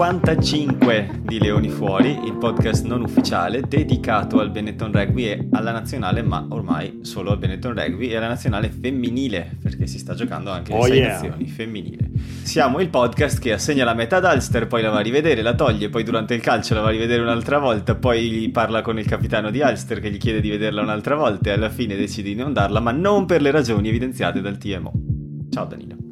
puntata 0.00 0.40
55 0.40 1.20
di 1.24 1.38
Leoni 1.38 1.68
Fuori, 1.68 2.24
il 2.24 2.34
podcast 2.38 2.86
non 2.86 3.02
ufficiale 3.02 3.60
dedicato 3.60 4.40
al 4.40 4.50
Benetton 4.50 4.90
Rugby 4.90 5.24
e 5.24 5.48
alla 5.52 5.72
nazionale, 5.72 6.22
ma 6.22 6.46
ormai 6.48 7.00
solo 7.02 7.32
al 7.32 7.38
Benetton 7.38 7.74
Rugby 7.74 8.08
e 8.08 8.16
alla 8.16 8.28
nazionale 8.28 8.70
femminile, 8.70 9.58
perché 9.60 9.86
si 9.86 9.98
sta 9.98 10.14
giocando 10.14 10.50
anche 10.50 10.72
Oh, 10.72 10.86
le 10.86 10.94
yeah. 10.94 11.12
nazioni 11.12 11.46
femminile. 11.46 12.08
Siamo 12.14 12.80
il 12.80 12.88
podcast 12.88 13.40
che 13.40 13.52
assegna 13.52 13.84
la 13.84 13.92
meta 13.92 14.16
ad 14.16 14.24
Ulster, 14.24 14.66
poi 14.68 14.80
la 14.80 14.88
va 14.88 15.00
a 15.00 15.02
rivedere, 15.02 15.42
la 15.42 15.54
toglie, 15.54 15.90
poi 15.90 16.02
durante 16.02 16.32
il 16.32 16.40
calcio 16.40 16.72
la 16.72 16.80
va 16.80 16.88
a 16.88 16.92
rivedere 16.92 17.20
un'altra 17.20 17.58
volta, 17.58 17.94
poi 17.94 18.48
parla 18.50 18.80
con 18.80 18.98
il 18.98 19.04
capitano 19.04 19.50
di 19.50 19.60
Ulster 19.60 20.00
che 20.00 20.10
gli 20.10 20.16
chiede 20.18 20.40
di 20.40 20.48
vederla 20.48 20.80
un'altra 20.80 21.14
volta 21.14 21.50
e 21.50 21.52
alla 21.52 21.68
fine 21.68 21.94
decide 21.94 22.30
di 22.30 22.36
non 22.36 22.54
darla, 22.54 22.80
ma 22.80 22.90
non 22.90 23.26
per 23.26 23.42
le 23.42 23.50
ragioni 23.50 23.90
evidenziate 23.90 24.40
dal 24.40 24.56
TMO. 24.56 24.92
Ciao 25.50 25.66
Danilo. 25.66 26.09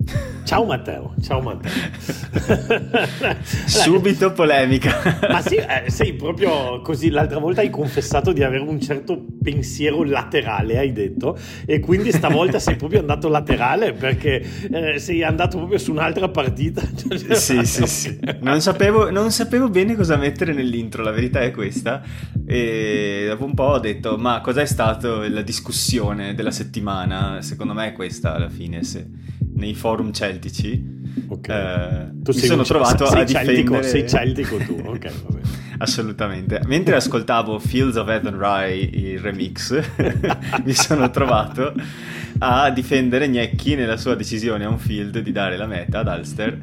Ciao 0.49 0.65
Matteo, 0.65 1.13
ciao 1.21 1.43
Matteo. 1.43 1.71
Subito 3.45 4.33
polemica. 4.33 5.19
Ma 5.31 5.43
sì, 5.43 5.57
eh, 5.57 5.91
sei 5.91 6.15
proprio 6.15 6.81
così. 6.81 7.11
L'altra 7.11 7.39
volta 7.39 7.61
hai 7.61 7.69
confessato 7.69 8.33
di 8.33 8.43
avere 8.43 8.63
un 8.63 8.81
certo 8.81 9.27
pensiero 9.43 10.03
laterale, 10.05 10.79
hai 10.79 10.93
detto, 10.93 11.39
e 11.67 11.81
quindi 11.81 12.13
stavolta 12.13 12.59
sei 12.59 12.77
proprio 12.77 13.01
andato 13.01 13.29
laterale 13.29 13.93
perché 13.93 14.43
eh, 14.71 14.99
sei 14.99 15.23
andato 15.23 15.59
proprio 15.59 15.77
su 15.77 15.91
un'altra 15.91 16.31
partita. 16.31 16.81
sì, 17.37 17.67
sì, 17.67 17.87
sì. 17.87 18.19
Non 18.41 18.63
sapevo, 18.63 19.11
non 19.11 19.31
sapevo 19.31 19.69
bene 19.69 19.97
cosa 19.97 20.17
mettere 20.17 20.55
nell'intro, 20.55 21.03
la 21.03 21.11
verità 21.11 21.41
è 21.41 21.51
questa. 21.51 22.01
E 22.47 23.27
dopo 23.29 23.45
un 23.45 23.53
po' 23.53 23.65
ho 23.65 23.79
detto, 23.81 24.17
ma 24.17 24.41
cos'è 24.41 24.65
stata 24.65 25.29
la 25.29 25.43
discussione 25.43 26.35
della 26.35 26.53
settimana? 26.53 27.43
Secondo 27.43 27.75
me 27.75 27.89
è 27.89 27.93
questa 27.93 28.35
alla 28.35 28.49
fine, 28.49 28.83
se 28.83 29.37
nei 29.59 29.75
forum 29.75 30.13
celtici. 30.13 30.97
Ok. 31.29 31.49
eh, 31.49 32.09
Tu 32.23 32.33
mi 32.33 32.39
sono 32.41 32.61
un- 32.63 32.67
trovato 32.67 33.07
sei 33.07 33.23
a 33.23 33.27
celtico, 33.27 33.77
difendere... 33.79 33.83
sei 33.89 34.09
celtico 34.09 34.57
tu, 34.59 34.83
ok. 34.87 35.11
Assolutamente. 35.81 36.61
Mentre 36.67 36.97
ascoltavo 36.97 37.59
Fields 37.61 37.97
of 37.97 38.09
Rye, 38.37 38.75
il 38.83 39.19
remix, 39.21 39.81
mi 40.65 40.73
sono 40.73 41.09
trovato 41.11 41.73
a 42.41 42.71
difendere 42.71 43.29
Gnecchi 43.29 43.75
nella 43.77 43.97
sua 43.97 44.15
decisione 44.15 44.65
a 44.65 44.69
un 44.69 44.79
field 44.79 45.19
di 45.21 45.31
dare 45.33 45.57
la 45.57 45.67
meta 45.67 46.01
ad 46.01 46.07
Ulster 46.09 46.59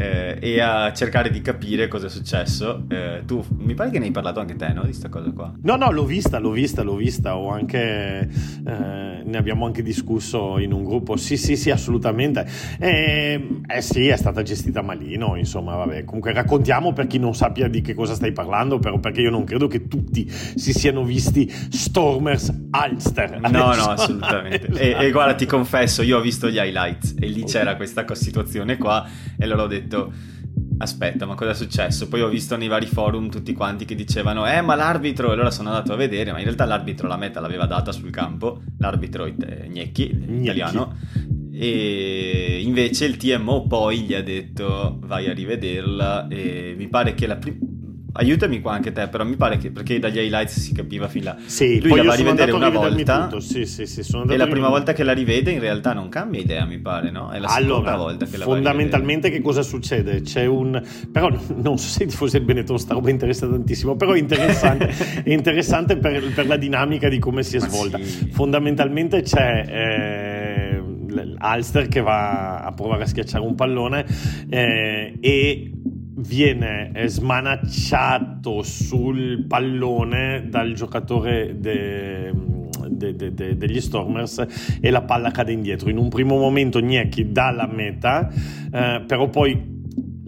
eh, 0.00 0.38
e 0.40 0.60
a 0.60 0.92
cercare 0.94 1.30
di 1.30 1.42
capire 1.42 1.86
cosa 1.86 2.06
è 2.06 2.10
successo. 2.10 2.84
Eh, 2.88 3.22
tu, 3.26 3.44
mi 3.58 3.74
pare 3.74 3.90
che 3.90 3.98
ne 3.98 4.06
hai 4.06 4.10
parlato 4.10 4.40
anche 4.40 4.56
te, 4.56 4.72
no? 4.72 4.84
Di 4.84 4.94
sta 4.94 5.10
cosa 5.10 5.30
qua. 5.30 5.52
No, 5.62 5.76
no, 5.76 5.90
l'ho 5.90 6.06
vista, 6.06 6.38
l'ho 6.38 6.52
vista, 6.52 6.82
l'ho 6.82 6.96
vista, 6.96 7.36
ho 7.36 7.50
anche, 7.50 8.20
eh, 8.66 9.22
ne 9.22 9.36
abbiamo 9.36 9.66
anche 9.66 9.82
discusso 9.82 10.58
in 10.58 10.72
un 10.72 10.84
gruppo, 10.84 11.16
sì, 11.16 11.36
sì, 11.36 11.54
sì, 11.54 11.70
assolutamente. 11.70 12.46
Eh, 12.78 13.60
sì, 13.80 14.08
è 14.08 14.16
stata 14.16 14.42
gestita 14.42 14.80
malino, 14.80 15.36
insomma, 15.36 15.76
vabbè, 15.76 16.04
comunque 16.04 16.32
raccontiamo 16.32 16.94
per 16.94 17.06
chi 17.06 17.18
non 17.18 17.34
sappia 17.34 17.68
di 17.68 17.82
che 17.82 17.92
cosa 17.92 18.14
stai 18.14 18.32
parlando, 18.32 18.78
però 18.78 18.98
perché 18.98 19.20
io 19.20 19.30
non 19.30 19.44
credo 19.44 19.66
che 19.66 19.86
tutti 19.86 20.26
si 20.30 20.72
siano 20.72 21.04
visti 21.04 21.46
Stormers 21.50 22.54
Ulster. 22.72 23.38
No, 23.40 23.74
no, 23.74 23.90
assolutamente. 23.90 24.68
E, 24.80 25.06
e 25.06 25.10
guarda, 25.10 25.34
ti 25.34 25.44
confesso, 25.44 26.00
io 26.02 26.16
ho 26.16 26.20
visto 26.22 26.48
gli 26.48 26.56
highlights 26.56 27.16
e 27.18 27.26
lì 27.26 27.44
c'era 27.44 27.76
questa 27.76 28.06
situazione 28.14 28.78
qua 28.78 29.06
e 29.36 29.44
allora 29.44 29.64
ho 29.64 29.66
detto... 29.66 29.88
Aspetta, 30.78 31.26
ma 31.26 31.34
cosa 31.34 31.50
è 31.50 31.54
successo? 31.54 32.08
Poi 32.08 32.22
ho 32.22 32.28
visto 32.28 32.56
nei 32.56 32.68
vari 32.68 32.86
forum 32.86 33.28
tutti 33.28 33.52
quanti 33.52 33.84
che 33.84 33.94
dicevano 33.94 34.46
Eh, 34.46 34.62
ma 34.62 34.74
l'arbitro... 34.74 35.28
E 35.28 35.32
allora 35.34 35.50
sono 35.50 35.68
andato 35.68 35.92
a 35.92 35.96
vedere, 35.96 36.32
ma 36.32 36.38
in 36.38 36.44
realtà 36.44 36.64
l'arbitro 36.64 37.06
la 37.06 37.18
meta 37.18 37.38
l'aveva 37.38 37.66
data 37.66 37.92
sul 37.92 38.10
campo, 38.10 38.62
l'arbitro 38.78 39.26
eh, 39.26 39.68
Gnecchi, 39.68 40.38
italiano, 40.40 40.96
e 41.52 42.62
invece 42.64 43.04
il 43.04 43.18
TMO 43.18 43.66
poi 43.66 44.00
gli 44.00 44.14
ha 44.14 44.22
detto 44.22 44.98
vai 45.04 45.28
a 45.28 45.34
rivederla 45.34 46.28
e 46.28 46.74
mi 46.76 46.88
pare 46.88 47.14
che 47.14 47.26
la 47.26 47.36
prima... 47.36 47.58
Aiutami 48.12 48.60
qua 48.60 48.72
anche 48.72 48.92
te, 48.92 49.08
però 49.08 49.24
mi 49.24 49.36
pare 49.36 49.56
che 49.56 49.70
perché 49.70 49.98
dagli 49.98 50.18
highlights 50.18 50.58
si 50.58 50.72
capiva 50.72 51.08
fin 51.08 51.24
là. 51.24 51.36
Sì, 51.46 51.80
Lui 51.80 51.96
la 51.96 52.02
va 52.04 52.12
a 52.12 52.16
rivedere 52.16 52.52
una 52.52 52.66
a 52.66 52.70
volta 52.70 53.24
tutto, 53.24 53.40
Sì, 53.40 53.66
sì, 53.66 53.86
sì, 53.86 54.02
sono 54.02 54.24
e 54.24 54.36
la 54.36 54.44
prima 54.44 54.44
rivedermi- 54.44 54.68
volta 54.70 54.92
che 54.92 55.04
la 55.04 55.12
rivede 55.12 55.50
in 55.52 55.60
realtà 55.60 55.92
non 55.92 56.08
cambia 56.08 56.40
idea, 56.40 56.64
mi 56.64 56.78
pare, 56.78 57.10
no? 57.10 57.30
È 57.30 57.38
la 57.38 57.48
seconda 57.48 57.74
allora, 57.74 57.96
volta 57.96 58.26
che 58.26 58.36
la 58.36 58.44
fondamentalmente 58.44 59.30
che 59.30 59.40
cosa 59.40 59.62
succede? 59.62 60.22
C'è 60.22 60.44
un... 60.46 60.82
però 61.12 61.28
non 61.62 61.78
so 61.78 61.88
se 61.88 62.04
i 62.04 62.06
tifosi 62.08 62.36
del 62.38 62.46
Benetton 62.46 62.78
sta 62.78 62.94
roba 62.94 63.10
interessa 63.10 63.46
tantissimo, 63.48 63.94
però 63.96 64.12
è 64.12 64.18
interessante, 64.18 64.88
è 65.22 65.30
interessante 65.32 65.96
per, 65.96 66.32
per 66.32 66.46
la 66.46 66.56
dinamica 66.56 67.08
di 67.08 67.18
come 67.18 67.42
si 67.42 67.56
è 67.56 67.60
Ma 67.60 67.68
svolta. 67.68 67.98
sì. 67.98 68.28
Fondamentalmente 68.30 69.22
c'è... 69.22 69.64
eh, 69.68 70.82
Alster 71.38 71.88
che 71.88 72.00
va 72.00 72.58
a 72.60 72.72
provare 72.72 73.02
a 73.02 73.06
schiacciare 73.06 73.42
un 73.44 73.54
pallone 73.54 74.04
eh, 74.48 75.16
e 75.20 75.72
viene 76.20 76.92
smanacciato 77.06 78.62
sul 78.62 79.44
pallone 79.46 80.46
dal 80.48 80.72
giocatore 80.72 81.56
de- 81.58 82.32
de- 82.88 83.34
de- 83.34 83.56
degli 83.56 83.80
Stormers 83.80 84.78
e 84.80 84.90
la 84.90 85.02
palla 85.02 85.30
cade 85.30 85.52
indietro. 85.52 85.90
In 85.90 85.98
un 85.98 86.08
primo 86.08 86.36
momento 86.36 86.80
Gnecchi 86.80 87.32
dà 87.32 87.50
la 87.50 87.66
meta, 87.66 88.30
eh, 88.72 89.02
però 89.06 89.28
poi 89.28 89.78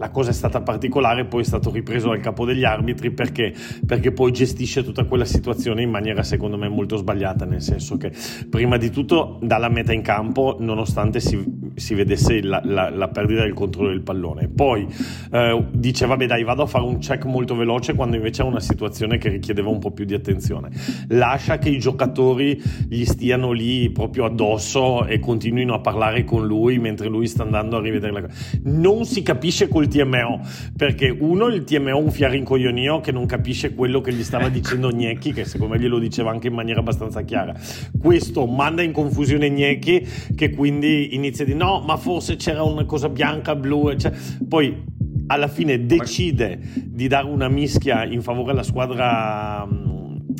la 0.03 0.09
cosa 0.09 0.31
è 0.31 0.33
stata 0.33 0.59
particolare, 0.59 1.23
poi 1.23 1.43
è 1.43 1.45
stato 1.45 1.71
ripreso 1.71 2.09
dal 2.09 2.19
capo 2.19 2.43
degli 2.43 2.65
arbitri 2.65 3.11
perché? 3.11 3.53
Perché 3.85 4.11
poi 4.11 4.33
gestisce 4.33 4.83
tutta 4.83 5.05
quella 5.05 5.23
situazione 5.23 5.81
in 5.81 5.89
maniera 5.89 6.23
secondo 6.23 6.57
me 6.57 6.67
molto 6.67 6.97
sbagliata, 6.97 7.45
nel 7.45 7.61
senso 7.61 7.95
che 7.95 8.11
prima 8.49 8.75
di 8.75 8.89
tutto 8.89 9.39
dà 9.41 9.57
la 9.57 9.69
meta 9.69 9.93
in 9.93 10.01
campo 10.01 10.57
nonostante 10.59 11.21
si, 11.21 11.41
si 11.75 11.93
vedesse 11.93 12.41
la, 12.41 12.59
la- 12.65 12.89
la 12.89 13.07
perdita 13.07 13.43
del 13.43 13.53
controllo 13.53 13.91
del 13.91 14.01
pallone. 14.01 14.49
Poi 14.49 14.85
eh, 15.31 15.65
dice 15.71 16.05
vabbè 16.05 16.25
dai 16.27 16.43
vado 16.43 16.63
a 16.63 16.65
fare 16.65 16.83
un 16.83 16.97
check 16.97 17.23
molto 17.23 17.55
veloce 17.55 17.93
quando 17.93 18.17
invece 18.17 18.41
è 18.41 18.45
una 18.45 18.59
situazione 18.59 19.17
che 19.17 19.29
richiedeva 19.29 19.69
un 19.69 19.79
po' 19.79 19.91
più 19.91 20.03
di 20.03 20.15
attenzione. 20.15 20.69
Lascia 21.07 21.59
che 21.59 21.69
i 21.69 21.79
giocatori 21.79 22.61
gli 22.89 23.05
stiano 23.05 23.53
lì 23.53 23.89
proprio 23.89 24.25
addosso 24.25 25.05
e 25.05 25.19
continuino 25.19 25.73
a 25.73 25.79
parlare 25.79 26.25
con 26.25 26.45
lui 26.45 26.77
mentre 26.77 27.07
lui 27.07 27.25
sta 27.25 27.43
andando 27.43 27.77
a 27.77 27.79
rivedere 27.79 28.11
la 28.11 28.21
cosa. 28.21 28.33
Non 28.63 29.05
si 29.05 29.21
capisce 29.21 29.69
col 29.69 29.91
TMO 29.93 30.41
perché 30.75 31.09
uno 31.09 31.47
il 31.47 31.63
TMO 31.63 31.97
un 31.97 32.11
fiarincoglionio 32.11 32.99
che 32.99 33.11
non 33.11 33.25
capisce 33.25 33.73
quello 33.75 34.01
che 34.01 34.11
gli 34.11 34.23
stava 34.23 34.49
dicendo 34.49 34.91
Gnecchi 34.91 35.31
che 35.33 35.45
secondo 35.45 35.75
me 35.75 35.79
glielo 35.79 35.99
diceva 35.99 36.31
anche 36.31 36.47
in 36.47 36.53
maniera 36.53 36.79
abbastanza 36.79 37.21
chiara. 37.21 37.53
Questo 37.99 38.45
manda 38.47 38.81
in 38.81 38.91
confusione 38.91 39.49
Gnecchi 39.49 40.05
che 40.35 40.49
quindi 40.49 41.13
inizia 41.15 41.45
di 41.45 41.53
no 41.53 41.81
ma 41.85 41.97
forse 41.97 42.35
c'era 42.35 42.63
una 42.63 42.85
cosa 42.85 43.09
bianca, 43.09 43.55
blu 43.55 43.89
e 43.89 43.97
cioè- 43.97 44.13
poi 44.47 44.91
alla 45.27 45.47
fine 45.47 45.85
decide 45.85 46.59
di 46.83 47.07
dare 47.07 47.27
una 47.27 47.47
mischia 47.47 48.03
in 48.03 48.21
favore 48.21 48.47
della 48.47 48.63
squadra 48.63 49.67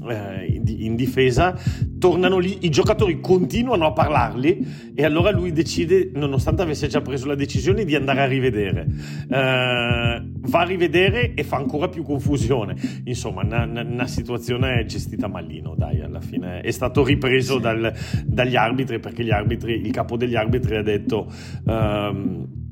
eh, 0.09 0.61
in, 0.65 0.95
difesa 0.95 1.57
tornano 1.99 2.37
lì 2.37 2.65
i 2.65 2.69
giocatori 2.69 3.19
continuano 3.19 3.85
a 3.85 3.93
parlarli 3.93 4.93
e 4.93 5.05
allora 5.05 5.31
lui 5.31 5.51
decide 5.51 6.11
nonostante 6.13 6.61
avesse 6.61 6.87
già 6.87 7.01
preso 7.01 7.27
la 7.27 7.35
decisione 7.35 7.85
di 7.85 7.95
andare 7.95 8.21
a 8.21 8.25
rivedere. 8.25 8.85
Eh, 9.29 10.31
va 10.45 10.59
a 10.59 10.63
rivedere 10.63 11.33
e 11.33 11.43
fa 11.43 11.57
ancora 11.57 11.87
più 11.87 12.03
confusione. 12.03 12.75
Insomma 13.05 13.41
una, 13.43 14.07
situazione 14.07 14.85
gestita 14.85 15.27
malino 15.27 15.75
dai 15.75 16.01
alla 16.01 16.19
fine 16.19 16.61
è 16.61 16.71
stato 16.71 17.03
ripreso 17.03 17.57
dal- 17.57 17.93
dagli 18.25 18.55
arbitri 18.55 18.99
perché 18.99 19.23
gli 19.23 19.31
arbitri 19.31 19.75
il 19.75 19.91
capo 19.91 20.17
degli 20.17 20.35
arbitri 20.35 20.75
ha 20.75 20.83
detto 20.83 21.31
ehm, 21.65 22.62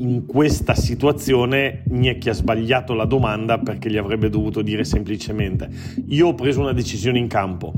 in 0.00 0.26
questa 0.26 0.74
situazione 0.74 1.82
Gnecchi 1.86 2.28
ha 2.28 2.34
sbagliato 2.34 2.94
la 2.94 3.04
domanda 3.04 3.58
perché 3.58 3.90
gli 3.90 3.96
avrebbe 3.96 4.28
dovuto 4.28 4.62
dire 4.62 4.84
semplicemente 4.84 5.68
io 6.08 6.28
ho 6.28 6.34
preso 6.34 6.60
una 6.60 6.72
decisione 6.72 7.18
in 7.18 7.28
campo 7.28 7.72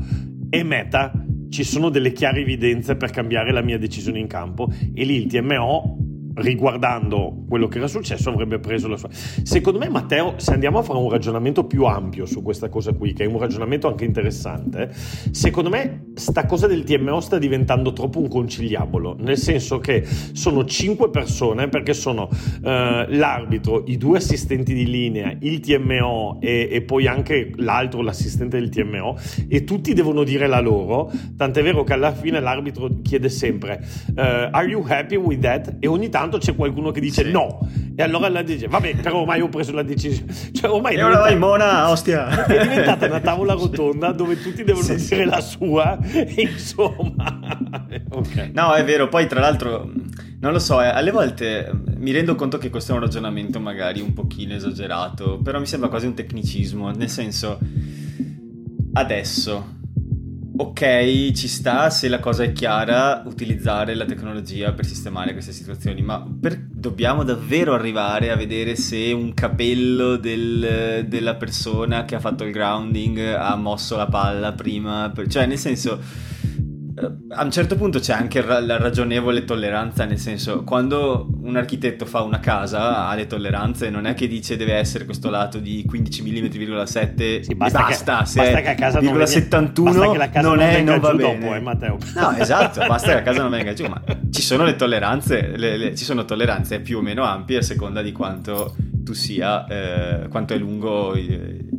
e 0.50 0.62
meta 0.62 1.12
ci 1.48 1.64
sono 1.64 1.90
delle 1.90 2.12
chiare 2.12 2.40
evidenze 2.40 2.96
per 2.96 3.10
cambiare 3.10 3.52
la 3.52 3.60
mia 3.60 3.78
decisione 3.78 4.18
in 4.18 4.26
campo 4.26 4.68
e 4.94 5.04
lì 5.04 5.16
il 5.16 5.26
TMO 5.26 6.01
riguardando 6.34 7.44
quello 7.48 7.68
che 7.68 7.78
era 7.78 7.86
successo 7.86 8.30
avrebbe 8.30 8.58
preso 8.58 8.88
la 8.88 8.96
sua. 8.96 9.08
Secondo 9.10 9.78
me 9.78 9.88
Matteo 9.88 10.34
se 10.36 10.52
andiamo 10.52 10.78
a 10.78 10.82
fare 10.82 10.98
un 10.98 11.10
ragionamento 11.10 11.64
più 11.64 11.84
ampio 11.84 12.26
su 12.26 12.42
questa 12.42 12.68
cosa 12.68 12.92
qui 12.92 13.12
che 13.12 13.24
è 13.24 13.26
un 13.26 13.38
ragionamento 13.38 13.88
anche 13.88 14.04
interessante 14.04 14.90
secondo 15.30 15.70
me 15.70 16.12
sta 16.14 16.46
cosa 16.46 16.66
del 16.66 16.84
TMO 16.84 17.20
sta 17.20 17.38
diventando 17.38 17.92
troppo 17.92 18.20
un 18.20 18.28
conciliabolo. 18.28 19.16
Nel 19.18 19.38
senso 19.38 19.78
che 19.78 20.04
sono 20.32 20.64
cinque 20.64 21.10
persone 21.10 21.68
perché 21.68 21.94
sono 21.94 22.28
eh, 22.30 23.06
l'arbitro 23.08 23.84
i 23.86 23.96
due 23.96 24.18
assistenti 24.18 24.74
di 24.74 24.86
linea 24.86 25.36
il 25.40 25.60
TMO 25.60 26.38
e, 26.40 26.68
e 26.70 26.82
poi 26.82 27.06
anche 27.06 27.52
l'altro 27.56 28.02
l'assistente 28.02 28.58
del 28.58 28.68
TMO 28.68 29.16
e 29.48 29.64
tutti 29.64 29.92
devono 29.92 30.24
dire 30.24 30.46
la 30.46 30.60
loro. 30.60 31.10
Tant'è 31.36 31.62
vero 31.62 31.84
che 31.84 31.92
alla 31.92 32.12
fine 32.12 32.40
l'arbitro 32.40 33.00
chiede 33.02 33.28
sempre 33.28 33.84
eh, 34.16 34.48
are 34.50 34.66
you 34.66 34.84
happy 34.86 35.16
with 35.16 35.40
that? 35.40 35.76
E 35.78 35.86
ogni 35.86 36.08
tanto 36.08 36.21
c'è 36.38 36.54
qualcuno 36.54 36.90
che 36.90 37.00
dice 37.00 37.24
Sì. 37.24 37.30
no 37.30 37.58
e 37.94 38.02
allora 38.02 38.28
la 38.28 38.42
dice 38.42 38.68
vabbè 38.68 38.96
però 38.96 39.18
ormai 39.20 39.40
ho 39.40 39.48
preso 39.48 39.72
la 39.72 39.82
decisione 39.82 40.32
cioè 40.52 40.70
ormai 40.70 40.94
E 40.96 41.02
ora 41.02 41.18
vai 41.18 41.36
Mona, 41.38 41.90
ostia. 41.90 42.26
è 42.46 42.60
diventata 42.62 43.06
una 43.06 43.20
tavola 43.22 43.52
rotonda 43.54 44.12
dove 44.12 44.40
tutti 44.40 44.64
devono 44.64 44.84
Sì, 44.84 44.94
dire 44.96 45.22
sì. 45.22 45.24
la 45.24 45.40
sua 45.40 45.98
e 46.00 46.34
insomma 46.38 47.40
ok 48.10 48.50
No, 48.54 48.72
è 48.74 48.84
vero, 48.84 49.08
poi 49.08 49.26
tra 49.26 49.40
l'altro 49.40 49.90
Non 50.40 50.52
lo 50.52 50.58
so, 50.58 50.80
eh, 50.82 50.86
alle 50.86 51.10
volte 51.10 51.70
mm, 51.72 52.00
mi 52.02 52.10
rendo 52.12 52.34
conto 52.34 52.58
che 52.58 52.68
questo 52.70 52.92
è 52.92 52.94
un 52.96 53.00
ragionamento 53.02 53.60
magari 53.60 54.00
un 54.00 54.12
pochino 54.12 54.54
esagerato, 54.54 55.38
però 55.38 55.60
mi 55.60 55.66
sembra 55.66 55.88
quasi 55.88 56.06
un 56.06 56.14
tecnicismo, 56.14 56.90
nel 56.90 57.08
senso, 57.08 57.58
adesso, 58.94 59.76
ok, 60.54 61.32
ci 61.32 61.48
sta 61.48 61.88
se 61.88 62.08
la 62.08 62.20
cosa 62.20 62.44
è 62.44 62.52
chiara 62.52 63.22
utilizzare 63.24 63.94
la 63.94 64.04
tecnologia 64.04 64.72
per 64.72 64.84
sistemare 64.84 65.32
queste 65.32 65.52
situazioni, 65.52 66.02
ma 66.02 66.24
per, 66.40 66.58
dobbiamo 66.58 67.24
davvero 67.24 67.72
arrivare 67.74 68.30
a 68.30 68.36
vedere 68.36 68.76
se 68.76 69.12
un 69.12 69.32
capello 69.34 70.16
del, 70.16 71.06
della 71.08 71.34
persona 71.36 72.04
che 72.04 72.14
ha 72.14 72.20
fatto 72.20 72.44
il 72.44 72.52
grounding 72.52 73.18
ha 73.18 73.56
mosso 73.56 73.96
la 73.96 74.06
palla 74.06 74.52
prima, 74.52 75.10
per, 75.14 75.26
cioè 75.28 75.46
nel 75.46 75.58
senso 75.58 76.00
a 76.94 77.44
un 77.44 77.50
certo 77.50 77.76
punto 77.76 77.98
c'è 77.98 78.12
anche 78.12 78.42
la 78.44 78.76
ragionevole 78.76 79.44
tolleranza, 79.44 80.04
nel 80.04 80.18
senso, 80.18 80.62
quando 80.62 81.28
un 81.42 81.56
architetto 81.56 82.04
fa 82.04 82.22
una 82.22 82.40
casa 82.40 83.06
ha 83.06 83.14
le 83.14 83.26
tolleranze, 83.26 83.88
non 83.88 84.06
è 84.06 84.14
che 84.14 84.28
dice 84.28 84.56
deve 84.56 84.74
essere 84.74 85.04
questo 85.04 85.30
lato 85.30 85.58
di 85.58 85.84
15 85.86 86.22
mm,7 86.22 87.40
sì, 87.40 87.54
basta, 87.54 87.80
basta, 87.80 88.18
che, 88.18 88.26
se 88.26 88.40
basta 88.42 88.60
che 88.60 88.68
a 88.68 88.74
casa 88.74 89.00
non, 89.00 89.12
venga, 89.12 89.26
71 89.26 89.90
basta 89.90 90.10
che 90.12 90.18
la 90.18 90.30
casa 90.30 90.48
non, 90.48 90.56
non, 90.58 90.66
è, 90.66 90.82
non 90.82 91.00
va 91.00 91.14
bene. 91.14 91.38
Dopo, 91.38 91.54
eh, 91.54 91.60
Matteo. 91.60 91.98
No, 92.14 92.36
esatto, 92.36 92.84
basta 92.86 93.08
che 93.08 93.14
la 93.14 93.22
casa 93.22 93.42
non 93.42 93.50
venga 93.50 93.72
giù, 93.72 93.86
ma 93.86 94.02
ci 94.30 94.42
sono 94.42 94.64
le 94.64 94.76
tolleranze, 94.76 95.56
le, 95.56 95.76
le, 95.76 95.94
ci 95.94 96.04
sono 96.04 96.24
tolleranze 96.24 96.80
più 96.80 96.98
o 96.98 97.00
meno 97.00 97.24
ampie 97.24 97.58
a 97.58 97.62
seconda 97.62 98.02
di 98.02 98.12
quanto 98.12 98.74
tu 99.02 99.14
sia, 99.14 99.66
eh, 99.66 100.28
quanto 100.28 100.52
è 100.52 100.58
lungo... 100.58 101.14
Eh, 101.14 101.70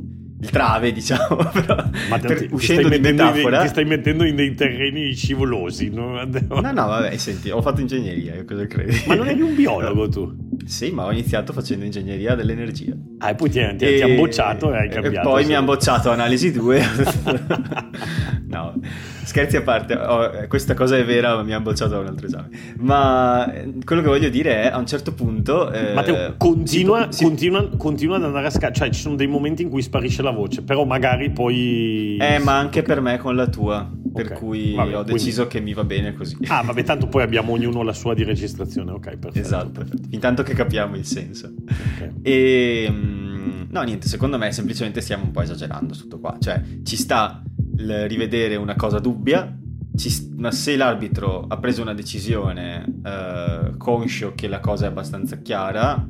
il 0.43 0.49
trave, 0.49 0.91
diciamo, 0.91 1.37
però 1.51 1.75
Ma 2.09 2.19
per, 2.19 2.39
ti, 2.39 2.49
uscendo 2.51 2.89
ti 2.89 2.95
di 2.95 3.01
metafora... 3.01 3.57
Dei, 3.57 3.65
ti 3.65 3.71
stai 3.71 3.85
mettendo 3.85 4.25
in 4.25 4.35
dei 4.35 4.53
terreni 4.53 5.13
scivolosi, 5.13 5.89
no? 5.89 6.21
No, 6.23 6.59
no, 6.59 6.71
vabbè, 6.73 7.15
senti, 7.17 7.49
ho 7.49 7.61
fatto 7.61 7.79
ingegneria, 7.81 8.43
cosa 8.45 8.67
credi? 8.67 9.03
Ma 9.07 9.15
non 9.15 9.27
eri 9.27 9.41
un 9.41 9.55
biologo 9.55 10.09
tu? 10.09 10.51
Sì, 10.65 10.91
ma 10.91 11.05
ho 11.05 11.11
iniziato 11.11 11.51
facendo 11.51 11.83
ingegneria 11.83 12.35
dell'energia. 12.35 12.93
Ah, 13.17 13.31
e 13.31 13.35
poi 13.35 13.49
ti, 13.49 13.59
ti, 13.75 13.85
e, 13.85 13.95
ti 13.95 14.01
hanno 14.01 14.15
bocciato 14.15 14.73
e 14.73 14.77
hai 14.77 14.89
cambiato. 14.89 15.27
E 15.27 15.31
poi 15.31 15.41
sì. 15.41 15.49
mi 15.49 15.55
hanno 15.55 15.65
bocciato 15.65 16.09
analisi 16.09 16.51
2. 16.53 16.81
no, 18.53 18.79
scherzi 19.23 19.57
a 19.57 19.61
parte, 19.61 19.95
oh, 19.95 20.47
questa 20.47 20.73
cosa 20.73 20.97
è 20.97 21.03
vera, 21.03 21.41
mi 21.43 21.53
hanno 21.53 21.63
bocciato 21.63 21.99
un 21.99 22.07
altro 22.07 22.27
esame. 22.27 22.49
Ma 22.77 23.51
eh, 23.51 23.73
quello 23.83 24.01
che 24.01 24.07
voglio 24.07 24.29
dire 24.29 24.63
è, 24.63 24.67
a 24.67 24.77
un 24.77 24.85
certo 24.85 25.13
punto... 25.13 25.71
Eh, 25.71 25.93
Matteo, 25.93 26.35
continua, 26.37 27.11
si, 27.11 27.23
continua, 27.23 27.69
continua, 27.77 28.17
ad 28.17 28.23
andare 28.23 28.47
a 28.47 28.49
scacciare, 28.49 28.73
cioè 28.73 28.89
ci 28.89 29.01
sono 29.01 29.15
dei 29.15 29.27
momenti 29.27 29.63
in 29.63 29.69
cui 29.69 29.81
sparisce 29.81 30.21
la 30.21 30.31
voce, 30.31 30.61
però 30.61 30.85
magari 30.85 31.31
poi... 31.31 32.17
Eh, 32.19 32.39
ma 32.39 32.57
anche 32.57 32.79
okay. 32.79 32.93
per 32.93 33.01
me 33.01 33.17
con 33.17 33.35
la 33.35 33.47
tua, 33.47 33.89
per 34.13 34.25
okay. 34.25 34.37
cui 34.37 34.73
vabbè, 34.73 34.97
ho 34.97 35.03
deciso 35.03 35.47
quindi... 35.47 35.53
che 35.53 35.61
mi 35.61 35.73
va 35.73 35.83
bene 35.83 36.13
così. 36.13 36.37
Ah, 36.47 36.61
vabbè, 36.61 36.83
tanto 36.83 37.07
poi 37.07 37.23
abbiamo 37.23 37.53
ognuno 37.53 37.83
la 37.83 37.93
sua 37.93 38.13
di 38.13 38.23
registrazione, 38.23 38.91
ok, 38.91 39.17
perfetto. 39.17 39.39
Esatto, 39.39 39.69
perfetto. 39.69 40.07
intanto 40.11 40.43
che 40.43 40.53
capiamo 40.53 40.95
il 40.95 41.05
senso. 41.05 41.51
Okay. 41.95 42.13
E... 42.21 42.87
Mm, 42.89 43.63
no, 43.69 43.81
niente, 43.81 44.07
secondo 44.07 44.37
me 44.37 44.51
semplicemente 44.51 45.01
stiamo 45.01 45.23
un 45.23 45.31
po' 45.31 45.41
esagerando 45.41 45.93
tutto 45.95 46.19
qua, 46.19 46.37
cioè 46.39 46.61
ci 46.83 46.95
sta 46.95 47.41
rivedere 47.75 48.55
una 48.55 48.75
cosa 48.75 48.99
dubbia, 48.99 49.57
ci, 49.95 50.33
ma 50.37 50.51
se 50.51 50.75
l'arbitro 50.75 51.45
ha 51.47 51.57
preso 51.57 51.81
una 51.81 51.93
decisione 51.93 52.85
eh, 53.03 53.73
conscio 53.77 54.33
che 54.35 54.47
la 54.47 54.59
cosa 54.59 54.85
è 54.85 54.87
abbastanza 54.89 55.37
chiara, 55.37 56.07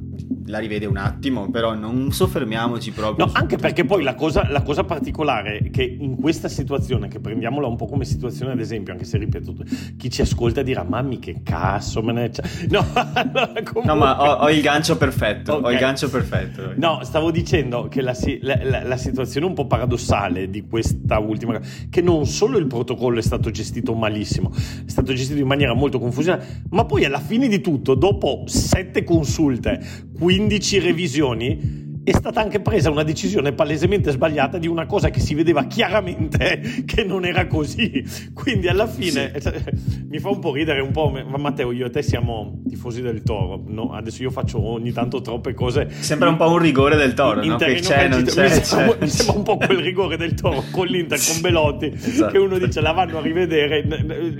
la 0.48 0.60
rivede 0.60 0.86
un 0.86 0.98
attimo, 0.98 1.50
però 1.50 1.74
non 1.74 2.12
soffermiamoci 2.12 2.92
proprio. 2.92 3.26
No, 3.26 3.32
anche 3.34 3.58
perché 3.58 3.86
poi 3.86 4.04
la 4.04 4.16
cosa, 4.16 4.50
la 4.50 4.62
cosa, 4.62 4.84
particolare 4.84 5.58
è 5.58 5.70
che 5.70 5.84
in 5.84 6.16
questa 6.16 6.48
situazione, 6.48 7.08
che 7.08 7.20
prendiamola 7.20 7.68
un 7.68 7.76
po' 7.76 7.88
come 7.88 8.06
situazione 8.06 8.52
ad 8.52 8.60
esempio, 8.60 8.94
anche 8.94 9.06
se 9.06 9.18
ripeto, 9.18 9.56
chi 9.98 10.10
ci 10.10 10.22
ascolta 10.22 10.62
dirà, 10.62 10.84
mammi 10.84 11.20
che 11.20 11.42
cazzo 11.44 12.02
me 12.02 12.14
ne... 12.14 12.32
No, 12.70 12.86
allora, 13.14 13.52
comunque... 13.64 13.84
no 13.86 13.96
ma 13.96 14.22
ho, 14.22 14.44
ho, 14.44 14.50
il 14.50 14.62
gancio 14.62 14.98
perfetto, 14.98 15.56
okay. 15.56 15.64
ho 15.66 15.72
il 15.72 15.80
gancio 15.80 16.10
perfetto. 16.10 16.74
No, 16.76 17.00
stavo 17.04 17.32
dicendo 17.32 17.88
che 17.88 18.02
la, 18.02 18.16
la, 18.42 18.84
la, 18.84 18.98
situazione 18.98 19.46
un 19.46 19.54
po' 19.54 19.68
paradossale 19.68 20.50
di 20.50 20.66
questa 20.68 21.20
ultima, 21.20 21.60
che 21.90 22.02
non 22.02 22.26
solo 22.26 22.58
il 22.58 22.68
protocollo 22.68 23.20
è 23.20 23.22
stato 23.22 23.52
gestito 23.52 23.94
malissimo, 23.94 24.52
è 24.54 24.90
stato 24.90 25.14
gestito 25.14 25.40
in 25.40 25.48
maniera 25.48 25.74
molto 25.74 26.00
confusa, 26.00 26.40
ma 26.70 26.86
poi 26.86 27.06
alla 27.06 27.20
fine 27.20 27.48
di 27.48 27.62
tutto, 27.62 27.96
dopo 27.96 28.44
sette 28.46 29.04
consulte, 29.04 30.12
15 30.20 30.80
revisioni 30.80 31.83
è 32.04 32.12
stata 32.12 32.42
anche 32.42 32.60
presa 32.60 32.90
una 32.90 33.04
decisione 33.04 33.54
palesemente 33.54 34.12
sbagliata 34.12 34.58
di 34.58 34.68
una 34.68 34.86
cosa 34.86 35.10
che 35.10 35.22
si 35.22 35.34
vedeva 35.36 35.66
chiaramente 35.66 36.84
che 36.86 37.04
non 37.04 37.26
era 37.26 37.48
così. 37.48 38.04
Quindi 38.34 38.68
alla 38.68 38.88
fine 38.88 39.32
sì. 39.40 40.06
mi 40.10 40.20
fa 40.20 40.30
un 40.30 40.40
po' 40.40 40.54
ridere 40.54 40.82
un 40.82 40.92
po'. 40.92 41.10
Ma 41.10 41.38
Matteo, 41.38 41.72
io 41.72 41.86
e 41.86 41.90
te 41.90 42.02
siamo 42.02 42.62
tifosi 42.68 43.02
del 43.02 43.24
toro. 43.24 43.64
No? 43.66 43.94
Adesso 43.94 44.22
io 44.22 44.32
faccio 44.32 44.62
ogni 44.62 44.92
tanto 44.92 45.22
troppe 45.22 45.54
cose. 45.54 45.88
Sembra 46.00 46.28
un 46.28 46.36
po' 46.36 46.50
un 46.50 46.58
rigore 46.58 46.98
del 46.98 47.14
toro, 47.14 47.42
in, 47.42 47.52
no? 47.52 47.58
Che 47.58 47.76
c'è, 47.76 48.10
non 48.10 48.24
c'è, 48.24 48.50
mi, 48.50 48.64
sembra, 48.64 48.98
mi 49.00 49.08
sembra 49.08 49.36
un 49.38 49.44
po' 49.44 49.58
quel 49.58 49.78
rigore 49.78 50.18
del 50.18 50.34
toro 50.34 50.64
con 50.72 50.88
l'Inter, 50.88 51.20
con 51.26 51.40
Belotti, 51.40 51.86
esatto. 51.96 52.32
che 52.32 52.38
uno 52.38 52.58
dice 52.58 52.82
la 52.82 52.92
vanno 52.92 53.20
a 53.20 53.22
rivedere. 53.22 53.82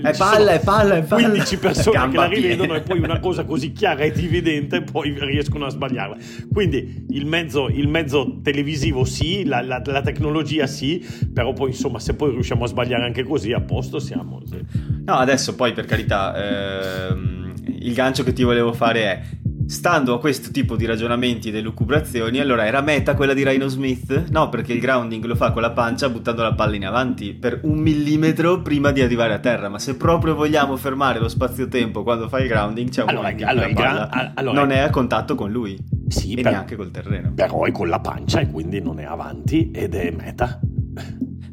È 0.02 0.16
palla, 0.16 0.52
è 0.52 0.60
palla, 0.60 0.96
è 0.96 1.02
palla. 1.02 1.28
15 1.28 1.56
persone 1.56 1.96
Gamba 1.96 2.28
che 2.28 2.34
la 2.34 2.40
rivedono 2.40 2.74
e 2.74 2.82
poi 2.82 2.98
una 2.98 3.20
cosa 3.20 3.44
così 3.44 3.72
chiara 3.72 4.02
ed 4.02 4.18
evidente 4.18 4.82
poi 4.82 5.16
riescono 5.18 5.64
a 5.64 5.70
sbagliarla. 5.70 6.16
Quindi 6.52 7.06
il 7.08 7.24
mezzo 7.24 7.53
mezzo, 7.54 7.68
il 7.68 7.88
mezzo 7.88 8.40
televisivo 8.42 9.04
sì, 9.04 9.44
la, 9.44 9.60
la, 9.62 9.80
la, 9.84 10.02
tecnologia 10.02 10.66
sì, 10.66 11.04
però 11.32 11.52
poi 11.52 11.68
insomma 11.70 11.98
se 12.00 12.14
poi 12.14 12.32
riusciamo 12.32 12.64
a 12.64 12.66
sbagliare 12.66 13.04
anche 13.04 13.22
così 13.22 13.52
a 13.52 13.60
posto 13.60 13.98
siamo. 13.98 14.40
Sì. 14.44 14.58
No, 15.04 15.14
adesso 15.14 15.54
poi 15.54 15.72
per 15.72 15.84
carità, 15.84 17.08
ehm, 17.08 17.54
il 17.66 17.94
gancio 17.94 18.24
che 18.24 18.32
ti 18.32 18.42
volevo 18.42 18.72
fare 18.72 19.02
è 19.04 19.22
Stando 19.66 20.14
a 20.14 20.20
questo 20.20 20.50
tipo 20.50 20.76
di 20.76 20.84
ragionamenti 20.84 21.48
e 21.48 21.52
delucubrazioni, 21.52 22.38
allora 22.38 22.66
era 22.66 22.80
meta 22.82 23.14
quella 23.14 23.32
di 23.32 23.44
Rhino 23.44 23.66
Smith? 23.68 24.28
No, 24.30 24.48
perché 24.48 24.74
il 24.74 24.80
grounding 24.80 25.24
lo 25.24 25.34
fa 25.34 25.52
con 25.52 25.62
la 25.62 25.70
pancia 25.70 26.08
buttando 26.08 26.42
la 26.42 26.54
palla 26.54 26.76
in 26.76 26.84
avanti 26.84 27.32
per 27.32 27.60
un 27.62 27.78
millimetro 27.78 28.60
prima 28.60 28.90
di 28.90 29.00
arrivare 29.00 29.32
a 29.32 29.38
terra. 29.38 29.68
Ma 29.68 29.78
se 29.78 29.96
proprio 29.96 30.34
vogliamo 30.34 30.76
fermare 30.76 31.18
lo 31.18 31.28
spazio-tempo 31.28 32.02
quando 32.02 32.28
fai 32.28 32.42
il 32.42 32.48
grounding, 32.48 32.90
c'è 32.90 33.02
un 33.02 33.08
allora, 33.08 33.30
momento 33.30 33.46
allora, 33.46 33.68
palla 33.72 34.08
gran... 34.10 34.32
allora, 34.34 34.60
non 34.60 34.70
è 34.70 34.78
a 34.78 34.90
contatto 34.90 35.34
con 35.34 35.50
lui 35.50 35.78
sì, 36.08 36.34
e 36.34 36.42
per... 36.42 36.52
neanche 36.52 36.76
col 36.76 36.90
terreno. 36.90 37.32
Però 37.34 37.64
è 37.64 37.72
con 37.72 37.88
la 37.88 38.00
pancia 38.00 38.40
e 38.40 38.50
quindi 38.50 38.80
non 38.80 39.00
è 39.00 39.04
avanti 39.04 39.70
ed 39.72 39.94
è 39.94 40.10
meta. 40.10 40.60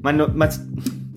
Ma, 0.01 0.11
no, 0.11 0.29
ma 0.33 0.49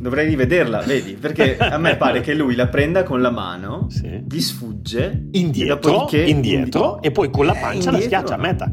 dovrei 0.05 0.29
rivederla, 0.29 0.81
vedi? 0.81 1.15
Perché 1.15 1.57
a 1.57 1.79
me 1.79 1.97
pare 1.97 2.21
che 2.21 2.35
lui 2.35 2.55
la 2.55 2.69
prenda 2.69 3.05
con 3.05 3.23
la 3.23 3.31
mano, 3.31 3.87
sì. 3.89 4.23
gli 4.29 4.39
sfugge 4.39 5.29
indietro, 5.33 6.07
indietro 6.13 6.93
indi... 6.93 7.07
e 7.07 7.11
poi 7.11 7.31
con 7.31 7.47
la 7.47 7.55
pancia 7.55 7.91
la 7.91 8.01
schiaccia 8.03 8.35
a 8.35 8.37
meta. 8.37 8.71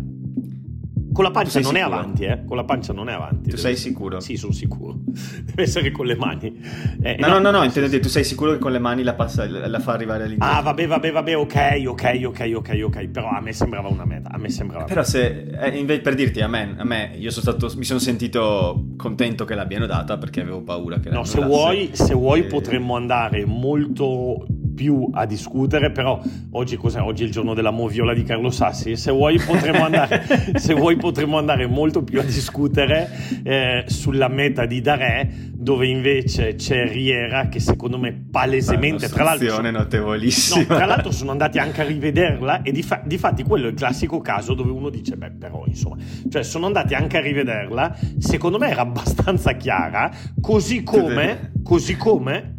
Con 1.22 1.32
la 1.32 1.40
pancia 1.40 1.60
non 1.60 1.76
sicuro? 1.76 1.78
è 1.78 1.94
avanti, 1.94 2.24
eh? 2.24 2.46
Con 2.46 2.58
la 2.58 2.64
pancia 2.64 2.94
non 2.94 3.08
è 3.08 3.14
avanti. 3.14 3.52
Tu 3.52 3.58
sei 3.58 3.76
sicuro? 3.76 4.20
Sì, 4.20 4.38
sono 4.38 4.54
sicuro. 4.54 4.98
Deve 5.06 5.62
essere 5.62 5.92
con 5.92 6.08
le 6.08 6.16
mani. 6.16 6.60
Eh, 7.00 7.18
no, 7.20 7.28
no, 7.28 7.38
no, 7.38 7.52
no, 7.52 7.64
intendo 7.64 7.88
dire, 7.88 8.02
tu 8.02 8.10
sei 8.10 8.24
sicuro 8.24 8.54
che 8.54 8.58
con 8.58 8.72
le 8.72 8.80
mani 8.80 9.04
la, 9.04 9.14
passa, 9.14 9.48
la 9.48 9.80
fa 9.80 9.94
arrivare 9.94 10.24
all'interno? 10.24 10.58
Ah, 10.58 10.62
vabbè, 10.62 10.88
vabbè, 10.88 11.12
vabbè, 11.12 11.38
ok, 11.38 11.84
ok, 11.86 12.22
ok, 12.26 12.52
ok, 12.56 12.82
ok. 12.84 13.08
Però 13.10 13.30
a 13.30 13.40
me 13.40 13.54
sembrava 13.54 13.88
una 13.88 14.04
meta. 14.04 14.32
A 14.32 14.40
me 14.40 14.50
sembrava. 14.50 14.86
Però 14.86 15.04
se, 15.04 15.50
eh, 15.52 15.78
invece, 15.78 16.02
per 16.02 16.16
dirti, 16.16 16.42
a 16.42 16.48
me, 16.48 16.74
a 16.76 16.84
me 16.84 17.12
io 17.16 17.30
sono 17.30 17.56
stato, 17.56 17.72
mi 17.78 17.86
sono 17.86 18.00
sentito 18.00 18.88
contento 18.98 19.46
che 19.46 19.54
l'abbiano 19.54 19.86
data 19.86 20.18
perché 20.18 20.42
avevo 20.42 20.64
paura 20.64 21.00
che 21.00 21.12
No, 21.12 21.24
se 21.24 21.40
vuoi, 21.40 21.92
se 21.94 22.16
vuoi 22.16 22.40
e... 22.40 22.44
potremmo 22.46 22.96
andare 22.96 23.46
molto 23.46 24.48
più 24.74 25.10
a 25.14 25.26
discutere, 25.26 25.92
però 25.92 26.22
oggi, 26.52 26.80
oggi 26.82 27.24
è 27.24 27.26
il 27.26 27.32
giorno 27.32 27.54
della 27.54 27.72
moviola 27.72 28.14
di 28.14 28.24
Carlo 28.24 28.50
Sassi, 28.50 28.96
se 28.96 29.12
vuoi 29.12 29.40
potremmo 29.40 29.84
andare, 29.84 30.26
se 30.56 30.74
vuoi 30.74 30.96
potremmo 30.98 31.38
andare 31.38 31.68
molto 31.68 32.04
più 32.04 32.20
a 32.20 32.24
discutere 32.24 33.10
eh, 33.44 33.84
sulla 33.88 34.28
meta 34.28 34.66
di 34.66 34.82
Darè, 34.82 35.28
dove 35.54 35.88
invece 35.88 36.56
c'è 36.56 36.88
Riera 36.88 37.48
che 37.48 37.60
secondo 37.60 37.98
me 37.98 38.12
palesemente, 38.32 39.08
tra 39.10 39.24
l'altro, 39.24 39.62
notevolissima. 39.62 40.62
No, 40.62 40.66
tra 40.66 40.86
l'altro 40.86 41.12
sono 41.12 41.32
andati 41.32 41.60
anche 41.60 41.82
a 41.82 41.86
rivederla 41.86 42.62
e 42.64 42.72
di, 42.72 42.82
fa- 42.82 43.02
di 43.06 43.18
fatti 43.18 43.44
quello 43.44 43.68
è 43.68 43.70
il 43.70 43.76
classico 43.76 44.22
caso 44.22 44.54
dove 44.54 44.72
uno 44.72 44.90
dice, 44.90 45.16
beh 45.18 45.32
però 45.32 45.64
insomma, 45.68 45.98
cioè 46.30 46.44
sono 46.44 46.66
andati 46.66 46.94
anche 46.94 47.18
a 47.18 47.22
rivederla, 47.22 47.96
secondo 48.18 48.58
me 48.58 48.70
era 48.70 48.82
abbastanza 48.82 49.54
chiara, 49.54 50.12
così 50.40 50.84
come, 50.84 51.52
così 51.64 51.96
come 51.96 52.56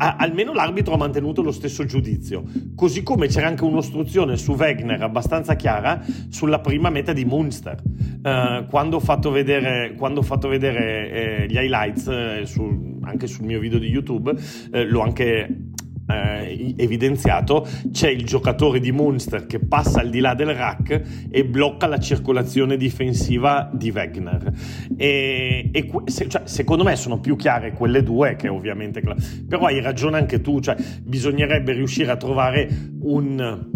a, 0.00 0.16
almeno 0.16 0.54
l'arbitro 0.54 0.94
ha 0.94 0.96
mantenuto 0.96 1.42
lo 1.42 1.52
stesso 1.52 1.84
giudizio. 1.84 2.42
Così 2.74 3.02
come 3.02 3.26
c'era 3.26 3.46
anche 3.46 3.64
un'ostruzione 3.64 4.36
su 4.36 4.52
Wegner 4.52 5.02
abbastanza 5.02 5.54
chiara 5.56 6.02
sulla 6.30 6.60
prima 6.60 6.88
meta 6.88 7.12
di 7.12 7.24
Munster. 7.24 7.82
Uh, 8.22 8.66
quando 8.66 8.96
ho 8.96 9.00
fatto 9.00 9.30
vedere, 9.30 9.94
ho 9.98 10.22
fatto 10.22 10.48
vedere 10.48 11.10
eh, 11.10 11.46
gli 11.48 11.56
highlights 11.56 12.06
eh, 12.06 12.42
su, 12.44 12.98
anche 13.02 13.26
sul 13.26 13.44
mio 13.44 13.60
video 13.60 13.78
di 13.78 13.88
YouTube, 13.88 14.34
eh, 14.72 14.84
l'ho 14.84 15.00
anche 15.00 15.70
eh, 16.10 16.74
evidenziato, 16.76 17.66
c'è 17.90 18.08
il 18.08 18.24
giocatore 18.24 18.80
di 18.80 18.92
Munster 18.92 19.46
che 19.46 19.58
passa 19.58 20.00
al 20.00 20.10
di 20.10 20.20
là 20.20 20.34
del 20.34 20.54
rack 20.54 21.28
e 21.30 21.44
blocca 21.44 21.86
la 21.86 21.98
circolazione 21.98 22.76
difensiva 22.76 23.70
di 23.72 23.90
Wegner. 23.90 24.52
E, 24.96 25.70
e 25.72 25.90
se, 26.06 26.28
cioè, 26.28 26.42
secondo 26.44 26.84
me 26.84 26.96
sono 26.96 27.20
più 27.20 27.36
chiare 27.36 27.72
quelle 27.72 28.02
due 28.02 28.36
che 28.36 28.48
ovviamente... 28.48 29.00
Però 29.00 29.64
hai 29.64 29.80
ragione 29.80 30.18
anche 30.18 30.40
tu, 30.40 30.60
cioè, 30.60 30.76
bisognerebbe 31.02 31.72
riuscire 31.72 32.10
a 32.10 32.16
trovare 32.16 32.68
un... 33.02 33.68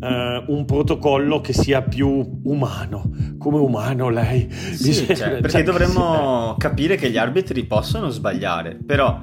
Uh, 0.00 0.54
un 0.54 0.64
protocollo 0.64 1.40
che 1.40 1.52
sia 1.52 1.82
più 1.82 2.38
umano. 2.44 3.10
Come 3.36 3.58
umano 3.58 4.10
lei? 4.10 4.48
Sì, 4.48 4.92
cioè, 4.92 5.40
perché 5.42 5.48
cioè, 5.48 5.62
dovremmo 5.64 6.52
sì. 6.52 6.60
capire 6.60 6.94
che 6.94 7.10
gli 7.10 7.16
arbitri 7.16 7.64
possono 7.64 8.08
sbagliare, 8.08 8.76
però 8.76 9.20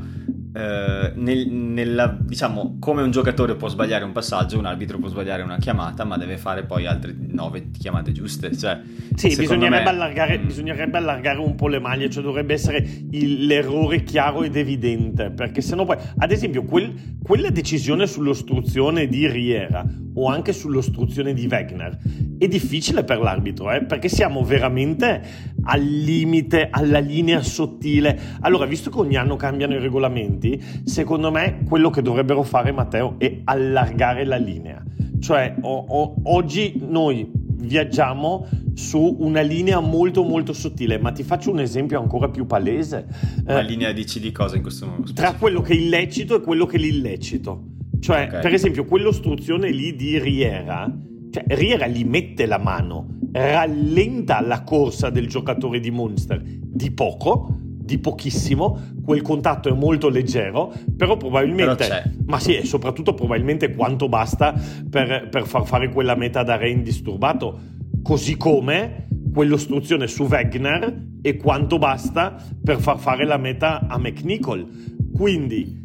eh, 0.55 1.12
nel, 1.15 1.50
nella, 1.50 2.17
diciamo, 2.17 2.77
come 2.79 3.01
un 3.01 3.12
giocatore 3.12 3.55
può 3.55 3.67
sbagliare 3.67 4.05
un 4.05 4.13
passaggio, 4.13 4.57
un 4.57 4.65
arbitro 4.65 4.97
può 5.00 5.09
sbagliare 5.09 5.41
una 5.41 5.57
chiamata, 5.57 6.05
ma 6.05 6.17
deve 6.17 6.38
fare 6.38 6.63
poi 6.63 6.85
altre 6.85 7.13
nove 7.13 7.71
chiamate 7.77 8.13
giuste. 8.13 8.55
Cioè, 8.55 8.79
sì, 9.15 9.35
bisognerebbe, 9.35 9.83
me... 9.83 9.89
allargare, 9.89 10.39
mm. 10.39 10.45
bisognerebbe, 10.45 10.97
allargare, 10.97 11.39
un 11.39 11.55
po' 11.55 11.67
le 11.67 11.79
maglie, 11.79 12.09
cioè 12.09 12.24
dovrebbe 12.24 12.53
essere 12.53 12.77
il, 13.12 13.45
l'errore 13.47 14.03
chiaro 14.03 14.43
ed 14.43 14.55
evidente, 14.55 15.29
perché 15.29 15.59
sennò 15.59 15.83
poi, 15.83 15.97
ad 16.17 16.31
esempio, 16.31 16.63
quel, 16.63 17.17
quella 17.21 17.50
decisione 17.50 18.07
sull'ostruzione 18.07 19.07
di 19.07 19.27
Riera 19.27 19.85
o 20.13 20.29
anche 20.29 20.53
sull'ostruzione 20.53 21.33
di 21.33 21.47
Wegner 21.51 21.97
è 22.38 22.47
difficile 22.47 23.03
per 23.03 23.19
l'arbitro, 23.19 23.71
eh, 23.74 23.83
perché 23.83 24.07
siamo 24.07 24.41
veramente 24.41 25.21
al 25.65 25.81
limite, 25.81 26.69
alla 26.69 27.00
linea 27.00 27.41
sottile. 27.41 28.19
Allora, 28.41 28.65
visto 28.65 28.89
che 28.89 29.00
ogni 29.00 29.15
anno 29.15 29.36
cambiano 29.36 29.74
i 29.75 29.79
regolamenti, 29.79 30.62
secondo 30.84 31.31
me 31.31 31.63
quello 31.67 31.89
che 31.89 32.01
dovrebbero 32.01 32.43
fare 32.43 32.72
Matteo 32.72 33.15
è 33.17 33.41
allargare 33.43 34.25
la 34.25 34.38
linea. 34.38 34.84
Cioè, 35.19 35.55
o, 35.62 35.86
o, 35.88 36.15
oggi 36.24 36.81
noi 36.88 37.29
viaggiamo 37.31 38.48
su 38.75 39.17
una 39.19 39.41
linea 39.41 39.79
molto 39.79 40.24
molto 40.24 40.53
sottile, 40.53 41.00
ma 41.00 41.12
ti 41.12 41.24
faccio 41.24 41.51
un 41.51 41.60
esempio 41.60 42.00
ancora 42.00 42.29
più 42.29 42.45
palese. 42.45 43.07
La 43.45 43.60
eh, 43.60 43.63
linea 43.63 43.91
dici 43.91 44.19
di 44.19 44.31
cosa 44.31 44.55
in 44.55 44.62
questo 44.62 44.86
momento? 44.86 45.13
Tra 45.13 45.34
quello 45.34 45.62
che 45.62 45.74
è 45.74 45.75
illecito 45.75 46.36
e 46.36 46.41
quello 46.41 46.65
che 46.65 46.77
è 46.77 46.79
l'illecito. 46.79 47.74
Cioè, 48.00 48.25
okay. 48.27 48.41
per 48.41 48.53
esempio, 48.53 48.86
quell'ostruzione 48.86 49.72
lì 49.72 49.95
di 49.95 50.19
Riera, 50.19 50.93
cioè 51.31 51.43
Riera 51.48 51.88
gli 51.88 52.03
mette 52.03 52.45
la 52.45 52.60
mano, 52.60 53.17
rallenta 53.36 54.42
la 54.42 54.63
corsa 54.63 55.10
del 55.10 55.27
giocatore 55.27 55.80
di 55.80 55.92
Monster 55.92 56.42
di 56.42 56.92
poco, 56.92 57.58
di 57.60 58.00
pochissimo, 58.00 58.80
quel 59.04 59.22
contatto 59.22 59.70
è 59.70 59.74
molto 59.74 60.10
leggero, 60.10 60.74
però 60.96 61.18
probabilmente, 61.18 61.88
però 61.88 62.01
ma 62.25 62.39
sì, 62.39 62.56
e 62.56 62.65
soprattutto 62.65 63.13
probabilmente 63.13 63.75
quanto 63.75 64.10
basta 64.10 64.54
per, 64.89 65.27
per 65.30 65.46
far 65.46 65.65
fare 65.65 65.89
quella 65.89 66.15
meta 66.15 66.44
da 66.44 66.56
re 66.56 66.70
indisturbato, 66.70 67.60
così 68.01 68.38
come 68.38 69.08
quell'ostruzione 69.34 70.08
su 70.08 70.24
Wegner 70.24 71.04
e 71.22 71.36
quanto 71.36 71.77
basta 71.77 72.36
per 72.63 72.80
far 72.80 72.98
fare 72.98 73.25
la 73.25 73.38
meta 73.38 73.86
a 73.88 73.98
McNichol. 73.98 74.65
Quindi 75.13 75.84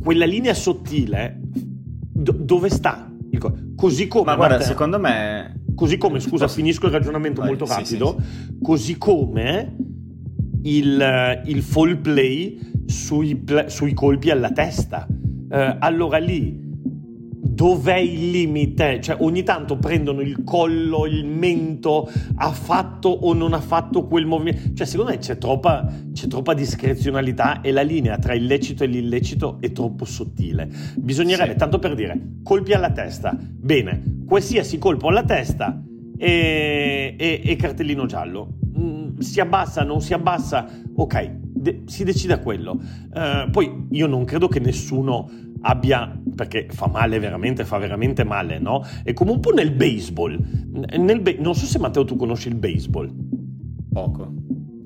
quella 0.00 0.26
linea 0.26 0.54
sottile 0.54 1.40
do- 1.42 2.32
dove 2.32 2.68
sta? 2.70 3.10
Così 3.76 4.08
come... 4.08 4.24
Ma 4.24 4.34
guarda, 4.34 4.56
guarda 4.56 4.64
secondo 4.64 4.98
me... 4.98 5.57
Così 5.78 5.96
come, 5.96 6.18
scusa, 6.18 6.48
finisco 6.48 6.86
il 6.86 6.92
ragionamento 6.92 7.40
Vai, 7.40 7.50
molto 7.50 7.64
rapido, 7.64 8.16
sì, 8.18 8.24
sì, 8.26 8.42
sì. 8.46 8.58
così 8.60 8.98
come 8.98 9.76
il, 10.64 11.42
il 11.44 11.62
fall 11.62 12.00
play 12.00 12.58
sui, 12.86 13.44
sui, 13.66 13.94
colpi 13.94 14.30
alla 14.30 14.50
testa. 14.50 15.06
Uh, 15.08 15.76
allora 15.78 16.18
lì 16.18 16.67
dov'è 17.58 17.96
il 17.96 18.30
limite? 18.30 19.00
Cioè, 19.00 19.16
ogni 19.18 19.42
tanto 19.42 19.78
prendono 19.78 20.20
il 20.20 20.44
collo, 20.44 21.06
il 21.06 21.26
mento, 21.26 22.08
ha 22.36 22.52
fatto 22.52 23.08
o 23.08 23.32
non 23.32 23.52
ha 23.52 23.60
fatto 23.60 24.06
quel 24.06 24.26
movimento. 24.26 24.74
Cioè, 24.74 24.86
secondo 24.86 25.10
me 25.10 25.18
c'è 25.18 25.38
troppa, 25.38 25.92
c'è 26.12 26.28
troppa 26.28 26.54
discrezionalità 26.54 27.60
e 27.60 27.72
la 27.72 27.82
linea 27.82 28.16
tra 28.18 28.32
il 28.34 28.44
lecito 28.44 28.84
e 28.84 28.86
l'illecito 28.86 29.56
è 29.58 29.72
troppo 29.72 30.04
sottile. 30.04 30.68
Bisognerebbe, 30.98 31.52
sì. 31.52 31.58
tanto 31.58 31.80
per 31.80 31.96
dire, 31.96 32.36
colpi 32.44 32.74
alla 32.74 32.92
testa. 32.92 33.36
Bene, 33.36 34.22
qualsiasi 34.24 34.78
colpo 34.78 35.08
alla 35.08 35.24
testa 35.24 35.82
e, 36.16 37.16
e, 37.18 37.40
e 37.44 37.56
cartellino 37.56 38.06
giallo. 38.06 38.58
Mm, 38.78 39.18
si 39.18 39.40
abbassa, 39.40 39.82
non 39.82 40.00
si 40.00 40.14
abbassa, 40.14 40.68
ok, 40.94 41.30
de- 41.42 41.82
si 41.86 42.04
decide 42.04 42.34
a 42.34 42.38
quello. 42.38 42.80
Uh, 43.12 43.50
poi 43.50 43.86
io 43.90 44.06
non 44.06 44.24
credo 44.24 44.46
che 44.46 44.60
nessuno 44.60 45.28
abbia, 45.62 46.20
perché 46.34 46.68
fa 46.70 46.88
male 46.88 47.18
veramente, 47.18 47.64
fa 47.64 47.78
veramente 47.78 48.24
male, 48.24 48.58
no? 48.58 48.84
È 49.02 49.12
come 49.12 49.32
un 49.32 49.40
po' 49.40 49.50
nel 49.50 49.72
baseball. 49.72 50.38
Nel 50.96 51.20
be- 51.20 51.36
non 51.38 51.54
so 51.54 51.66
se 51.66 51.78
Matteo 51.78 52.04
tu 52.04 52.16
conosci 52.16 52.48
il 52.48 52.56
baseball. 52.56 53.12
Poco. 53.92 54.32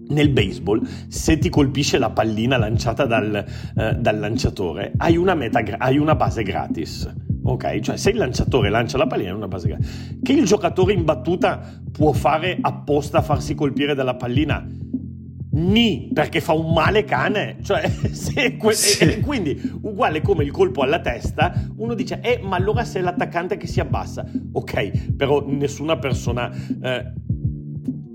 Nel 0.08 0.30
baseball, 0.30 0.82
se 1.08 1.38
ti 1.38 1.48
colpisce 1.48 1.98
la 1.98 2.10
pallina 2.10 2.56
lanciata 2.56 3.06
dal, 3.06 3.44
eh, 3.76 3.94
dal 3.94 4.18
lanciatore, 4.18 4.92
hai 4.96 5.16
una, 5.16 5.34
meta, 5.34 5.62
hai 5.78 5.96
una 5.96 6.14
base 6.14 6.42
gratis. 6.42 7.14
Ok? 7.44 7.80
Cioè, 7.80 7.96
se 7.96 8.10
il 8.10 8.16
lanciatore 8.16 8.68
lancia 8.68 8.98
la 8.98 9.06
pallina, 9.06 9.30
è 9.30 9.34
una 9.34 9.48
base 9.48 9.68
gratis. 9.68 10.18
Che 10.22 10.32
il 10.32 10.44
giocatore 10.44 10.92
in 10.92 11.04
battuta 11.04 11.60
può 11.90 12.12
fare 12.12 12.58
apposta 12.60 13.18
a 13.18 13.22
farsi 13.22 13.54
colpire 13.54 13.94
dalla 13.94 14.14
pallina? 14.14 14.66
Ni 15.54 16.10
perché 16.12 16.40
fa 16.40 16.54
un 16.54 16.72
male 16.72 17.04
cane, 17.04 17.58
cioè 17.62 17.90
que- 18.56 18.72
sì. 18.72 19.20
quindi 19.20 19.60
uguale 19.82 20.22
come 20.22 20.44
il 20.44 20.50
colpo 20.50 20.82
alla 20.82 21.00
testa, 21.00 21.52
uno 21.76 21.92
dice 21.92 22.20
eh 22.22 22.40
ma 22.42 22.56
allora 22.56 22.84
se 22.84 23.00
è 23.00 23.02
l'attaccante 23.02 23.58
che 23.58 23.66
si 23.66 23.78
abbassa, 23.78 24.24
ok, 24.52 25.14
però 25.14 25.44
nessuna 25.46 25.98
persona 25.98 26.50
eh, 26.82 27.12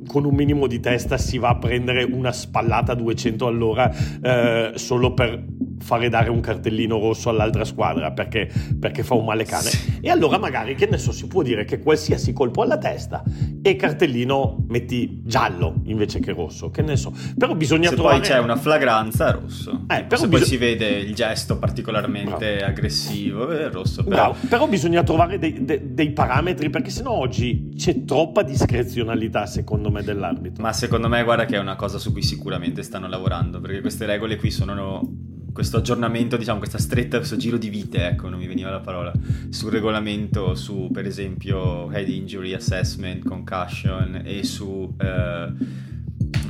con 0.08 0.26
un 0.26 0.34
minimo 0.34 0.66
di 0.66 0.80
testa 0.80 1.18
si 1.18 1.38
va 1.38 1.50
a 1.50 1.58
prendere 1.58 2.04
una 2.04 2.32
spallata 2.32 2.94
a 2.94 2.96
200 2.96 3.46
all'ora 3.46 3.92
eh, 4.22 4.72
solo 4.76 5.14
per 5.14 5.46
fare 5.80 6.10
dare 6.10 6.30
un 6.30 6.40
cartellino 6.40 7.00
rosso 7.00 7.30
all'altra 7.30 7.66
squadra 7.66 8.12
perché, 8.12 8.52
perché 8.80 9.04
fa 9.04 9.14
un 9.14 9.26
male 9.26 9.46
cane. 9.46 9.70
Sì. 9.70 10.00
E 10.02 10.10
allora 10.10 10.38
magari, 10.38 10.76
che 10.76 10.88
ne 10.88 10.98
so, 10.98 11.12
si 11.12 11.28
può 11.28 11.42
dire 11.42 11.66
che 11.66 11.80
qualsiasi 11.80 12.34
colpo 12.34 12.62
alla 12.62 12.78
testa 12.78 13.24
e 13.62 13.76
cartellino 13.76 14.66
metti 14.68 15.22
giallo 15.24 15.82
invece 15.86 16.20
che 16.20 16.32
rosso, 16.34 16.70
che 16.70 16.82
ne 16.82 16.96
so. 16.96 17.14
Però 17.38 17.56
bisogna 17.56 17.90
Se 17.90 17.96
trovare... 17.96 18.20
poi 18.20 18.28
c'è 18.28 18.40
una 18.40 18.56
flagranza, 18.56 19.32
rosso. 19.32 19.86
Eh, 19.88 20.04
però 20.04 20.22
Se 20.22 20.28
bisog... 20.28 20.30
poi 20.30 20.44
si 20.46 20.58
vede 20.58 20.88
il 21.00 21.14
gesto 21.14 21.58
particolarmente 21.58 22.56
Bravo. 22.58 22.72
aggressivo, 22.72 23.50
è 23.50 23.70
rosso. 23.70 24.04
Però... 24.04 24.36
però 24.48 24.68
bisogna 24.68 25.04
trovare 25.04 25.38
dei, 25.38 25.64
dei, 25.64 25.94
dei 25.94 26.12
parametri 26.12 26.70
perché 26.70 26.90
sennò 26.90 27.12
oggi 27.12 27.72
c'è 27.76 28.04
troppa 28.06 28.44
discrezionalità 28.44 29.46
secondo 29.46 29.92
me 29.92 30.04
dell'arbitro. 30.04 30.64
Ma 30.64 30.74
secondo 30.74 31.08
me 31.08 31.24
guarda 31.24 31.46
che 31.46 31.56
è 31.56 31.60
una 31.60 31.76
cosa 31.76 31.98
su 31.98 32.12
cui 32.12 32.24
sicuramente 32.24 32.84
stanno 32.84 33.08
lavorando 33.08 33.60
perché 33.60 33.82
queste 33.82 34.06
regole 34.06 34.38
qui 34.38 34.52
sono 34.52 35.36
questo 35.58 35.78
aggiornamento, 35.78 36.38
diciamo, 36.38 36.60
questa 36.60 36.78
stretta, 36.78 37.18
questo 37.18 37.36
giro 37.36 37.58
di 37.58 37.70
vite, 37.70 38.08
ecco, 38.10 38.30
non 38.30 38.38
mi 38.38 38.46
veniva 38.46 38.70
la 38.70 38.80
parola, 38.80 39.12
sul 39.50 39.72
regolamento 39.72 40.54
su, 40.54 40.92
per 40.94 41.08
esempio, 41.08 41.92
head 41.92 42.08
injury 42.08 42.54
assessment, 42.54 43.28
concussion 43.28 44.22
e 44.24 44.44
su 44.44 44.94
eh, 45.00 45.52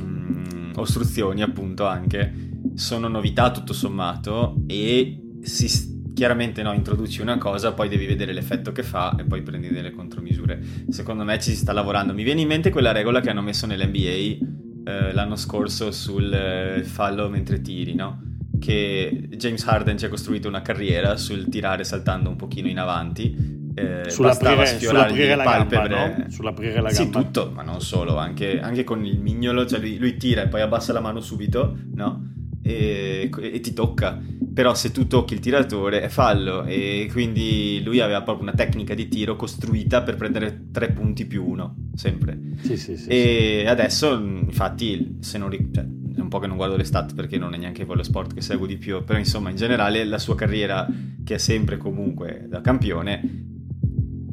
mh, 0.02 0.72
ostruzioni, 0.76 1.40
appunto, 1.40 1.86
anche, 1.86 2.50
sono 2.74 3.08
novità 3.08 3.50
tutto 3.50 3.72
sommato 3.72 4.56
e 4.66 5.38
si, 5.40 6.12
chiaramente 6.12 6.62
no, 6.62 6.74
introduci 6.74 7.22
una 7.22 7.38
cosa, 7.38 7.72
poi 7.72 7.88
devi 7.88 8.04
vedere 8.04 8.34
l'effetto 8.34 8.72
che 8.72 8.82
fa 8.82 9.16
e 9.18 9.24
poi 9.24 9.40
prendi 9.40 9.70
delle 9.70 9.92
contromisure. 9.92 10.62
Secondo 10.90 11.24
me 11.24 11.40
ci 11.40 11.52
si 11.52 11.56
sta 11.56 11.72
lavorando. 11.72 12.12
Mi 12.12 12.24
viene 12.24 12.42
in 12.42 12.48
mente 12.48 12.68
quella 12.68 12.92
regola 12.92 13.22
che 13.22 13.30
hanno 13.30 13.40
messo 13.40 13.64
nell'NBA 13.64 14.46
eh, 14.84 15.12
l'anno 15.14 15.36
scorso 15.36 15.92
sul 15.92 16.30
eh, 16.30 16.84
fallo 16.84 17.30
mentre 17.30 17.62
tiri, 17.62 17.94
no? 17.94 18.27
Che 18.58 19.28
James 19.36 19.64
Harden 19.66 19.98
ci 19.98 20.04
ha 20.04 20.08
costruito 20.08 20.48
una 20.48 20.62
carriera 20.62 21.16
sul 21.16 21.48
tirare 21.48 21.84
saltando 21.84 22.28
un 22.28 22.36
pochino 22.36 22.68
in 22.68 22.78
avanti. 22.78 23.56
Eh, 23.74 24.10
sull'aprire, 24.10 24.78
sull'aprire 24.80 25.36
la 25.36 25.44
palpebre. 25.44 25.88
gamba, 25.88 26.16
no? 26.16 26.30
Sull'aprire 26.30 26.80
la 26.80 26.90
gamba. 26.90 26.94
Sì, 26.94 27.10
tutto, 27.10 27.52
ma 27.54 27.62
non 27.62 27.80
solo, 27.80 28.16
anche, 28.16 28.60
anche 28.60 28.82
con 28.82 29.04
il 29.04 29.20
mignolo, 29.20 29.66
cioè 29.66 29.78
lui, 29.78 29.98
lui, 29.98 30.16
tira 30.16 30.42
e 30.42 30.48
poi 30.48 30.62
abbassa 30.62 30.92
la 30.92 31.00
mano 31.00 31.20
subito, 31.20 31.76
no? 31.94 32.32
E, 32.62 33.30
e, 33.40 33.60
ti 33.60 33.72
tocca. 33.72 34.20
Però 34.52 34.74
se 34.74 34.90
tu 34.90 35.06
tocchi 35.06 35.34
il 35.34 35.40
tiratore 35.40 36.02
è 36.02 36.08
fallo 36.08 36.64
e 36.64 37.08
quindi 37.12 37.80
lui 37.84 38.00
aveva 38.00 38.22
proprio 38.22 38.48
una 38.48 38.56
tecnica 38.56 38.94
di 38.94 39.06
tiro 39.06 39.36
costruita 39.36 40.02
per 40.02 40.16
prendere 40.16 40.66
tre 40.72 40.90
punti 40.90 41.26
più 41.26 41.46
uno, 41.46 41.76
sempre. 41.94 42.36
Sì, 42.62 42.76
sì, 42.76 42.96
sì. 42.96 43.08
E 43.08 43.66
adesso, 43.68 44.12
infatti, 44.14 45.18
se 45.20 45.38
non. 45.38 45.50
Cioè, 45.72 45.86
è 46.18 46.22
un 46.22 46.28
po' 46.28 46.38
che 46.38 46.46
non 46.46 46.56
guardo 46.56 46.76
le 46.76 46.84
stat 46.84 47.14
perché 47.14 47.38
non 47.38 47.54
è 47.54 47.56
neanche 47.56 47.86
quello 47.86 48.02
sport 48.02 48.34
che 48.34 48.40
seguo 48.40 48.66
di 48.66 48.76
più, 48.76 49.04
però 49.04 49.18
insomma 49.18 49.50
in 49.50 49.56
generale 49.56 50.04
la 50.04 50.18
sua 50.18 50.34
carriera 50.34 50.86
che 51.24 51.34
è 51.34 51.38
sempre 51.38 51.76
comunque 51.76 52.46
da 52.48 52.60
campione 52.60 53.47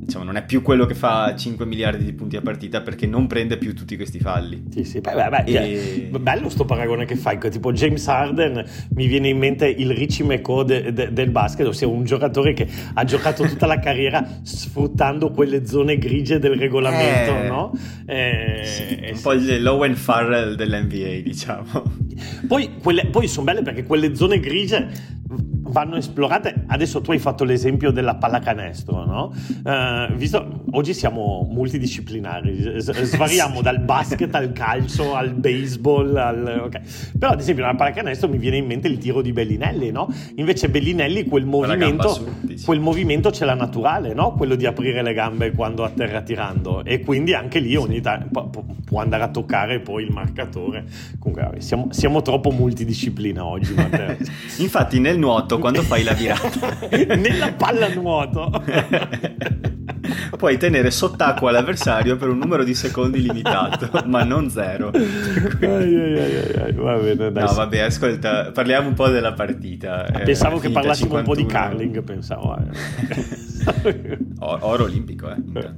diciamo, 0.06 0.24
non 0.24 0.38
è 0.38 0.46
più 0.46 0.62
quello 0.62 0.86
che 0.86 0.94
fa 0.94 1.36
5 1.36 1.66
miliardi 1.66 2.06
di 2.06 2.14
punti 2.14 2.38
a 2.38 2.42
partita 2.42 2.82
perché 2.82 3.08
non 3.08 3.28
prende 3.28 3.58
più 3.58 3.74
tutti 3.74 3.96
questi 3.96 4.20
falli. 4.20 4.64
Sì, 4.70 4.84
sì, 4.84 5.02
beh, 5.02 5.14
beh, 5.14 5.30
beh, 5.30 5.44
e... 5.46 6.10
bello 6.20 6.50
sto 6.50 6.64
paragone 6.66 7.06
che 7.06 7.16
fai, 7.16 7.40
tipo 7.50 7.74
James 7.74 8.08
Harden 8.08 8.64
mi 8.92 9.08
viene 9.08 9.30
in 9.30 9.38
mente 9.38 9.68
il 9.68 9.92
Richie 9.92 10.24
McCaw 10.24 10.64
de, 10.64 10.94
de, 10.94 11.12
del 11.12 11.32
basket, 11.32 11.68
ossia 11.68 11.88
un 11.88 12.04
giocatore 12.04 12.54
che 12.54 12.68
ha 12.94 13.04
giocato 13.04 13.44
tutta 13.44 13.66
la 13.66 13.80
carriera 13.80 14.40
sfruttando 14.44 15.32
quelle 15.32 15.66
zone 15.66 15.98
grigie 15.98 16.40
del 16.40 16.58
regolamento, 16.58 17.44
eh, 17.44 17.48
no? 17.48 17.72
Eh, 18.06 18.62
sì, 18.64 19.00
un 19.10 19.16
sì. 19.16 19.22
po' 19.22 19.34
il 19.34 19.62
Lowen 19.62 19.96
Farrell 19.96 20.56
dell'NBA, 20.56 21.22
diciamo. 21.24 22.04
Poi, 22.48 22.70
poi 23.12 23.28
sono 23.28 23.46
belle 23.46 23.62
perché 23.62 23.84
quelle 23.84 24.16
zone 24.16 24.40
grigie 24.40 25.14
vanno 25.28 25.96
esplorate. 25.96 26.66
Adesso 26.68 27.02
tu 27.02 27.12
hai 27.12 27.20
fatto 27.20 27.44
l'esempio 27.44 27.92
della 27.92 28.16
pallacanestro, 28.16 29.06
no? 29.06 29.34
Uh, 29.64 30.14
visto, 30.14 30.64
oggi 30.72 30.94
siamo 30.94 31.48
multidisciplinari, 31.50 32.80
svariamo 32.80 33.62
dal 33.62 33.80
basket 33.80 34.34
al 34.36 34.52
calcio 34.52 35.16
al 35.16 35.34
baseball, 35.34 36.16
al, 36.16 36.62
okay. 36.66 36.82
però 37.18 37.32
ad 37.32 37.40
esempio 37.40 37.66
nella 37.66 37.76
pallacanestro 37.76 38.30
mi 38.30 38.38
viene 38.38 38.58
in 38.58 38.66
mente 38.66 38.88
il 38.88 38.98
tiro 38.98 39.22
di 39.22 39.34
Bellinelli, 39.34 39.92
no? 39.92 40.08
Invece 40.36 40.70
Bellinelli 40.70 41.26
quel 41.26 41.46
movimento, 41.46 42.10
su, 42.10 42.64
quel 42.64 42.80
movimento 42.80 43.32
ce 43.32 43.46
l'ha 43.46 43.56
naturale, 43.56 44.14
no? 44.14 44.34
Quello 44.34 44.56
di 44.56 44.66
aprire 44.66 45.02
le 45.02 45.14
gambe 45.14 45.52
quando 45.52 45.84
atterra 45.84 46.22
tirando 46.22 46.84
e 46.86 47.02
quindi 47.02 47.34
anche 47.34 47.60
lì 47.60 47.76
ogni 47.76 48.02
tanto 48.02 48.74
può 48.86 49.02
andare 49.02 49.24
a 49.24 49.30
toccare 49.30 49.80
poi 49.80 50.04
il 50.04 50.12
marcatore. 50.12 50.86
Comunque 51.20 51.60
siamo, 51.60 51.88
siamo 51.92 52.22
troppo 52.22 52.52
multidisciplina 52.52 53.44
oggi. 53.44 53.74
Infatti 54.60 55.00
nel 55.00 55.15
nuoto 55.16 55.60
quando 55.60 55.82
fai 55.82 56.04
la 56.04 56.14
virata 56.14 56.78
nella 57.16 57.52
palla 57.54 57.88
nuoto 57.94 58.52
puoi 60.38 60.58
tenere 60.58 60.92
sott'acqua 60.92 61.52
l'avversario 61.52 62.18
per 62.18 62.30
un 62.30 62.38
numero 62.38 62.64
di 62.64 62.74
secondi 62.74 63.22
limitato, 63.22 63.90
ma 64.08 64.24
non 64.24 64.50
zero. 64.50 64.90
ai, 64.90 65.96
ai, 65.96 66.54
ai, 66.56 66.72
va 66.74 66.98
bene, 66.98 67.32
dai. 67.32 67.44
No, 67.44 67.54
vabbè, 67.54 67.80
ascolta, 67.80 68.52
parliamo 68.52 68.88
un 68.88 68.94
po' 68.94 69.08
della 69.08 69.34
partita. 69.34 70.06
Ah, 70.06 70.20
pensavo 70.20 70.60
che 70.60 70.70
parlassimo 70.70 71.18
51. 71.18 71.20
un 71.20 71.26
po' 71.26 71.36
di 71.36 71.46
curling, 71.46 72.04
pensavo. 72.04 72.58
Eh. 72.58 74.18
Oro 74.40 74.84
olimpico, 74.84 75.30
eh. 75.30 75.74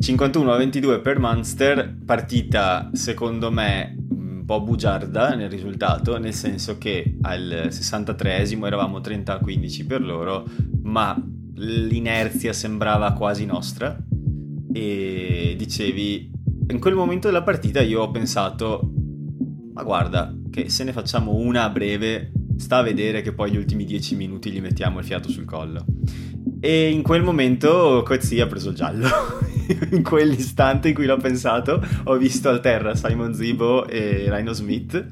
51 0.00 0.52
a 0.52 0.56
22 0.56 1.00
per 1.00 1.18
Munster, 1.18 1.94
partita 2.04 2.90
secondo 2.92 3.50
me 3.50 3.99
po' 4.50 4.60
bugiarda 4.62 5.36
nel 5.36 5.48
risultato, 5.48 6.18
nel 6.18 6.34
senso 6.34 6.76
che 6.76 7.18
al 7.20 7.68
63esimo 7.70 8.66
eravamo 8.66 9.00
30 9.00 9.34
a 9.34 9.38
15 9.38 9.86
per 9.86 10.02
loro, 10.02 10.44
ma 10.82 11.16
l'inerzia 11.54 12.52
sembrava 12.52 13.12
quasi 13.12 13.46
nostra. 13.46 13.96
E 14.72 15.54
dicevi 15.56 16.32
in 16.68 16.80
quel 16.80 16.94
momento 16.96 17.28
della 17.28 17.44
partita 17.44 17.80
io 17.80 18.02
ho 18.02 18.10
pensato 18.10 18.92
ma 19.72 19.84
guarda 19.84 20.34
che 20.50 20.68
se 20.68 20.82
ne 20.82 20.92
facciamo 20.92 21.34
una 21.34 21.64
a 21.64 21.70
breve 21.70 22.32
sta 22.56 22.78
a 22.78 22.82
vedere 22.82 23.22
che 23.22 23.32
poi 23.32 23.52
gli 23.52 23.56
ultimi 23.56 23.84
10 23.84 24.16
minuti 24.16 24.50
gli 24.50 24.60
mettiamo 24.60 24.98
il 24.98 25.04
fiato 25.04 25.30
sul 25.30 25.44
collo. 25.44 25.84
E 26.58 26.90
in 26.90 27.02
quel 27.02 27.22
momento 27.22 28.02
Coetzee 28.04 28.42
ha 28.42 28.46
preso 28.48 28.70
il 28.70 28.74
giallo 28.74 29.06
in 29.92 30.02
quell'istante 30.02 30.88
in 30.88 30.94
cui 30.94 31.06
l'ho 31.06 31.16
pensato, 31.16 31.82
ho 32.04 32.16
visto 32.16 32.48
al 32.48 32.60
terra 32.60 32.94
Simon 32.94 33.34
Zibo 33.34 33.86
e 33.86 34.26
Rhino 34.28 34.52
Smith, 34.52 35.06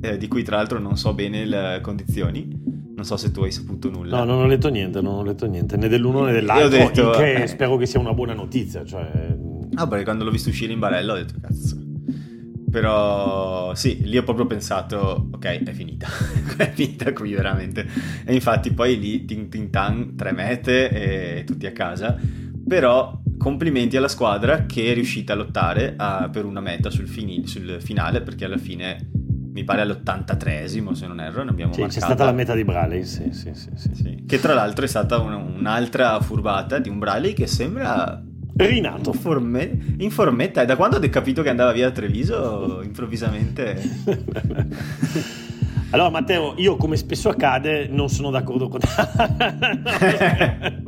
eh, 0.00 0.16
di 0.16 0.28
cui 0.28 0.42
tra 0.42 0.56
l'altro 0.56 0.78
non 0.78 0.96
so 0.96 1.14
bene 1.14 1.44
le 1.44 1.80
condizioni. 1.82 2.62
Non 2.94 3.04
so 3.04 3.16
se 3.16 3.32
tu 3.32 3.42
hai 3.42 3.50
saputo 3.50 3.90
nulla. 3.90 4.18
No, 4.18 4.24
non 4.24 4.42
ho 4.42 4.46
letto 4.46 4.68
niente, 4.68 5.00
non 5.00 5.14
ho 5.16 5.24
letto 5.24 5.46
niente, 5.46 5.76
né 5.76 5.88
dell'uno 5.88 6.24
né 6.24 6.32
dell'altro. 6.32 6.68
Detto, 6.68 7.10
che 7.10 7.42
eh... 7.42 7.46
spero 7.46 7.76
che 7.76 7.86
sia 7.86 7.98
una 7.98 8.14
buona 8.14 8.34
notizia. 8.34 8.84
Cioè... 8.84 9.36
Ah, 9.74 9.88
perché 9.88 10.04
quando 10.04 10.24
l'ho 10.24 10.30
visto 10.30 10.50
uscire 10.50 10.72
in 10.72 10.78
barella 10.78 11.14
ho 11.14 11.16
detto 11.16 11.34
cazzo. 11.40 11.76
Però 12.70 13.74
sì, 13.74 14.00
lì 14.04 14.16
ho 14.16 14.22
proprio 14.22 14.46
pensato, 14.46 15.28
ok, 15.32 15.62
è 15.62 15.72
finita, 15.72 16.08
è 16.56 16.70
finita 16.72 17.12
qui 17.12 17.32
veramente. 17.32 17.86
E 18.24 18.34
infatti 18.34 18.72
poi 18.72 18.98
lì, 18.98 19.24
tin 19.24 19.48
tin 19.48 19.70
tan, 19.70 20.14
tre 20.16 20.32
mete 20.32 20.88
e 20.90 21.44
tutti 21.44 21.66
a 21.66 21.72
casa. 21.72 22.16
Però 22.66 23.20
complimenti 23.36 23.96
alla 23.96 24.08
squadra 24.08 24.66
che 24.66 24.90
è 24.90 24.94
riuscita 24.94 25.32
a 25.32 25.36
lottare 25.36 25.94
a, 25.96 26.28
per 26.30 26.44
una 26.44 26.60
meta 26.60 26.90
sul, 26.90 27.08
fini, 27.08 27.46
sul, 27.46 27.78
finale 27.80 28.20
perché 28.22 28.44
alla 28.44 28.58
fine 28.58 29.10
mi 29.52 29.64
pare 29.64 29.82
all'83esimo 29.82 30.92
se 30.92 31.06
non 31.06 31.20
erro 31.20 31.44
ne 31.44 31.50
abbiamo 31.50 31.72
sì, 31.72 31.80
marcata. 31.80 32.00
c'è 32.00 32.12
stata 32.12 32.24
la 32.24 32.32
meta 32.32 32.54
di 32.54 32.64
Bradley 32.64 33.04
sì, 33.04 33.32
sì, 33.32 33.52
sì, 33.54 33.70
sì. 33.92 34.24
che 34.26 34.40
tra 34.40 34.54
l'altro 34.54 34.84
è 34.84 34.88
stata 34.88 35.18
un, 35.18 35.32
un'altra 35.32 36.20
furbata 36.20 36.78
di 36.78 36.88
un 36.88 36.98
Bradley 36.98 37.34
che 37.34 37.46
sembra 37.46 38.22
rinato 38.56 39.12
forme, 39.12 39.96
in 39.98 40.10
formetta 40.10 40.62
e 40.62 40.66
da 40.66 40.76
quando 40.76 40.96
ho 40.96 41.08
capito 41.08 41.42
che 41.42 41.48
andava 41.48 41.72
via 41.72 41.88
a 41.88 41.90
Treviso 41.90 42.80
improvvisamente 42.82 43.82
Allora, 45.94 46.10
Matteo, 46.10 46.54
io 46.56 46.76
come 46.76 46.96
spesso 46.96 47.28
accade, 47.28 47.86
non 47.86 48.08
sono 48.08 48.32
d'accordo 48.32 48.66
con 48.66 48.80
te. 48.80 48.88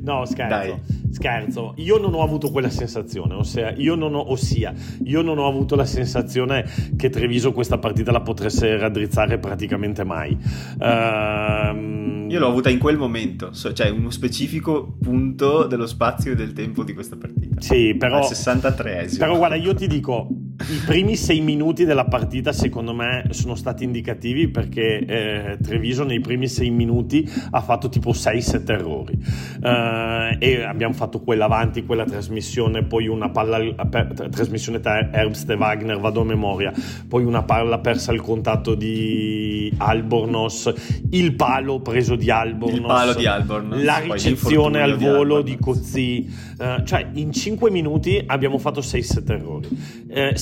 no, 0.00 0.24
scherzo. 0.24 0.48
Dai. 0.48 0.74
Scherzo, 1.10 1.74
io 1.76 1.98
non 1.98 2.14
ho 2.14 2.22
avuto 2.22 2.50
quella 2.50 2.70
sensazione, 2.70 3.34
ossia 3.34 3.74
io, 3.76 3.94
non 3.94 4.14
ho, 4.14 4.30
ossia, 4.30 4.72
io 5.04 5.20
non 5.20 5.36
ho 5.36 5.46
avuto 5.46 5.76
la 5.76 5.84
sensazione 5.84 6.64
che 6.96 7.10
Treviso 7.10 7.52
questa 7.52 7.76
partita 7.76 8.10
la 8.10 8.22
potesse 8.22 8.78
raddrizzare 8.78 9.36
praticamente 9.36 10.02
mai. 10.02 10.34
Uh, 10.78 12.26
io 12.30 12.38
l'ho 12.38 12.48
avuta 12.48 12.70
in 12.70 12.78
quel 12.78 12.96
momento, 12.96 13.52
cioè 13.52 13.90
uno 13.90 14.08
specifico 14.08 14.96
punto 14.98 15.66
dello 15.66 15.86
spazio 15.86 16.32
e 16.32 16.36
del 16.36 16.54
tempo 16.54 16.84
di 16.84 16.94
questa 16.94 17.16
partita. 17.16 17.60
Sì, 17.60 17.94
però... 17.94 18.16
Al 18.16 18.24
63esimo. 18.24 19.18
Però 19.18 19.36
guarda, 19.36 19.56
io 19.56 19.74
ti 19.74 19.86
dico, 19.86 20.26
i 20.58 20.82
primi 20.86 21.16
sei 21.16 21.40
minuti 21.40 21.84
della 21.84 22.06
partita 22.06 22.52
secondo 22.52 22.94
me 22.94 23.26
sono 23.30 23.54
stati 23.54 23.84
indicativi 23.84 24.48
perché 24.48 24.98
eh, 25.04 25.58
Treviso 25.62 26.02
nei 26.04 26.20
primi 26.20 26.48
sei 26.48 26.70
minuti 26.70 27.28
ha 27.50 27.60
fatto 27.60 27.88
tipo 27.88 28.12
6-7 28.12 28.70
errori. 28.70 29.18
Uh, 29.60 30.36
e 30.38 30.62
abbiamo 30.62 30.94
fatto 30.94 31.20
quella 31.20 31.44
avanti, 31.44 31.84
quella 31.84 32.04
trasmissione, 32.04 32.84
poi 32.84 33.06
una 33.06 33.28
palla 33.28 33.58
per, 33.84 34.14
trasmissione 34.30 34.80
tra 34.80 35.12
Herbst 35.12 35.48
e 35.50 35.54
Wagner, 35.54 35.98
vado 35.98 36.22
a 36.22 36.24
memoria, 36.24 36.72
poi 37.06 37.24
una 37.24 37.42
palla 37.42 37.78
persa 37.78 38.12
al 38.12 38.20
contatto 38.22 38.74
di 38.74 39.72
Albornoz, 39.76 40.72
il 41.10 41.34
palo 41.34 41.80
preso 41.80 42.16
di 42.16 42.30
Albornoz, 42.30 42.78
il 42.78 42.86
palo 42.86 43.14
di 43.14 43.26
Albornoz 43.26 43.82
la 43.82 43.98
ricezione 43.98 44.80
al 44.80 44.96
volo 44.96 45.42
di, 45.42 45.56
di 45.56 45.58
Cozzi, 45.58 46.34
uh, 46.58 46.82
cioè 46.84 47.08
in 47.12 47.32
5 47.32 47.70
minuti 47.70 48.22
abbiamo 48.26 48.58
fatto 48.58 48.80
6-7 48.80 49.32
errori. 49.32 49.68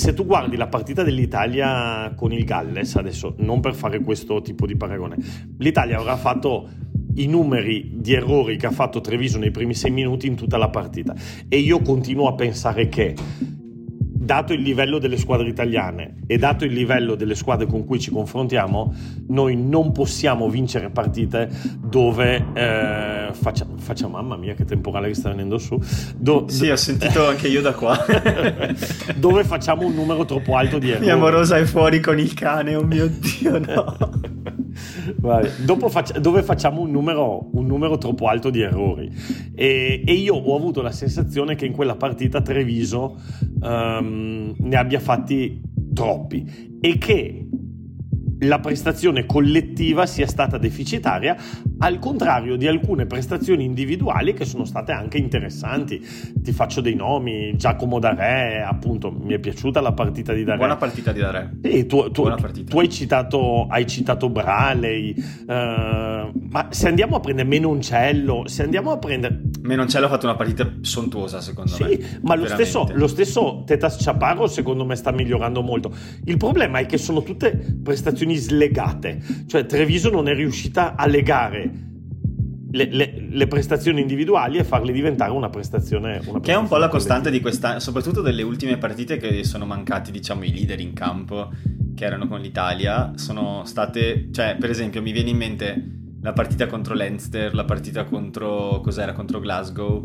Se 0.04 0.12
tu 0.12 0.26
guardi 0.26 0.56
la 0.56 0.66
partita 0.66 1.02
dell'Italia 1.02 2.12
con 2.14 2.30
il 2.30 2.44
Galles, 2.44 2.94
adesso 2.96 3.36
non 3.38 3.60
per 3.60 3.72
fare 3.72 4.00
questo 4.00 4.42
tipo 4.42 4.66
di 4.66 4.76
paragone, 4.76 5.16
l'Italia 5.56 5.96
avrà 5.96 6.14
fatto 6.18 6.68
i 7.14 7.26
numeri 7.26 7.90
di 7.94 8.12
errori 8.12 8.58
che 8.58 8.66
ha 8.66 8.70
fatto 8.70 9.00
Treviso 9.00 9.38
nei 9.38 9.50
primi 9.50 9.72
sei 9.72 9.92
minuti 9.92 10.26
in 10.26 10.34
tutta 10.34 10.58
la 10.58 10.68
partita. 10.68 11.14
E 11.48 11.56
io 11.56 11.80
continuo 11.80 12.28
a 12.28 12.34
pensare 12.34 12.90
che, 12.90 13.14
dato 14.24 14.52
il 14.52 14.62
livello 14.62 14.98
delle 14.98 15.16
squadre 15.16 15.48
italiane 15.48 16.16
e 16.26 16.38
dato 16.38 16.64
il 16.64 16.72
livello 16.72 17.14
delle 17.14 17.34
squadre 17.34 17.66
con 17.66 17.84
cui 17.84 18.00
ci 18.00 18.10
confrontiamo, 18.10 18.94
noi 19.28 19.56
non 19.56 19.92
possiamo 19.92 20.48
vincere 20.48 20.90
partite 20.90 21.48
dove 21.78 22.44
eh, 22.54 23.28
facciamo, 23.32 23.76
faccia, 23.76 24.08
mamma 24.08 24.36
mia 24.36 24.54
che 24.54 24.64
temporale 24.64 25.08
che 25.08 25.14
sta 25.14 25.30
venendo 25.30 25.58
su. 25.58 25.80
Do, 26.16 26.46
sì, 26.48 26.68
ho 26.70 26.76
sentito 26.76 27.26
anche 27.26 27.48
io 27.48 27.60
da 27.60 27.72
qua. 27.72 27.98
dove 29.16 29.44
facciamo 29.44 29.86
un 29.86 29.94
numero 29.94 30.24
troppo 30.24 30.56
alto 30.56 30.78
di 30.78 30.90
errori. 30.90 31.04
Mia 31.04 31.14
amorosa 31.14 31.58
è 31.58 31.64
fuori 31.64 32.00
con 32.00 32.18
il 32.18 32.32
cane, 32.34 32.74
oh 32.74 32.84
mio 32.84 33.08
Dio, 33.08 33.58
no. 33.58 33.96
Fac- 35.88 36.18
dove 36.18 36.42
facciamo 36.42 36.80
un 36.80 36.90
numero, 36.90 37.48
un 37.52 37.66
numero, 37.66 37.98
troppo 37.98 38.26
alto 38.26 38.50
di 38.50 38.60
errori. 38.60 39.10
E, 39.54 40.02
e, 40.04 40.12
io 40.12 40.34
ho 40.34 40.56
avuto 40.56 40.82
la 40.82 40.92
sensazione 40.92 41.54
che 41.54 41.66
in 41.66 41.72
quella 41.72 41.96
partita 41.96 42.40
Treviso 42.40 43.20
um, 43.60 44.54
ne 44.56 44.76
abbia 44.76 45.00
fatti 45.00 45.60
troppi 45.92 46.78
e 46.80 46.98
che 46.98 47.46
la 48.40 48.60
prestazione 48.60 49.26
collettiva 49.26 50.06
sia 50.06 50.26
stata 50.26 50.58
deficitaria, 50.58 51.36
al 51.84 51.98
contrario 51.98 52.56
di 52.56 52.66
alcune 52.66 53.04
prestazioni 53.04 53.62
individuali 53.64 54.32
che 54.32 54.46
sono 54.46 54.64
state 54.64 54.92
anche 54.92 55.18
interessanti. 55.18 56.02
Ti 56.34 56.52
faccio 56.52 56.80
dei 56.80 56.94
nomi, 56.94 57.54
Giacomo 57.58 57.98
Darè, 57.98 58.64
appunto, 58.66 59.12
mi 59.12 59.34
è 59.34 59.38
piaciuta 59.38 59.82
la 59.82 59.92
partita 59.92 60.32
di 60.32 60.44
Darè. 60.44 60.56
Buona 60.56 60.76
partita 60.76 61.12
di 61.12 61.20
Darè. 61.20 61.50
Sì, 61.62 61.84
tu, 61.84 62.10
tu, 62.10 62.34
tu 62.64 62.78
hai, 62.78 62.88
citato, 62.88 63.66
hai 63.68 63.86
citato 63.86 64.30
Braley, 64.30 65.14
uh, 65.14 65.52
ma 66.32 66.68
se 66.70 66.88
andiamo 66.88 67.16
a 67.16 67.20
prendere 67.20 67.46
Menoncello, 67.46 68.44
se 68.46 68.62
andiamo 68.62 68.90
a 68.90 68.96
prendere... 68.96 69.42
Menoncello 69.60 70.06
ha 70.06 70.08
fatto 70.08 70.24
una 70.24 70.36
partita 70.36 70.66
sontuosa 70.80 71.42
secondo 71.42 71.70
sì, 71.70 71.82
me. 71.82 71.88
Sì, 71.90 72.18
ma 72.22 72.34
lo 72.34 72.46
stesso, 72.46 72.88
lo 72.94 73.08
stesso 73.08 73.62
Tetas 73.66 74.02
Chaparro 74.02 74.46
secondo 74.46 74.86
me 74.86 74.94
sta 74.96 75.12
migliorando 75.12 75.60
molto. 75.60 75.92
Il 76.24 76.38
problema 76.38 76.78
è 76.78 76.86
che 76.86 76.96
sono 76.96 77.22
tutte 77.22 77.76
prestazioni 77.82 78.36
slegate, 78.36 79.20
cioè 79.46 79.66
Treviso 79.66 80.08
non 80.08 80.28
è 80.28 80.34
riuscita 80.34 80.94
a 80.96 81.06
legare 81.06 81.73
le, 82.74 82.88
le, 82.90 83.26
le, 83.30 83.46
prestazioni 83.46 84.00
individuali 84.00 84.58
e 84.58 84.64
farle 84.64 84.92
diventare 84.92 85.30
una 85.30 85.48
prestazione, 85.48 86.20
una 86.26 86.40
che 86.40 86.52
è 86.52 86.56
un 86.56 86.66
po' 86.66 86.76
la 86.76 86.88
costante 86.88 87.30
di 87.30 87.40
questa 87.40 87.78
soprattutto 87.78 88.20
delle 88.20 88.42
ultime 88.42 88.78
partite 88.78 89.16
che 89.16 89.44
sono 89.44 89.64
mancati 89.64 90.10
diciamo 90.10 90.42
i 90.42 90.52
leader 90.52 90.80
in 90.80 90.92
campo 90.92 91.52
che 91.94 92.04
erano 92.04 92.26
con 92.26 92.40
l'Italia 92.40 93.12
sono 93.14 93.62
state 93.64 94.28
cioè 94.32 94.56
per 94.58 94.70
esempio 94.70 95.00
mi 95.02 95.12
viene 95.12 95.30
in 95.30 95.36
mente 95.36 95.88
la 96.20 96.32
partita 96.32 96.66
contro 96.66 96.94
Leinster 96.94 97.54
la 97.54 97.64
partita 97.64 98.04
contro 98.04 98.80
cos'era 98.82 99.12
contro 99.12 99.40
Glasgow. 99.40 100.02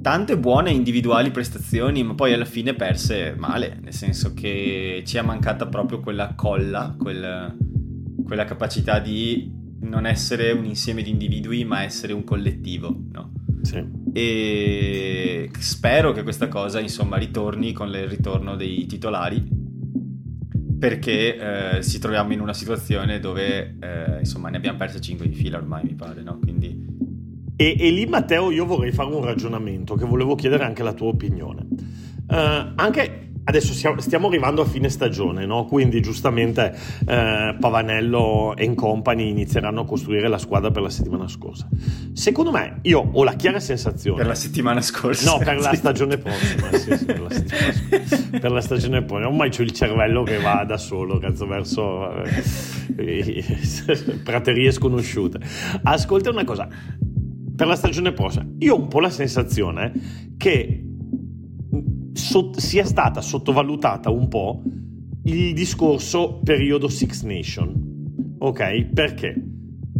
Tante 0.00 0.38
buone 0.38 0.70
individuali 0.70 1.30
prestazioni 1.30 2.04
ma 2.04 2.14
poi 2.14 2.32
alla 2.32 2.44
fine 2.44 2.74
perse 2.74 3.34
male 3.36 3.78
nel 3.80 3.92
senso 3.92 4.32
che 4.32 5.02
ci 5.04 5.16
è 5.16 5.22
mancata 5.22 5.66
proprio 5.66 6.00
quella 6.00 6.34
colla 6.34 6.94
quel, 6.98 7.56
quella 8.24 8.44
capacità 8.44 8.98
di 8.98 9.60
non 9.82 10.06
essere 10.06 10.50
un 10.52 10.64
insieme 10.64 11.02
di 11.02 11.10
individui, 11.10 11.64
ma 11.64 11.82
essere 11.82 12.12
un 12.12 12.24
collettivo, 12.24 12.96
no? 13.12 13.32
Sì. 13.62 13.84
E 14.12 15.50
spero 15.58 16.12
che 16.12 16.22
questa 16.22 16.48
cosa, 16.48 16.80
insomma, 16.80 17.16
ritorni 17.16 17.72
con 17.72 17.88
il 17.88 18.06
ritorno 18.06 18.56
dei 18.56 18.86
titolari, 18.86 19.60
perché 20.78 21.76
eh, 21.76 21.82
ci 21.84 21.98
troviamo 21.98 22.32
in 22.32 22.40
una 22.40 22.52
situazione 22.52 23.20
dove, 23.20 23.76
eh, 23.80 24.18
insomma, 24.18 24.48
ne 24.50 24.56
abbiamo 24.56 24.78
perse 24.78 25.00
5 25.00 25.28
di 25.28 25.34
fila 25.34 25.58
ormai, 25.58 25.84
mi 25.84 25.94
pare, 25.94 26.22
no? 26.22 26.38
Quindi... 26.38 26.90
E, 27.56 27.76
e, 27.78 27.90
lì, 27.90 28.06
Matteo, 28.06 28.50
io 28.50 28.66
vorrei 28.66 28.92
fare 28.92 29.14
un 29.14 29.24
ragionamento 29.24 29.94
che 29.94 30.04
volevo 30.04 30.34
chiedere 30.34 30.64
anche 30.64 30.82
la 30.82 30.92
tua 30.92 31.08
opinione. 31.08 31.66
Uh, 32.26 32.72
anche 32.76 33.31
Adesso 33.44 33.72
stiamo 33.98 34.28
arrivando 34.28 34.62
a 34.62 34.64
fine 34.64 34.88
stagione, 34.88 35.46
no? 35.46 35.64
quindi 35.64 36.00
giustamente 36.00 36.76
eh, 37.06 37.56
Pavanello 37.58 38.54
e 38.56 38.72
company 38.74 39.30
inizieranno 39.30 39.80
a 39.80 39.84
costruire 39.84 40.28
la 40.28 40.38
squadra 40.38 40.70
per 40.70 40.82
la 40.82 40.90
settimana 40.90 41.26
scorsa. 41.26 41.68
Secondo 42.12 42.52
me, 42.52 42.78
io 42.82 43.10
ho 43.12 43.24
la 43.24 43.34
chiara 43.34 43.58
sensazione... 43.58 44.18
Per 44.18 44.26
la 44.26 44.34
settimana 44.34 44.80
scorsa? 44.80 45.32
No, 45.32 45.38
per 45.38 45.58
la 45.58 45.74
stagione 45.74 46.18
prossima. 46.18 46.70
sì, 46.72 46.96
sì, 46.96 47.04
per, 47.04 47.20
la 47.20 47.30
settimana 47.30 48.38
per 48.38 48.50
la 48.52 48.60
stagione 48.60 49.02
prossima. 49.02 49.28
Ormai 49.28 49.50
c'ho 49.50 49.62
il 49.62 49.72
cervello 49.72 50.22
che 50.22 50.38
va 50.38 50.64
da 50.64 50.76
solo, 50.76 51.18
cazzo, 51.18 51.46
verso 51.46 52.22
eh, 52.96 53.44
praterie 54.22 54.70
sconosciute. 54.70 55.40
Ascolta 55.82 56.30
una 56.30 56.44
cosa, 56.44 56.68
per 57.56 57.66
la 57.66 57.76
stagione 57.76 58.12
prossima, 58.12 58.46
io 58.58 58.74
ho 58.74 58.78
un 58.78 58.88
po' 58.88 59.00
la 59.00 59.10
sensazione 59.10 59.92
che 60.36 60.91
so- 62.22 62.52
sia 62.56 62.84
stata 62.84 63.20
sottovalutata 63.20 64.10
un 64.10 64.28
po' 64.28 64.62
il 65.24 65.52
discorso 65.52 66.40
periodo 66.42 66.88
Six 66.88 67.22
Nation. 67.22 68.34
Ok? 68.38 68.84
Perché? 68.86 69.34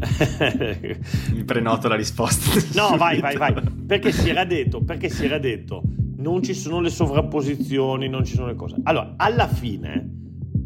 Mi 1.32 1.44
prenoto 1.44 1.88
la 1.88 1.94
risposta. 1.94 2.50
No, 2.74 2.96
vai, 2.96 3.20
vai, 3.20 3.36
vai. 3.36 3.54
Perché 3.86 4.12
si 4.12 4.28
era 4.30 4.44
detto, 4.44 4.82
perché 4.82 5.08
si 5.08 5.24
era 5.24 5.38
detto, 5.38 5.82
non 6.16 6.42
ci 6.42 6.54
sono 6.54 6.80
le 6.80 6.90
sovrapposizioni, 6.90 8.08
non 8.08 8.24
ci 8.24 8.34
sono 8.34 8.46
le 8.46 8.54
cose. 8.54 8.76
Allora, 8.84 9.14
alla 9.16 9.46
fine, 9.46 10.10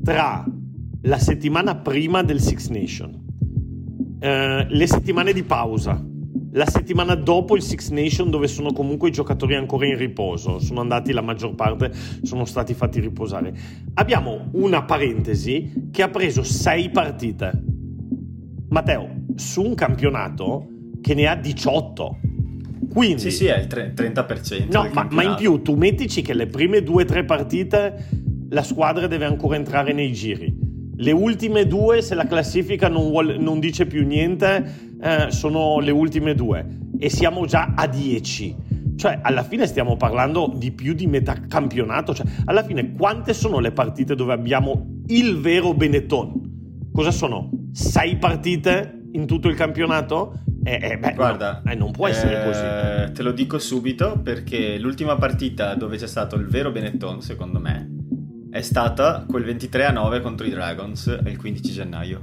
tra 0.03 0.45
la 1.03 1.19
settimana 1.19 1.77
prima 1.77 2.23
del 2.23 2.41
Six 2.41 2.69
Nation, 2.69 3.25
eh, 4.21 4.67
le 4.69 4.87
settimane 4.87 5.33
di 5.33 5.43
pausa, 5.43 6.03
la 6.57 6.67
settimana 6.67 7.15
dopo 7.15 7.55
il 7.55 7.63
Six 7.63 7.91
Nation 7.91 8.31
dove 8.31 8.49
sono 8.49 8.73
comunque 8.73 9.11
i 9.11 9.13
giocatori 9.13 9.55
ancora 9.55 9.87
in 9.87 9.97
riposo, 9.97 10.59
sono 10.59 10.81
andati 10.81 11.13
la 11.13 11.21
maggior 11.21 11.55
parte, 11.55 11.93
sono 12.23 12.47
stati 12.47 12.73
fatti 12.73 12.99
riposare. 12.99 13.55
Abbiamo 13.95 14.49
una 14.53 14.83
parentesi 14.83 15.89
che 15.93 16.03
ha 16.03 16.09
preso 16.09 16.43
sei 16.43 16.89
partite. 16.89 17.63
Matteo, 18.71 19.25
su 19.35 19.63
un 19.63 19.75
campionato 19.75 20.67
che 21.03 21.13
ne 21.13 21.27
ha 21.27 21.37
18. 21.37 22.19
Quindi, 22.91 23.21
sì, 23.21 23.31
sì, 23.31 23.47
è 23.47 23.59
il 23.59 23.67
30%. 23.67 24.73
No, 24.73 24.89
ma, 24.95 25.07
ma, 25.11 25.23
in 25.23 25.35
più 25.37 25.61
tu 25.61 25.75
mettici 25.75 26.23
che 26.23 26.33
le 26.33 26.47
prime 26.47 26.83
due 26.83 27.03
o 27.03 27.07
tre 27.07 27.25
partite 27.25 28.09
la 28.49 28.63
squadra 28.63 29.07
deve 29.07 29.27
ancora 29.27 29.57
entrare 29.57 29.93
nei 29.93 30.13
giri. 30.13 30.57
Le 30.99 31.13
ultime 31.13 31.67
due, 31.67 32.01
se 32.01 32.15
la 32.15 32.27
classifica 32.27 32.89
non, 32.89 33.11
vuole, 33.11 33.37
non 33.37 33.61
dice 33.61 33.85
più 33.85 34.07
niente, 34.07 34.86
eh, 35.01 35.31
sono 35.31 35.79
le 35.81 35.91
ultime 35.91 36.35
due 36.35 36.67
e 36.99 37.09
siamo 37.11 37.47
già 37.47 37.73
a 37.75 37.87
10. 37.87 38.57
Cioè, 38.97 39.19
alla 39.23 39.43
fine 39.43 39.67
stiamo 39.67 39.97
parlando 39.97 40.53
di 40.57 40.73
più 40.73 40.95
di 40.95 41.07
metà 41.07 41.35
campionato. 41.49 42.15
Cioè, 42.15 42.27
alla 42.47 42.65
fine, 42.65 42.93
quante 42.93 43.35
sono 43.35 43.59
le 43.59 43.73
partite 43.73 44.15
dove 44.15 44.33
abbiamo 44.33 45.03
il 45.09 45.39
vero 45.39 45.75
Benetton? 45.75 46.91
Cosa 46.93 47.11
sono? 47.11 47.51
Sei 47.73 48.17
partite 48.17 49.09
in 49.13 49.27
tutto 49.27 49.49
il 49.49 49.55
campionato? 49.55 50.41
Eh, 50.65 50.81
eh, 50.83 50.99
beh, 50.99 51.13
Guarda, 51.15 51.61
no, 51.63 51.71
eh, 51.71 51.75
non 51.75 51.93
può 51.93 52.09
essere 52.09 52.43
così. 52.45 52.63
Eh, 52.63 53.13
te 53.13 53.23
lo 53.23 53.33
dico 53.33 53.59
subito 53.59 54.19
perché 54.21 54.79
l'ultima 54.79 55.17
partita 55.17 55.75
dove 55.75 55.99
c'è 55.99 56.09
stato 56.09 56.37
il 56.37 56.47
vero 56.47 56.73
Benetton, 56.73 57.21
secondo 57.21 57.61
me, 57.61 57.89
è 58.51 58.63
stata 58.63 59.27
quel 59.29 59.45
23 59.45 59.85
a 59.85 59.93
9 59.93 60.21
contro 60.21 60.47
i 60.47 60.51
Dragons 60.51 61.21
il 61.25 61.37
15 61.37 61.73
gennaio. 61.73 62.21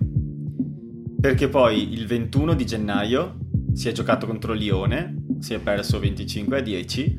Perché 1.24 1.48
poi 1.48 1.94
il 1.94 2.06
21 2.06 2.54
di 2.54 2.66
gennaio 2.66 3.38
si 3.72 3.88
è 3.88 3.94
giocato 3.94 4.28
contro 4.28 4.52
Lione, 4.52 5.24
si 5.40 5.54
è 5.54 5.60
perso 5.60 5.98
25 5.98 6.58
a 6.58 6.62
10, 6.62 7.18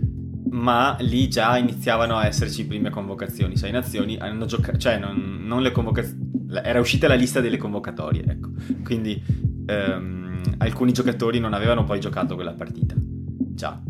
ma 0.51 0.95
lì 1.01 1.27
già 1.31 1.57
iniziavano 1.57 2.19
a 2.19 2.27
esserci 2.27 2.67
prime 2.67 2.91
convocazioni. 2.91 3.57
Sei 3.57 3.73
nazioni 3.73 4.19
hanno 4.19 4.45
giocato, 4.45 4.77
cioè 4.77 4.99
non, 4.99 5.47
non 5.47 5.63
le 5.63 5.73
convocazioni, 5.73 6.51
era 6.63 6.81
uscita 6.81 7.09
la 7.09 7.15
lista 7.15 7.41
delle 7.41 7.57
convocatorie, 7.57 8.25
ecco. 8.29 8.51
Quindi 8.83 9.23
ehm, 9.65 10.57
alcuni 10.59 10.93
giocatori 10.93 11.39
non 11.39 11.55
avevano 11.55 11.85
poi 11.85 11.99
giocato 11.99 12.35
quella 12.35 12.53
partita. 12.53 12.95
Già. 12.99 13.83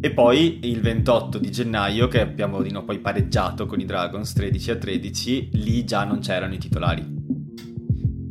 E 0.00 0.10
poi 0.10 0.58
il 0.64 0.80
28 0.80 1.38
di 1.38 1.52
gennaio, 1.52 2.08
che 2.08 2.20
abbiamo 2.20 2.60
poi 2.82 2.98
pareggiato 2.98 3.66
con 3.66 3.78
i 3.78 3.84
Dragons 3.84 4.32
13 4.32 4.70
a 4.72 4.76
13, 4.76 5.50
lì 5.52 5.84
già 5.84 6.02
non 6.02 6.18
c'erano 6.18 6.54
i 6.54 6.58
titolari. 6.58 7.19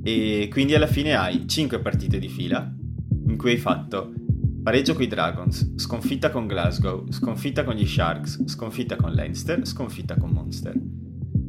E 0.09 0.47
quindi 0.49 0.73
alla 0.73 0.87
fine 0.87 1.15
hai 1.15 1.47
5 1.47 1.79
partite 1.81 2.17
di 2.17 2.29
fila 2.29 2.67
in 3.27 3.37
cui 3.37 3.51
hai 3.51 3.57
fatto 3.57 4.11
pareggio 4.63 4.95
con 4.95 5.03
i 5.03 5.07
Dragons, 5.07 5.73
sconfitta 5.75 6.31
con 6.31 6.47
Glasgow, 6.47 7.11
sconfitta 7.11 7.63
con 7.63 7.75
gli 7.75 7.85
Sharks, 7.85 8.43
sconfitta 8.47 8.95
con 8.95 9.11
Leinster, 9.11 9.67
sconfitta 9.67 10.17
con 10.17 10.31
Munster. 10.31 10.73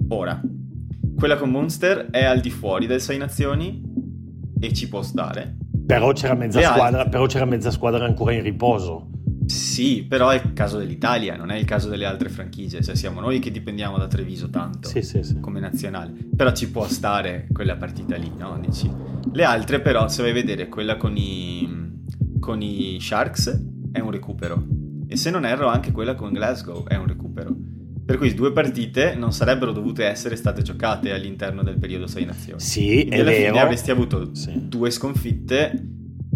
Ora, 0.08 0.38
quella 1.16 1.36
con 1.36 1.50
Munster 1.50 2.08
è 2.10 2.22
al 2.22 2.40
di 2.40 2.50
fuori 2.50 2.86
del 2.86 3.00
6 3.00 3.16
nazioni 3.16 3.82
e 4.60 4.72
ci 4.74 4.88
può 4.88 5.00
stare. 5.00 5.56
Però 5.86 6.12
c'era 6.12 6.34
mezza, 6.34 6.60
squadra, 6.60 7.08
però 7.08 7.24
c'era 7.24 7.46
mezza 7.46 7.70
squadra 7.70 8.04
ancora 8.04 8.34
in 8.34 8.42
riposo. 8.42 9.08
Sì, 9.50 10.04
però 10.08 10.28
è 10.30 10.36
il 10.42 10.52
caso 10.52 10.78
dell'Italia, 10.78 11.36
non 11.36 11.50
è 11.50 11.56
il 11.56 11.64
caso 11.64 11.88
delle 11.88 12.04
altre 12.04 12.28
franchigie, 12.28 12.82
cioè 12.82 12.94
siamo 12.94 13.20
noi 13.20 13.40
che 13.40 13.50
dipendiamo 13.50 13.98
da 13.98 14.06
Treviso 14.06 14.48
tanto 14.48 14.88
sì, 14.88 15.02
sì, 15.02 15.22
sì. 15.22 15.40
come 15.40 15.58
nazionale, 15.58 16.12
però 16.36 16.52
ci 16.52 16.70
può 16.70 16.86
stare 16.86 17.48
quella 17.52 17.76
partita 17.76 18.16
lì, 18.16 18.30
no? 18.36 18.58
Dici. 18.64 18.90
Le 19.32 19.44
altre 19.44 19.80
però, 19.80 20.08
se 20.08 20.22
vai 20.22 20.30
a 20.30 20.34
vedere 20.34 20.68
quella 20.68 20.96
con 20.96 21.16
i, 21.16 21.68
con 22.38 22.62
i 22.62 22.98
Sharks, 23.00 23.60
è 23.92 23.98
un 23.98 24.10
recupero, 24.10 24.64
e 25.08 25.16
se 25.16 25.30
non 25.30 25.44
erro 25.44 25.66
anche 25.66 25.90
quella 25.90 26.14
con 26.14 26.32
Glasgow 26.32 26.86
è 26.86 26.94
un 26.94 27.06
recupero. 27.06 27.54
Per 28.04 28.18
cui 28.18 28.34
due 28.34 28.52
partite 28.52 29.14
non 29.14 29.32
sarebbero 29.32 29.72
dovute 29.72 30.04
essere 30.04 30.34
state 30.34 30.62
giocate 30.62 31.12
all'interno 31.12 31.62
del 31.62 31.78
periodo 31.78 32.08
6 32.08 32.24
nazioni. 32.24 32.60
Sì, 32.60 32.86
Quindi 32.86 33.10
è 33.10 33.20
alla 33.20 33.30
vero. 33.30 33.46
fine 33.46 33.60
avresti 33.60 33.90
avuto 33.90 34.30
due 34.54 34.90
sconfitte 34.90 35.89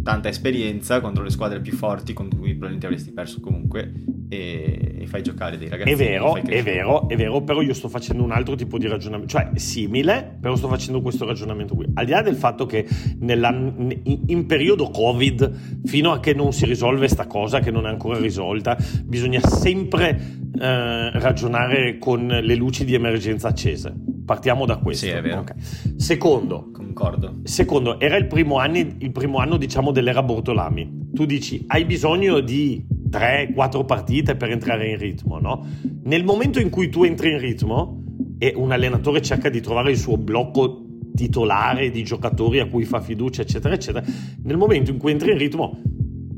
tanta 0.04 0.28
esperienza 0.28 1.00
contro 1.00 1.24
le 1.24 1.30
squadre 1.30 1.60
più 1.60 1.72
forti 1.72 2.12
con 2.12 2.28
cui 2.28 2.50
probabilmente 2.50 2.86
avresti 2.86 3.10
perso 3.10 3.40
comunque 3.40 3.92
e, 4.28 4.96
e 5.00 5.06
fai 5.06 5.22
giocare 5.22 5.58
dei 5.58 5.68
ragazzi. 5.68 5.90
È 5.90 5.96
vero, 5.96 6.36
è 6.36 6.62
vero, 6.62 7.08
è 7.08 7.16
vero, 7.16 7.42
però 7.42 7.60
io 7.62 7.74
sto 7.74 7.88
facendo 7.88 8.22
un 8.22 8.30
altro 8.30 8.54
tipo 8.54 8.78
di 8.78 8.86
ragionamento, 8.86 9.32
cioè 9.32 9.50
simile, 9.54 10.36
però 10.40 10.54
sto 10.54 10.68
facendo 10.68 11.00
questo 11.00 11.24
ragionamento 11.24 11.74
qui. 11.74 11.86
Al 11.94 12.04
di 12.04 12.12
là 12.12 12.22
del 12.22 12.36
fatto 12.36 12.66
che 12.66 12.86
in 13.18 14.44
periodo 14.46 14.90
Covid, 14.90 15.80
fino 15.86 16.12
a 16.12 16.20
che 16.20 16.34
non 16.34 16.52
si 16.52 16.66
risolve 16.66 16.98
questa 16.98 17.26
cosa 17.26 17.60
che 17.60 17.70
non 17.70 17.86
è 17.86 17.88
ancora 17.88 18.18
risolta, 18.18 18.76
bisogna 19.04 19.40
sempre 19.40 20.10
eh, 20.60 21.10
ragionare 21.18 21.98
con 21.98 22.26
le 22.26 22.54
luci 22.54 22.84
di 22.84 22.94
emergenza 22.94 23.48
accese. 23.48 23.92
Partiamo 24.24 24.64
da 24.66 24.76
questo. 24.76 25.06
Sì, 25.06 25.12
è 25.12 25.20
vero. 25.20 25.40
Okay. 25.40 25.56
Secondo, 25.96 26.70
concordo. 26.94 27.40
Secondo, 27.42 27.98
era 27.98 28.16
il 28.16 28.26
primo, 28.26 28.59
anno, 28.59 28.78
il 28.78 29.11
primo 29.11 29.38
anno, 29.38 29.57
diciamo, 29.57 29.90
dell'era 29.90 30.22
Bortolami. 30.22 31.11
Tu 31.12 31.26
dici, 31.26 31.64
hai 31.66 31.85
bisogno 31.85 32.40
di 32.40 32.87
3-4 33.11 33.85
partite 33.85 34.37
per 34.37 34.50
entrare 34.50 34.88
in 34.88 34.98
ritmo, 34.98 35.38
no? 35.38 35.66
Nel 36.04 36.24
momento 36.24 36.61
in 36.61 36.70
cui 36.70 36.88
tu 36.88 37.02
entri 37.02 37.33
in 37.33 37.38
ritmo 37.38 38.02
e 38.38 38.52
un 38.57 38.72
allenatore 38.72 39.20
cerca 39.20 39.50
di 39.50 39.61
trovare 39.61 39.90
il 39.90 39.98
suo 39.98 40.16
blocco 40.16 40.83
titolare 41.14 41.90
di 41.90 42.02
giocatori 42.02 42.61
a 42.61 42.68
cui 42.68 42.85
fa 42.85 43.00
fiducia, 43.00 43.42
eccetera, 43.42 43.74
eccetera, 43.74 44.04
nel 44.42 44.57
momento 44.57 44.90
in 44.90 44.98
cui 44.98 45.12
entri 45.12 45.33
in 45.33 45.38
ritmo 45.38 45.80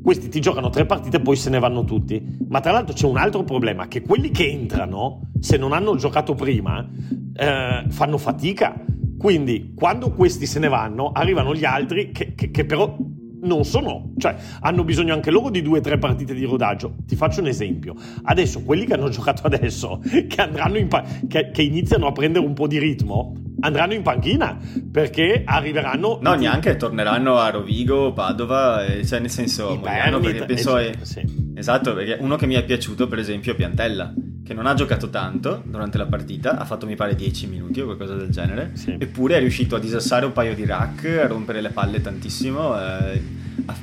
questi 0.02 0.28
ti 0.28 0.40
giocano 0.40 0.68
tre 0.68 0.86
partite 0.86 1.16
e 1.16 1.20
poi 1.20 1.34
se 1.34 1.50
ne 1.50 1.58
vanno 1.58 1.84
tutti. 1.84 2.22
Ma 2.48 2.60
tra 2.60 2.70
l'altro 2.70 2.94
c'è 2.94 3.06
un 3.06 3.16
altro 3.16 3.42
problema, 3.42 3.88
che 3.88 4.02
quelli 4.02 4.30
che 4.30 4.48
entrano, 4.48 5.30
se 5.40 5.56
non 5.56 5.72
hanno 5.72 5.96
giocato 5.96 6.34
prima, 6.34 6.86
eh, 7.34 7.84
fanno 7.88 8.18
fatica. 8.18 8.84
Quindi 9.26 9.72
quando 9.74 10.12
questi 10.12 10.46
se 10.46 10.60
ne 10.60 10.68
vanno, 10.68 11.10
arrivano 11.10 11.52
gli 11.52 11.64
altri 11.64 12.12
che, 12.12 12.34
che, 12.36 12.52
che 12.52 12.64
però 12.64 12.96
non 13.40 13.64
sono, 13.64 14.12
cioè 14.18 14.36
hanno 14.60 14.84
bisogno 14.84 15.14
anche 15.14 15.32
loro 15.32 15.50
di 15.50 15.62
due 15.62 15.80
o 15.80 15.80
tre 15.80 15.98
partite 15.98 16.32
di 16.32 16.44
rodaggio. 16.44 16.94
Ti 17.04 17.16
faccio 17.16 17.40
un 17.40 17.48
esempio. 17.48 17.96
Adesso, 18.22 18.62
quelli 18.62 18.86
che 18.86 18.94
hanno 18.94 19.08
giocato 19.10 19.48
adesso, 19.48 20.00
che 20.28 20.40
andranno 20.40 20.76
in 20.78 20.86
pa- 20.86 21.04
che, 21.26 21.50
che 21.50 21.62
iniziano 21.62 22.06
a 22.06 22.12
prendere 22.12 22.46
un 22.46 22.54
po' 22.54 22.68
di 22.68 22.78
ritmo, 22.78 23.34
andranno 23.62 23.94
in 23.94 24.02
panchina 24.02 24.56
perché 24.92 25.42
arriveranno. 25.44 26.20
No, 26.22 26.34
neanche 26.34 26.76
torneranno 26.76 27.38
a 27.38 27.50
Rovigo, 27.50 28.12
Padova, 28.12 28.84
cioè 29.04 29.18
nel 29.18 29.30
senso, 29.30 29.74
Moriano, 29.74 30.20
perché 30.20 30.44
penso 30.44 30.76
è... 30.76 30.92
sì. 31.02 31.46
Esatto, 31.56 31.94
perché 31.94 32.16
uno 32.20 32.36
che 32.36 32.46
mi 32.46 32.54
è 32.54 32.64
piaciuto, 32.64 33.08
per 33.08 33.18
esempio, 33.18 33.50
è 33.50 33.54
Piantella, 33.56 34.14
che 34.46 34.54
non 34.54 34.66
ha 34.66 34.74
giocato 34.74 35.10
tanto 35.10 35.60
durante 35.64 35.98
la 35.98 36.06
partita, 36.06 36.56
ha 36.56 36.64
fatto 36.64 36.86
mi 36.86 36.94
pare 36.94 37.16
10 37.16 37.48
minuti 37.48 37.80
o 37.80 37.84
qualcosa 37.84 38.14
del 38.14 38.30
genere, 38.30 38.70
sì. 38.74 38.94
eppure 38.96 39.36
è 39.36 39.40
riuscito 39.40 39.74
a 39.74 39.80
disassare 39.80 40.24
un 40.24 40.32
paio 40.32 40.54
di 40.54 40.64
rack, 40.64 41.04
a 41.24 41.26
rompere 41.26 41.60
le 41.60 41.70
palle 41.70 42.00
tantissimo. 42.00 42.78
Eh, 42.78 43.22
a... 43.64 43.74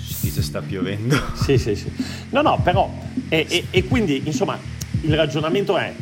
se 0.00 0.40
sta 0.40 0.60
piovendo. 0.60 1.16
Sì, 1.34 1.58
sì, 1.58 1.74
sì. 1.74 1.90
No, 2.30 2.42
no, 2.42 2.60
però, 2.62 2.88
e, 3.28 3.44
e, 3.48 3.64
e 3.70 3.84
quindi, 3.84 4.22
insomma, 4.24 4.56
il 5.00 5.14
ragionamento 5.16 5.76
è 5.76 5.92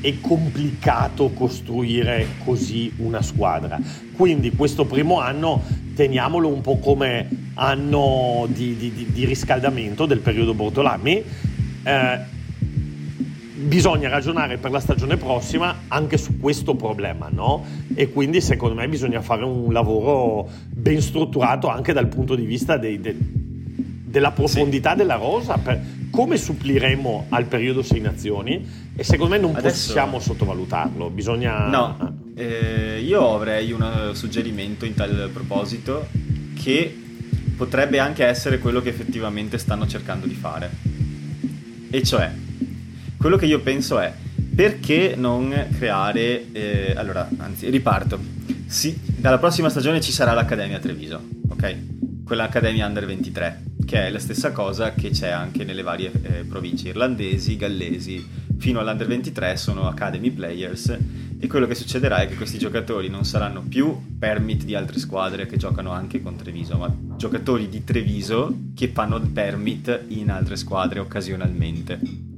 è 0.00 0.18
complicato 0.18 1.28
costruire 1.30 2.26
così 2.42 2.92
una 2.96 3.20
squadra. 3.22 3.78
Quindi 4.16 4.50
questo 4.52 4.86
primo 4.86 5.20
anno 5.20 5.62
teniamolo 5.94 6.48
un 6.48 6.62
po' 6.62 6.78
come 6.78 7.28
anno 7.54 8.46
di, 8.48 8.76
di, 8.76 9.06
di 9.10 9.24
riscaldamento 9.26 10.06
del 10.06 10.20
periodo 10.20 10.54
Bortolami. 10.54 11.22
Eh, 11.82 12.38
bisogna 13.60 14.08
ragionare 14.08 14.56
per 14.56 14.70
la 14.70 14.80
stagione 14.80 15.16
prossima 15.16 15.82
anche 15.88 16.16
su 16.16 16.38
questo 16.38 16.74
problema, 16.74 17.28
no? 17.30 17.64
E 17.94 18.10
quindi 18.10 18.40
secondo 18.40 18.74
me 18.74 18.88
bisogna 18.88 19.20
fare 19.20 19.44
un 19.44 19.72
lavoro 19.72 20.48
ben 20.68 21.00
strutturato 21.00 21.68
anche 21.68 21.92
dal 21.92 22.08
punto 22.08 22.34
di 22.34 22.44
vista 22.44 22.76
dei, 22.76 23.00
dei, 23.00 23.16
della 23.18 24.30
profondità 24.32 24.92
sì. 24.92 24.96
della 24.96 25.16
rosa, 25.16 25.58
per 25.58 25.80
come 26.10 26.36
suppliremo 26.36 27.26
al 27.28 27.44
periodo 27.44 27.82
Sei 27.82 28.00
Nazioni 28.00 28.66
e 28.96 29.04
secondo 29.04 29.34
me 29.34 29.40
non 29.40 29.54
Adesso... 29.54 29.86
possiamo 29.86 30.18
sottovalutarlo, 30.18 31.10
bisogna... 31.10 31.68
No, 31.68 32.18
eh, 32.34 33.00
io 33.04 33.34
avrei 33.34 33.70
un 33.72 34.10
suggerimento 34.14 34.84
in 34.84 34.94
tal 34.94 35.30
proposito 35.32 36.08
che 36.60 36.98
potrebbe 37.56 37.98
anche 37.98 38.24
essere 38.24 38.58
quello 38.58 38.80
che 38.80 38.88
effettivamente 38.88 39.58
stanno 39.58 39.86
cercando 39.86 40.26
di 40.26 40.34
fare. 40.34 40.70
E 41.90 42.02
cioè, 42.02 42.30
quello 43.20 43.36
che 43.36 43.44
io 43.44 43.60
penso 43.60 43.98
è 43.98 44.10
perché 44.54 45.14
non 45.14 45.66
creare... 45.76 46.50
Eh, 46.52 46.94
allora, 46.96 47.28
anzi, 47.36 47.68
riparto. 47.68 48.18
Sì, 48.64 48.98
dalla 49.04 49.36
prossima 49.36 49.68
stagione 49.68 50.00
ci 50.00 50.10
sarà 50.10 50.32
l'Accademia 50.32 50.78
Treviso, 50.78 51.20
ok? 51.50 51.76
Quell'Accademia 52.24 52.86
Under 52.86 53.04
23, 53.04 53.62
che 53.84 54.06
è 54.06 54.10
la 54.10 54.18
stessa 54.18 54.52
cosa 54.52 54.94
che 54.94 55.10
c'è 55.10 55.28
anche 55.28 55.64
nelle 55.64 55.82
varie 55.82 56.10
eh, 56.22 56.44
province 56.44 56.88
irlandesi, 56.88 57.58
gallesi, 57.58 58.26
fino 58.56 58.80
all'Under 58.80 59.06
23 59.06 59.54
sono 59.58 59.86
Academy 59.86 60.30
Players 60.30 60.96
e 61.38 61.46
quello 61.46 61.66
che 61.66 61.74
succederà 61.74 62.22
è 62.22 62.28
che 62.28 62.36
questi 62.36 62.56
giocatori 62.56 63.10
non 63.10 63.24
saranno 63.24 63.60
più 63.60 64.16
permit 64.18 64.64
di 64.64 64.74
altre 64.74 64.98
squadre 64.98 65.44
che 65.44 65.58
giocano 65.58 65.90
anche 65.90 66.22
con 66.22 66.36
Treviso, 66.36 66.78
ma 66.78 66.94
giocatori 67.16 67.68
di 67.68 67.84
Treviso 67.84 68.56
che 68.74 68.88
fanno 68.88 69.20
permit 69.20 70.04
in 70.08 70.30
altre 70.30 70.56
squadre 70.56 71.00
occasionalmente. 71.00 72.28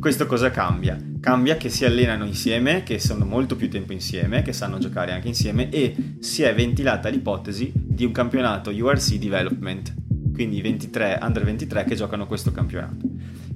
Questo 0.00 0.24
cosa 0.24 0.50
cambia? 0.50 0.98
Cambia 1.20 1.58
che 1.58 1.68
si 1.68 1.84
allenano 1.84 2.24
insieme, 2.24 2.82
che 2.84 2.98
sono 2.98 3.26
molto 3.26 3.54
più 3.54 3.68
tempo 3.68 3.92
insieme, 3.92 4.40
che 4.40 4.54
sanno 4.54 4.78
giocare 4.78 5.12
anche 5.12 5.28
insieme 5.28 5.68
e 5.68 5.94
si 6.20 6.42
è 6.42 6.54
ventilata 6.54 7.10
l'ipotesi 7.10 7.70
di 7.74 8.06
un 8.06 8.10
campionato 8.10 8.70
URC 8.70 9.16
Development, 9.16 9.94
quindi 10.32 10.62
23, 10.62 11.18
under 11.20 11.44
23 11.44 11.84
che 11.84 11.96
giocano 11.96 12.26
questo 12.26 12.50
campionato. 12.50 13.06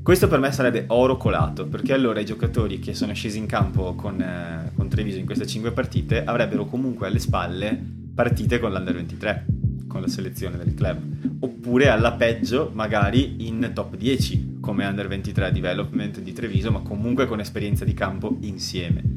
Questo 0.02 0.28
per 0.28 0.38
me 0.38 0.52
sarebbe 0.52 0.85
oro 0.88 1.16
colato, 1.16 1.66
perché 1.66 1.94
allora 1.94 2.20
i 2.20 2.26
giocatori 2.26 2.78
che 2.78 2.92
sono 2.92 3.14
scesi 3.14 3.38
in 3.38 3.46
campo 3.46 3.94
con, 3.94 4.20
eh, 4.20 4.70
con 4.74 4.87
Treviso 4.90 5.16
in 5.16 5.24
queste 5.24 5.46
5 5.46 5.72
partite 5.72 6.24
avrebbero 6.24 6.66
comunque 6.66 7.07
alle 7.07 7.20
spalle 7.20 7.74
partite 8.14 8.61
con 8.61 8.70
l'Under 8.70 8.96
23, 8.96 9.46
con 9.88 10.02
la 10.02 10.09
selezione 10.09 10.59
del 10.59 10.74
club, 10.74 11.00
oppure 11.38 11.88
alla 11.88 12.12
peggio 12.12 12.70
magari 12.74 13.46
in 13.48 13.70
top 13.72 13.96
10 13.96 14.52
come 14.64 14.87
Under 14.87 15.07
23 15.07 15.53
Development 15.53 16.20
di 16.20 16.33
Treviso, 16.33 16.72
ma 16.72 16.81
comunque 16.81 17.27
con 17.27 17.38
esperienza 17.38 17.85
di 17.85 17.92
campo 17.92 18.38
insieme 18.40 19.13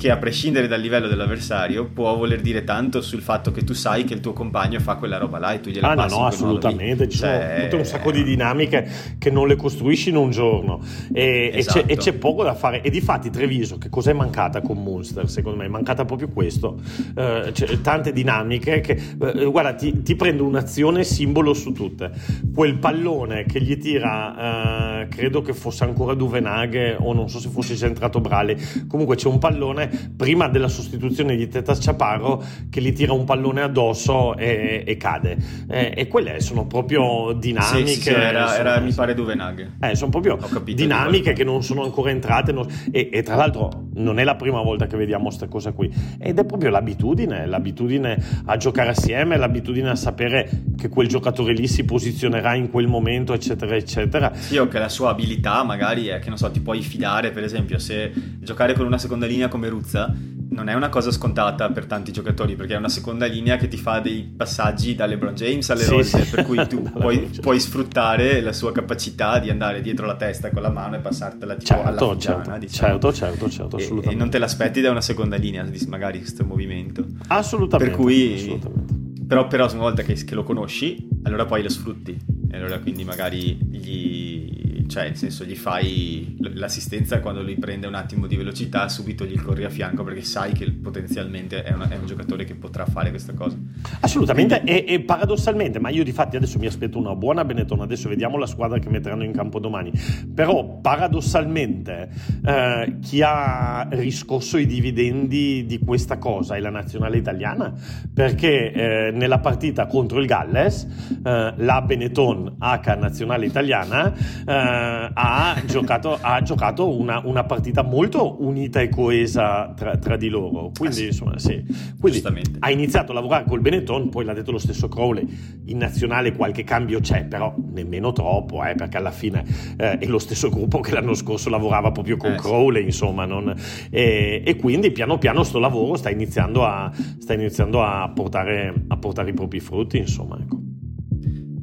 che 0.00 0.10
a 0.10 0.16
prescindere 0.16 0.66
dal 0.66 0.80
livello 0.80 1.08
dell'avversario 1.08 1.84
può 1.84 2.16
voler 2.16 2.40
dire 2.40 2.64
tanto 2.64 3.02
sul 3.02 3.20
fatto 3.20 3.52
che 3.52 3.64
tu 3.64 3.74
sai 3.74 4.04
che 4.04 4.14
il 4.14 4.20
tuo 4.20 4.32
compagno 4.32 4.80
fa 4.80 4.94
quella 4.94 5.18
roba 5.18 5.38
là 5.38 5.52
e 5.52 5.60
tu 5.60 5.68
gliela 5.68 5.90
ah, 5.90 5.94
passi 5.94 6.14
no, 6.14 6.20
no, 6.22 6.26
assolutamente, 6.26 7.06
ci 7.06 7.18
cioè... 7.18 7.48
sono 7.48 7.62
tutte 7.64 7.76
un 7.76 7.84
sacco 7.84 8.10
di 8.10 8.24
dinamiche 8.24 8.88
che 9.18 9.30
non 9.30 9.46
le 9.46 9.56
costruisci 9.56 10.08
in 10.08 10.16
un 10.16 10.30
giorno. 10.30 10.80
E, 11.12 11.50
esatto. 11.52 11.80
e, 11.80 11.82
c'è, 11.82 11.92
e, 11.92 11.96
c'è, 11.98 12.12
poco 12.14 12.42
da 12.42 12.54
fare. 12.54 12.80
E 12.80 12.88
di 12.88 13.02
fatti 13.02 13.28
Treviso 13.28 13.76
che 13.76 13.90
cos'è 13.90 14.14
mancata 14.14 14.62
con 14.62 14.82
Munster 14.82 15.28
secondo 15.28 15.58
me? 15.58 15.66
È 15.66 15.68
mancata 15.68 16.06
proprio 16.06 16.28
questo. 16.28 16.80
Eh, 17.14 17.52
tante 17.82 18.14
dinamiche 18.14 18.80
che 18.80 18.98
eh, 19.20 19.44
guarda 19.44 19.74
ti, 19.74 20.00
ti, 20.00 20.16
prendo 20.16 20.46
un'azione 20.46 21.04
simbolo 21.04 21.52
su 21.52 21.72
tutte. 21.72 22.10
Quel 22.54 22.78
pallone 22.78 23.44
che 23.44 23.60
gli 23.60 23.76
tira 23.76 25.02
eh, 25.02 25.08
credo 25.08 25.42
che 25.42 25.52
fosse 25.52 25.84
ancora 25.84 26.14
Duvenaghe 26.14 26.96
o 26.98 27.12
non 27.12 27.28
so 27.28 27.38
se 27.38 27.50
fosse 27.50 27.74
già 27.74 27.84
entrato 27.84 28.20
Brale 28.20 28.58
comunque 28.88 29.16
c'è 29.16 29.28
un 29.28 29.38
pallone 29.38 29.89
prima 30.16 30.48
della 30.48 30.68
sostituzione 30.68 31.36
di 31.36 31.48
Teta 31.48 31.74
Chaparro 31.78 32.42
che 32.68 32.80
gli 32.80 32.92
tira 32.92 33.12
un 33.12 33.24
pallone 33.24 33.62
addosso 33.62 34.36
e, 34.36 34.84
e 34.86 34.96
cade. 34.96 35.36
Eh, 35.68 35.92
e 35.96 36.08
quelle 36.08 36.40
sono 36.40 36.66
proprio 36.66 37.32
dinamiche. 37.32 37.86
Sì, 37.86 38.00
sì, 38.00 38.10
era, 38.10 38.46
sono, 38.48 38.58
era, 38.58 38.80
mi 38.80 38.92
pare 38.92 39.14
Duvenag. 39.14 39.72
Eh, 39.80 39.94
sono 39.94 40.10
proprio 40.10 40.38
dinamiche 40.62 41.32
che 41.32 41.44
non 41.44 41.62
sono 41.62 41.82
ancora 41.82 42.10
entrate. 42.10 42.52
Non, 42.52 42.66
e, 42.90 43.08
e, 43.12 43.22
tra 43.22 43.36
l'altro 43.36 43.88
non 43.94 44.18
è 44.18 44.24
la 44.24 44.36
prima 44.36 44.62
volta 44.62 44.86
che 44.86 44.96
vediamo 44.96 45.24
questa 45.24 45.48
cosa 45.48 45.72
qui. 45.72 45.92
Ed 46.18 46.38
è 46.38 46.44
proprio 46.44 46.70
l'abitudine, 46.70 47.46
l'abitudine 47.46 48.42
a 48.46 48.56
giocare 48.56 48.90
assieme, 48.90 49.36
l'abitudine 49.36 49.90
a 49.90 49.96
sapere 49.96 50.48
che 50.76 50.88
quel 50.88 51.08
giocatore 51.08 51.52
lì 51.52 51.66
si 51.66 51.84
posizionerà 51.84 52.54
in 52.54 52.70
quel 52.70 52.86
momento, 52.86 53.32
eccetera, 53.32 53.74
eccetera. 53.74 54.32
Sì, 54.34 54.56
o 54.56 54.68
che 54.68 54.78
la 54.78 54.88
sua 54.88 55.10
abilità 55.10 55.62
magari 55.62 56.06
è 56.06 56.18
che 56.18 56.28
non 56.28 56.38
so, 56.38 56.50
ti 56.50 56.60
puoi 56.60 56.82
fidare, 56.82 57.30
per 57.30 57.44
esempio, 57.44 57.78
se 57.78 58.12
giocare 58.40 58.74
con 58.74 58.86
una 58.86 58.98
seconda 58.98 59.26
linea 59.26 59.48
come 59.48 59.68
Ruth 59.68 59.79
Peruzza 59.80 60.14
non 60.50 60.68
è 60.68 60.74
una 60.74 60.88
cosa 60.88 61.12
scontata 61.12 61.70
per 61.70 61.86
tanti 61.86 62.10
giocatori 62.10 62.56
perché 62.56 62.74
è 62.74 62.76
una 62.76 62.88
seconda 62.88 63.26
linea 63.26 63.56
che 63.56 63.68
ti 63.68 63.76
fa 63.76 64.00
dei 64.00 64.22
passaggi 64.36 64.96
da 64.96 65.06
LeBron 65.06 65.34
James 65.34 65.70
alle 65.70 65.84
sì, 65.84 65.90
Rose 65.90 66.24
sì. 66.24 66.30
per 66.30 66.44
cui 66.44 66.66
tu 66.66 66.82
puoi, 66.90 67.30
puoi, 67.40 67.60
sfruttare 67.60 68.40
la 68.40 68.52
sua 68.52 68.72
capacità 68.72 69.38
di 69.38 69.48
andare 69.48 69.80
dietro 69.80 70.06
la 70.06 70.16
testa 70.16 70.50
con 70.50 70.62
la 70.62 70.70
mano 70.70 70.96
e 70.96 70.98
passartela 70.98 71.54
tipo 71.54 71.66
certo, 71.66 71.88
alla 71.88 71.98
fugiana, 71.98 72.44
certo, 72.44 72.58
diciamo. 72.58 72.88
certo, 72.90 73.12
certo, 73.12 73.48
certo, 73.48 73.76
assolutamente. 73.76 74.08
E, 74.10 74.12
e, 74.12 74.16
non 74.16 74.30
te 74.30 74.38
l'aspetti 74.38 74.80
da 74.80 74.90
una 74.90 75.00
seconda 75.00 75.36
linea 75.36 75.64
magari 75.86 76.18
questo 76.18 76.44
movimento 76.44 77.06
assolutamente 77.28 77.94
per 77.94 78.04
cui 78.04 78.34
assolutamente. 78.34 78.94
però, 79.26 79.46
però 79.46 79.70
una 79.70 79.82
volta 79.82 80.02
che, 80.02 80.14
che 80.14 80.34
lo 80.34 80.42
conosci 80.42 81.08
allora 81.22 81.44
poi 81.44 81.62
lo 81.62 81.68
sfrutti 81.68 82.18
e 82.50 82.56
allora 82.56 82.80
quindi 82.80 83.04
magari 83.04 83.56
gli 83.70 84.69
cioè 84.90 85.04
nel 85.04 85.16
senso 85.16 85.44
gli 85.44 85.54
fai 85.54 86.36
l'assistenza 86.54 87.20
quando 87.20 87.42
lui 87.42 87.56
prende 87.56 87.86
un 87.86 87.94
attimo 87.94 88.26
di 88.26 88.36
velocità 88.36 88.88
subito 88.88 89.24
gli 89.24 89.40
corri 89.40 89.64
a 89.64 89.70
fianco 89.70 90.02
perché 90.02 90.22
sai 90.22 90.52
che 90.52 90.70
potenzialmente 90.70 91.62
è, 91.62 91.72
una, 91.72 91.88
è 91.88 91.96
un 91.96 92.06
giocatore 92.06 92.44
che 92.44 92.54
potrà 92.54 92.84
fare 92.84 93.10
questa 93.10 93.32
cosa. 93.32 93.56
Assolutamente 94.00 94.60
Quindi... 94.60 94.84
e, 94.84 94.94
e, 94.94 95.00
paradossalmente 95.00 95.78
ma 95.78 95.88
io 95.90 96.02
di 96.02 96.12
fatti 96.12 96.36
adesso 96.36 96.58
mi 96.58 96.66
aspetto 96.66 96.98
una 96.98 97.14
buona 97.14 97.44
Benetton 97.44 97.80
adesso 97.80 98.08
vediamo 98.08 98.36
la 98.36 98.46
squadra 98.46 98.78
che 98.78 98.90
metteranno 98.90 99.24
in 99.24 99.32
campo 99.32 99.60
domani. 99.60 99.92
Però 100.34 100.80
paradossalmente 100.80 102.10
eh, 102.44 102.96
chi 103.00 103.22
ha 103.22 103.86
riscosso 103.90 104.58
i 104.58 104.66
dividendi 104.66 105.64
di 105.66 105.78
questa 105.78 106.18
cosa 106.18 106.56
è 106.56 106.60
la 106.60 106.70
nazionale 106.70 107.16
italiana 107.16 107.72
perché 108.12 108.72
eh, 108.72 109.10
nella 109.12 109.38
partita 109.38 109.86
contro 109.86 110.18
il 110.18 110.26
Galles 110.26 110.86
eh, 111.24 111.54
la 111.56 111.82
Benetton 111.82 112.56
H 112.58 112.96
nazionale 112.98 113.46
italiana 113.46 114.12
eh, 114.12 114.78
ha 115.12 115.62
giocato, 115.66 116.18
ha 116.20 116.40
giocato 116.42 116.96
una, 116.96 117.20
una, 117.24 117.44
partita 117.44 117.82
molto 117.82 118.42
unita 118.42 118.80
e 118.80 118.88
coesa 118.88 119.72
tra, 119.76 119.96
tra 119.96 120.16
di 120.16 120.28
loro. 120.28 120.70
Quindi, 120.76 121.02
ah, 121.02 121.06
insomma, 121.06 121.38
sì. 121.38 121.64
Quindi 121.98 122.22
ha 122.58 122.70
iniziato 122.70 123.12
a 123.12 123.14
lavorare 123.14 123.44
col 123.46 123.60
Benetton, 123.60 124.08
poi 124.08 124.24
l'ha 124.24 124.34
detto 124.34 124.50
lo 124.50 124.58
stesso 124.58 124.88
Crowley. 124.88 125.26
In 125.66 125.78
nazionale 125.78 126.34
qualche 126.34 126.64
cambio 126.64 127.00
c'è, 127.00 127.24
però 127.24 127.54
nemmeno 127.72 128.12
troppo, 128.12 128.64
eh, 128.64 128.74
perché 128.74 128.96
alla 128.96 129.10
fine 129.10 129.44
eh, 129.76 129.98
è 129.98 130.06
lo 130.06 130.18
stesso 130.18 130.48
gruppo 130.48 130.80
che 130.80 130.92
l'anno 130.92 131.14
scorso 131.14 131.50
lavorava 131.50 131.90
proprio 131.92 132.16
con 132.16 132.32
eh, 132.32 132.36
Crowley, 132.36 132.84
insomma. 132.84 133.24
Non, 133.24 133.54
e, 133.90 134.42
e, 134.44 134.56
quindi 134.56 134.90
piano 134.90 135.18
piano 135.18 135.42
sto 135.42 135.58
lavoro 135.58 135.96
sta 135.96 136.10
iniziando 136.10 136.64
a, 136.64 136.90
sta 137.18 137.34
iniziando 137.34 137.82
a, 137.82 138.10
portare, 138.14 138.74
a 138.88 138.96
portare 138.96 139.30
i 139.30 139.34
propri 139.34 139.60
frutti, 139.60 139.98
insomma. 139.98 140.38
Ecco. 140.40 140.69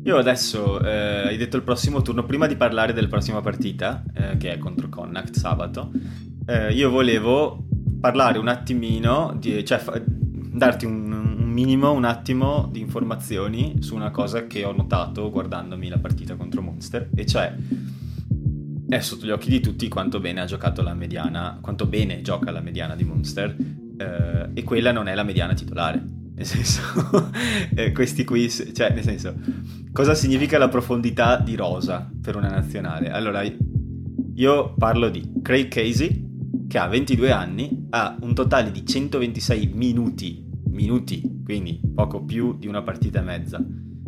Io 0.08 0.16
adesso, 0.16 0.82
eh, 0.82 1.28
hai 1.28 1.36
detto 1.36 1.58
il 1.58 1.64
prossimo 1.64 2.02
turno, 2.02 2.24
prima 2.24 2.48
di 2.48 2.56
parlare 2.56 2.94
della 2.94 3.10
prossima 3.10 3.42
partita, 3.42 4.06
eh, 4.14 4.38
che 4.38 4.54
è 4.54 4.58
contro 4.58 4.88
Connacht 4.88 5.36
sabato, 5.36 5.92
eh, 6.46 6.72
io 6.72 6.90
volevo 6.90 7.66
parlare 8.00 8.38
un 8.38 8.48
attimino, 8.48 9.36
di, 9.38 9.66
cioè 9.66 9.80
fa, 9.80 10.02
darti 10.06 10.86
un, 10.86 11.12
un, 11.12 11.50
minimo, 11.50 11.92
un 11.92 12.06
attimo 12.06 12.70
di 12.72 12.80
informazioni 12.80 13.82
su 13.82 13.96
una 13.96 14.10
cosa 14.10 14.48
che 14.48 14.64
ho 14.64 14.72
notato 14.72 15.30
guardandomi 15.30 15.90
la 15.90 16.00
partita 16.00 16.36
contro 16.38 16.62
Monster, 16.62 17.10
e 17.14 17.26
cioè 17.26 17.54
è 18.88 19.00
sotto 19.00 19.26
gli 19.26 19.32
occhi 19.32 19.50
di 19.50 19.60
tutti 19.60 19.90
quanto 19.90 20.22
bene 20.22 20.40
ha 20.40 20.46
giocato 20.46 20.82
la 20.84 20.94
mediana, 20.94 21.60
quanto 21.62 21.86
bene 21.86 22.22
gioca 22.22 22.50
la 22.52 22.62
mediana 22.62 22.96
di 22.96 23.04
Monster, 23.04 23.54
eh, 23.98 24.50
e 24.54 24.64
quella 24.64 24.94
non 24.94 25.10
è 25.10 25.16
la 25.16 25.24
mediana 25.24 25.54
titolare. 25.54 26.16
Nel 26.38 26.46
senso, 26.46 27.32
eh, 27.74 27.92
questi 27.92 28.24
quiz, 28.24 28.70
cioè, 28.72 28.92
nel 28.92 29.02
senso, 29.02 29.34
cosa 29.98 30.14
significa 30.14 30.60
la 30.60 30.68
profondità 30.68 31.40
di 31.40 31.56
rosa 31.56 32.08
per 32.22 32.36
una 32.36 32.50
nazionale? 32.50 33.10
Allora, 33.10 33.42
io 34.36 34.74
parlo 34.76 35.10
di 35.10 35.40
Craig 35.42 35.70
Casey, 35.70 36.68
che 36.68 36.78
ha 36.78 36.86
22 36.86 37.32
anni, 37.32 37.88
ha 37.90 38.16
un 38.22 38.36
totale 38.36 38.70
di 38.70 38.86
126 38.86 39.72
minuti, 39.74 40.48
minuti, 40.70 41.42
quindi 41.44 41.82
poco 41.96 42.24
più 42.24 42.60
di 42.60 42.68
una 42.68 42.84
partita 42.84 43.22
e 43.22 43.24
mezza, 43.24 43.60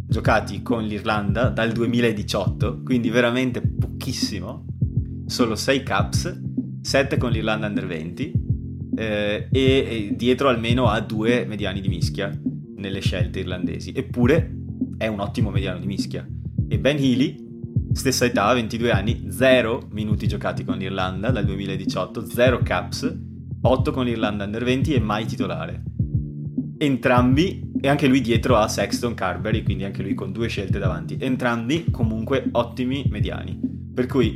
giocati 0.05 0.61
con 0.61 0.83
l'Irlanda 0.83 1.49
dal 1.49 1.71
2018, 1.71 2.83
quindi 2.83 3.09
veramente 3.09 3.59
pochissimo, 3.59 4.67
solo 5.25 5.55
6 5.55 5.81
caps, 5.81 6.41
7 6.81 7.17
con 7.17 7.31
l'Irlanda 7.31 7.65
Under 7.65 7.87
20 7.87 8.33
eh, 8.95 9.47
e, 9.51 9.59
e 9.59 10.13
dietro 10.15 10.49
almeno 10.49 10.85
ha 10.85 10.99
due 10.99 11.45
mediani 11.45 11.81
di 11.81 11.87
mischia 11.87 12.31
nelle 12.75 12.99
scelte 12.99 13.39
irlandesi, 13.39 13.91
eppure 13.95 14.57
è 14.99 15.07
un 15.07 15.19
ottimo 15.19 15.49
mediano 15.49 15.79
di 15.79 15.87
mischia. 15.87 16.27
E 16.67 16.77
Ben 16.77 16.97
Healy 16.97 17.47
Stessa 17.91 18.25
età, 18.25 18.53
22 18.53 18.91
anni, 18.91 19.25
0 19.29 19.87
minuti 19.91 20.27
giocati 20.27 20.63
con 20.63 20.77
l'Irlanda 20.77 21.31
dal 21.31 21.43
2018, 21.43 22.23
0 22.23 22.59
caps, 22.59 23.17
8 23.61 23.91
con 23.91 24.05
l'Irlanda 24.05 24.43
under 24.45 24.63
20 24.63 24.93
e 24.93 24.99
mai 24.99 25.25
titolare. 25.25 25.83
Entrambi, 26.77 27.71
e 27.81 27.87
anche 27.87 28.07
lui 28.07 28.21
dietro 28.21 28.57
a 28.57 28.67
Sexton 28.67 29.15
Carberry, 29.15 29.63
quindi 29.63 29.85
anche 29.85 30.03
lui 30.03 30.13
con 30.13 30.31
due 30.31 30.47
scelte 30.47 30.77
davanti. 30.77 31.17
Entrambi 31.19 31.89
comunque 31.89 32.47
ottimi 32.51 33.05
mediani. 33.09 33.59
Per 33.91 34.05
cui 34.05 34.35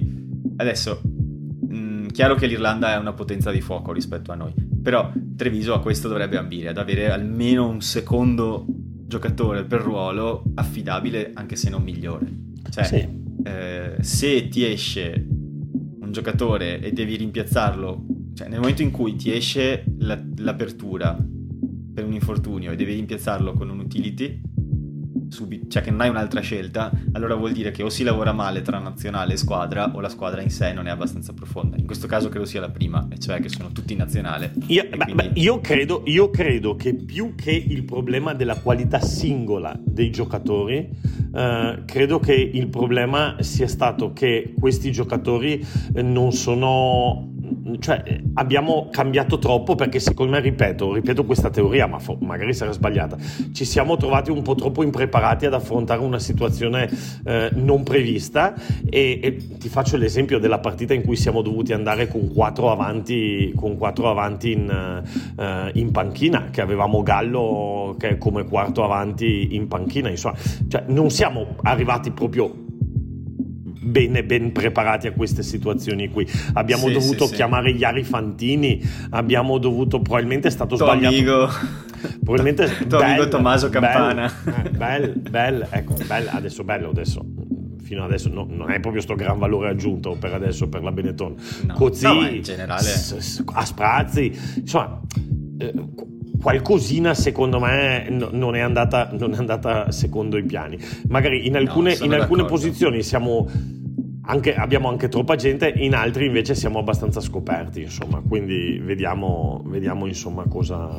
adesso, 0.57 1.01
mh, 1.03 1.75
mm, 1.75 2.07
chiaro 2.07 2.33
che 2.33 2.47
l'Irlanda 2.47 2.93
è 2.93 2.97
una 2.97 3.13
potenza 3.13 3.51
di 3.51 3.61
fuoco 3.61 3.93
rispetto 3.93 4.31
a 4.31 4.35
noi, 4.35 4.53
però 4.81 5.11
Treviso 5.37 5.75
a 5.75 5.79
questo 5.79 6.07
dovrebbe 6.07 6.37
ambire, 6.37 6.69
ad 6.69 6.77
avere 6.79 7.11
almeno 7.11 7.67
un 7.67 7.81
secondo 7.81 8.65
giocatore 9.13 9.63
per 9.63 9.81
ruolo 9.81 10.43
affidabile, 10.55 11.31
anche 11.35 11.55
se 11.55 11.69
non 11.69 11.83
migliore. 11.83 12.25
Cioè, 12.69 12.83
sì 12.83 13.21
eh, 13.43 13.97
se 14.01 14.47
ti 14.47 14.63
esce 14.65 15.25
un 15.27 16.11
giocatore 16.11 16.79
e 16.79 16.91
devi 16.91 17.15
rimpiazzarlo, 17.15 18.05
cioè 18.33 18.47
nel 18.47 18.59
momento 18.59 18.81
in 18.81 18.91
cui 18.91 19.15
ti 19.15 19.33
esce 19.33 19.83
la, 19.99 20.21
l'apertura 20.37 21.13
per 21.93 22.05
un 22.05 22.13
infortunio 22.13 22.71
e 22.71 22.75
devi 22.75 22.93
rimpiazzarlo 22.93 23.53
con 23.53 23.69
un 23.69 23.79
utility, 23.79 24.41
subito, 25.33 25.67
cioè 25.67 25.81
che 25.81 25.91
non 25.91 26.01
hai 26.01 26.09
un'altra 26.09 26.39
scelta, 26.39 26.91
allora 27.13 27.35
vuol 27.35 27.51
dire 27.51 27.71
che 27.71 27.83
o 27.83 27.89
si 27.89 28.03
lavora 28.03 28.31
male 28.31 28.61
tra 28.61 28.79
nazionale 28.79 29.33
e 29.33 29.37
squadra 29.37 29.91
o 29.93 29.99
la 29.99 30.09
squadra 30.09 30.41
in 30.41 30.49
sé 30.49 30.71
non 30.71 30.87
è 30.87 30.91
abbastanza 30.91 31.33
profonda. 31.33 31.75
In 31.77 31.85
questo 31.85 32.07
caso 32.07 32.29
credo 32.29 32.45
sia 32.45 32.61
la 32.61 32.69
prima, 32.69 33.07
e 33.09 33.19
cioè 33.19 33.41
che 33.41 33.49
sono 33.49 33.71
tutti 33.71 33.93
in 33.93 33.99
nazionale. 33.99 34.53
Io, 34.67 34.87
quindi... 34.87 35.13
beh, 35.13 35.31
io, 35.33 35.59
credo, 35.59 36.03
io 36.05 36.29
credo, 36.29 36.75
che 36.75 36.93
più 36.93 37.35
che 37.35 37.51
il 37.51 37.83
problema 37.83 38.33
della 38.33 38.55
qualità 38.55 38.99
singola 38.99 39.77
dei 39.83 40.11
giocatori, 40.11 40.89
eh, 41.33 41.83
credo 41.85 42.19
che 42.19 42.33
il 42.33 42.67
problema 42.67 43.35
sia 43.39 43.67
stato 43.67 44.13
che 44.13 44.53
questi 44.59 44.91
giocatori 44.91 45.65
eh, 45.93 46.01
non 46.01 46.31
sono 46.31 47.32
cioè, 47.79 48.21
abbiamo 48.35 48.89
cambiato 48.91 49.39
troppo 49.39 49.75
perché 49.75 49.99
secondo 49.99 50.33
me, 50.33 50.39
ripeto, 50.39 50.93
ripeto 50.93 51.25
questa 51.25 51.49
teoria, 51.49 51.87
ma 51.87 51.99
fo- 51.99 52.17
magari 52.21 52.53
sarà 52.53 52.71
sbagliata, 52.71 53.17
ci 53.51 53.65
siamo 53.65 53.97
trovati 53.97 54.31
un 54.31 54.41
po' 54.41 54.55
troppo 54.55 54.83
impreparati 54.83 55.45
ad 55.45 55.53
affrontare 55.53 56.01
una 56.01 56.19
situazione 56.19 56.89
eh, 57.25 57.49
non 57.53 57.83
prevista 57.83 58.53
e, 58.89 59.19
e, 59.21 59.57
ti 59.57 59.69
faccio 59.69 59.97
l'esempio 59.97 60.39
della 60.39 60.59
partita 60.59 60.93
in 60.93 61.03
cui 61.03 61.15
siamo 61.15 61.41
dovuti 61.41 61.73
andare 61.73 62.07
con 62.07 62.31
quattro 62.33 62.71
avanti, 62.71 63.53
con 63.55 63.77
quattro 63.77 64.09
avanti 64.09 64.51
in, 64.51 65.03
uh, 65.35 65.69
in, 65.73 65.91
panchina, 65.91 66.49
che 66.51 66.61
avevamo 66.61 67.03
Gallo 67.03 67.95
che 67.97 68.17
come 68.17 68.45
quarto 68.45 68.83
avanti 68.83 69.55
in 69.55 69.67
panchina, 69.67 70.09
insomma, 70.09 70.37
cioè, 70.67 70.83
non 70.87 71.09
siamo 71.09 71.55
arrivati 71.61 72.11
proprio 72.11 72.62
bene 73.83 74.23
ben 74.23 74.51
preparati 74.51 75.07
a 75.07 75.11
queste 75.11 75.43
situazioni 75.43 76.09
qui. 76.09 76.27
Abbiamo 76.53 76.87
sì, 76.87 76.93
dovuto 76.93 77.25
sì, 77.27 77.35
chiamare 77.35 77.71
sì. 77.71 77.77
Iari 77.77 78.03
Fantini, 78.03 78.81
abbiamo 79.11 79.57
dovuto, 79.57 79.99
probabilmente 80.01 80.47
è 80.47 80.51
stato 80.51 80.75
tuo 80.75 80.85
sbagliato. 80.85 81.15
Amico. 81.15 81.49
Probabilmente 82.23 82.67
tuo 82.87 82.99
bel, 82.99 83.09
amico 83.09 83.27
Tommaso 83.27 83.69
Campana. 83.69 84.31
Eh, 84.45 85.09
bello, 85.09 85.67
ecco, 85.69 85.95
bello, 86.05 86.29
adesso 86.31 86.63
bello 86.63 86.89
adesso 86.89 87.25
fino 87.83 88.05
adesso 88.05 88.29
no, 88.29 88.47
non 88.49 88.71
è 88.71 88.79
proprio 88.79 89.01
sto 89.01 89.13
gran 89.13 89.37
valore 89.37 89.69
aggiunto 89.69 90.15
per 90.17 90.33
adesso 90.33 90.67
per 90.69 90.83
la 90.83 90.91
Benetton. 90.91 91.35
No, 91.67 91.73
Così, 91.73 92.05
no, 92.05 92.25
in 92.27 92.41
generale 92.41 92.81
s- 92.83 93.17
s- 93.17 93.43
a 93.45 93.65
sprazzi, 93.65 94.31
insomma, 94.55 95.01
eh, 95.59 95.73
qualcosina 96.39 97.13
secondo 97.13 97.59
me 97.59 98.07
no, 98.09 98.29
non, 98.31 98.55
è 98.55 98.59
andata, 98.59 99.09
non, 99.11 99.33
è 99.33 99.37
andata, 99.37 99.91
secondo 99.91 100.37
i 100.37 100.43
piani. 100.43 100.77
Magari 101.07 101.47
in 101.47 101.55
alcune, 101.55 101.93
in 101.93 102.13
alcune 102.13 102.45
posizioni 102.45 103.01
siamo 103.03 103.47
anche, 104.25 104.55
abbiamo 104.55 104.89
anche 104.89 105.09
troppa 105.09 105.35
gente, 105.35 105.73
in 105.75 105.95
altri 105.95 106.27
invece 106.27 106.55
siamo 106.55 106.79
abbastanza 106.79 107.19
scoperti, 107.19 107.81
insomma, 107.81 108.21
quindi 108.25 108.79
vediamo, 108.79 109.61
vediamo 109.65 110.05
insomma 110.05 110.47
cosa, 110.47 110.89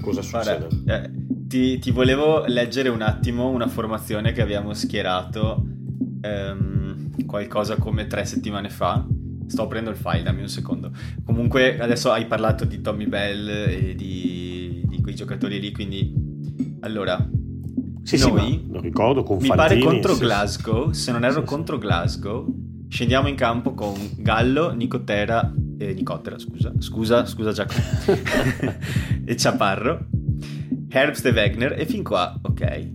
cosa 0.00 0.22
succede. 0.22 0.68
Guarda, 0.68 1.02
eh, 1.02 1.10
ti, 1.48 1.78
ti, 1.78 1.90
volevo 1.90 2.44
leggere 2.46 2.88
un 2.88 3.02
attimo 3.02 3.48
una 3.48 3.66
formazione 3.66 4.32
che 4.32 4.42
abbiamo 4.42 4.74
schierato 4.74 5.64
ehm, 6.20 7.26
qualcosa 7.26 7.76
come 7.76 8.06
tre 8.06 8.24
settimane 8.24 8.70
fa. 8.70 9.04
Sto 9.46 9.62
aprendo 9.62 9.90
il 9.90 9.96
file, 9.96 10.22
dammi 10.22 10.40
un 10.40 10.48
secondo. 10.48 10.90
Comunque 11.24 11.78
adesso 11.78 12.10
hai 12.10 12.26
parlato 12.26 12.64
di 12.64 12.80
Tommy 12.80 13.06
Bell 13.06 13.48
e 13.48 13.94
di, 13.94 14.82
di 14.86 15.00
quei 15.00 15.14
giocatori 15.14 15.60
lì, 15.60 15.72
quindi 15.72 16.12
allora 16.80 17.28
sì, 18.04 18.18
Noi, 18.18 18.40
sì, 18.42 18.66
lo 18.70 18.80
ricordo 18.80 19.22
con 19.22 19.38
mi 19.38 19.46
Fantini, 19.46 19.80
pare 19.80 19.80
contro 19.80 20.14
sì, 20.14 20.20
Glasgow, 20.20 20.90
se 20.90 21.10
non 21.10 21.24
erro 21.24 21.42
contro 21.42 21.78
Glasgow, 21.78 22.46
scendiamo 22.86 23.28
in 23.28 23.34
campo 23.34 23.72
con 23.72 23.94
Gallo, 24.18 24.72
Nicotera, 24.72 25.50
eh, 25.78 25.94
Nicotera, 25.94 26.38
scusa, 26.38 26.72
scusa, 26.78 27.24
scusa 27.24 27.52
Giacomo, 27.52 27.80
e 29.24 29.36
Ciaparro, 29.36 30.06
Herbst 30.90 31.24
e 31.24 31.30
Wegner, 31.30 31.80
e 31.80 31.86
fin 31.86 32.04
qua, 32.04 32.38
ok. 32.42 32.90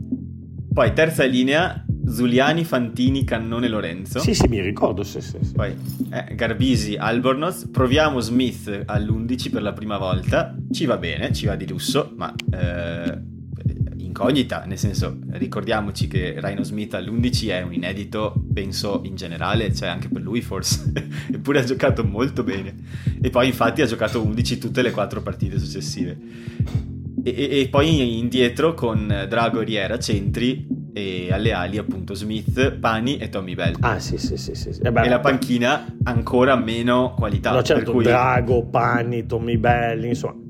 Poi 0.71 0.93
terza 0.93 1.25
linea, 1.25 1.83
Zuliani, 2.09 2.63
Fantini, 2.63 3.23
Cannone, 3.23 3.67
Lorenzo. 3.67 4.19
Sì, 4.19 4.33
sì, 4.33 4.47
mi 4.47 4.61
ricordo, 4.61 5.03
sì, 5.03 5.21
sì. 5.21 5.37
sì. 5.41 5.53
Poi 5.53 5.75
eh, 6.11 6.35
Garbisi, 6.35 6.95
Albornoz, 6.95 7.67
proviamo 7.71 8.19
Smith 8.19 8.83
all'11 8.85 9.51
per 9.51 9.61
la 9.61 9.73
prima 9.73 9.97
volta, 9.97 10.55
ci 10.71 10.85
va 10.85 10.97
bene, 10.97 11.31
ci 11.33 11.45
va 11.45 11.55
di 11.55 11.67
lusso, 11.67 12.11
ma... 12.15 12.33
Eh, 12.51 13.37
incognita, 14.19 14.65
nel 14.65 14.77
senso 14.77 15.19
ricordiamoci 15.29 16.07
che 16.07 16.35
Rhino 16.37 16.63
Smith 16.63 16.93
all'11 16.93 17.49
è 17.49 17.61
un 17.61 17.73
inedito, 17.73 18.33
penso 18.53 19.01
in 19.05 19.15
generale, 19.15 19.73
cioè 19.73 19.87
anche 19.87 20.09
per 20.09 20.21
lui 20.21 20.41
forse, 20.41 20.91
eppure 21.31 21.59
ha 21.59 21.63
giocato 21.63 22.03
molto 22.03 22.43
bene 22.43 22.75
e 23.21 23.29
poi 23.29 23.47
infatti 23.47 23.81
ha 23.81 23.85
giocato 23.85 24.21
11 24.21 24.57
tutte 24.57 24.81
le 24.81 24.91
quattro 24.91 25.21
partite 25.21 25.57
successive. 25.57 26.17
E, 27.23 27.33
e, 27.35 27.59
e 27.61 27.67
poi 27.69 28.17
indietro 28.17 28.73
con 28.73 29.25
Drago 29.27 29.61
Riera 29.61 29.97
centri 29.99 30.78
e 30.93 31.29
alle 31.31 31.53
ali 31.53 31.77
appunto 31.77 32.13
Smith, 32.13 32.71
Pani 32.73 33.17
e 33.17 33.29
Tommy 33.29 33.55
Bell. 33.55 33.75
Ah 33.79 33.99
sì 33.99 34.17
sì 34.17 34.37
sì, 34.37 34.55
sì, 34.55 34.73
sì. 34.73 34.81
E, 34.81 34.91
beh, 34.91 35.03
e 35.03 35.09
la 35.09 35.19
panchina 35.19 35.85
ancora 36.03 36.55
meno 36.55 37.13
qualità. 37.17 37.51
No 37.51 37.61
certo, 37.61 37.91
cui... 37.91 38.03
Drago, 38.03 38.65
Pani, 38.65 39.25
Tommy 39.25 39.57
Bell, 39.57 40.03
insomma 40.03 40.47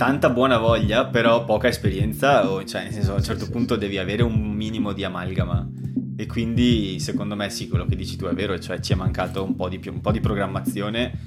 tanta 0.00 0.30
buona 0.30 0.56
voglia, 0.56 1.08
però 1.08 1.44
poca 1.44 1.68
esperienza, 1.68 2.50
o, 2.50 2.64
cioè 2.64 2.84
nel 2.84 2.92
senso 2.92 3.12
a 3.12 3.16
un 3.16 3.22
certo 3.22 3.50
punto 3.50 3.76
devi 3.76 3.98
avere 3.98 4.22
un 4.22 4.32
minimo 4.32 4.94
di 4.94 5.04
amalgama. 5.04 5.68
E 6.16 6.24
quindi 6.24 6.98
secondo 7.00 7.36
me 7.36 7.50
sì, 7.50 7.68
quello 7.68 7.84
che 7.84 7.96
dici 7.96 8.16
tu 8.16 8.24
è 8.24 8.32
vero, 8.32 8.58
cioè 8.58 8.80
ci 8.80 8.94
è 8.94 8.96
mancato 8.96 9.44
un 9.44 9.54
po' 9.54 9.68
di, 9.68 9.78
più, 9.78 9.92
un 9.92 10.00
po 10.00 10.10
di 10.10 10.20
programmazione, 10.20 11.20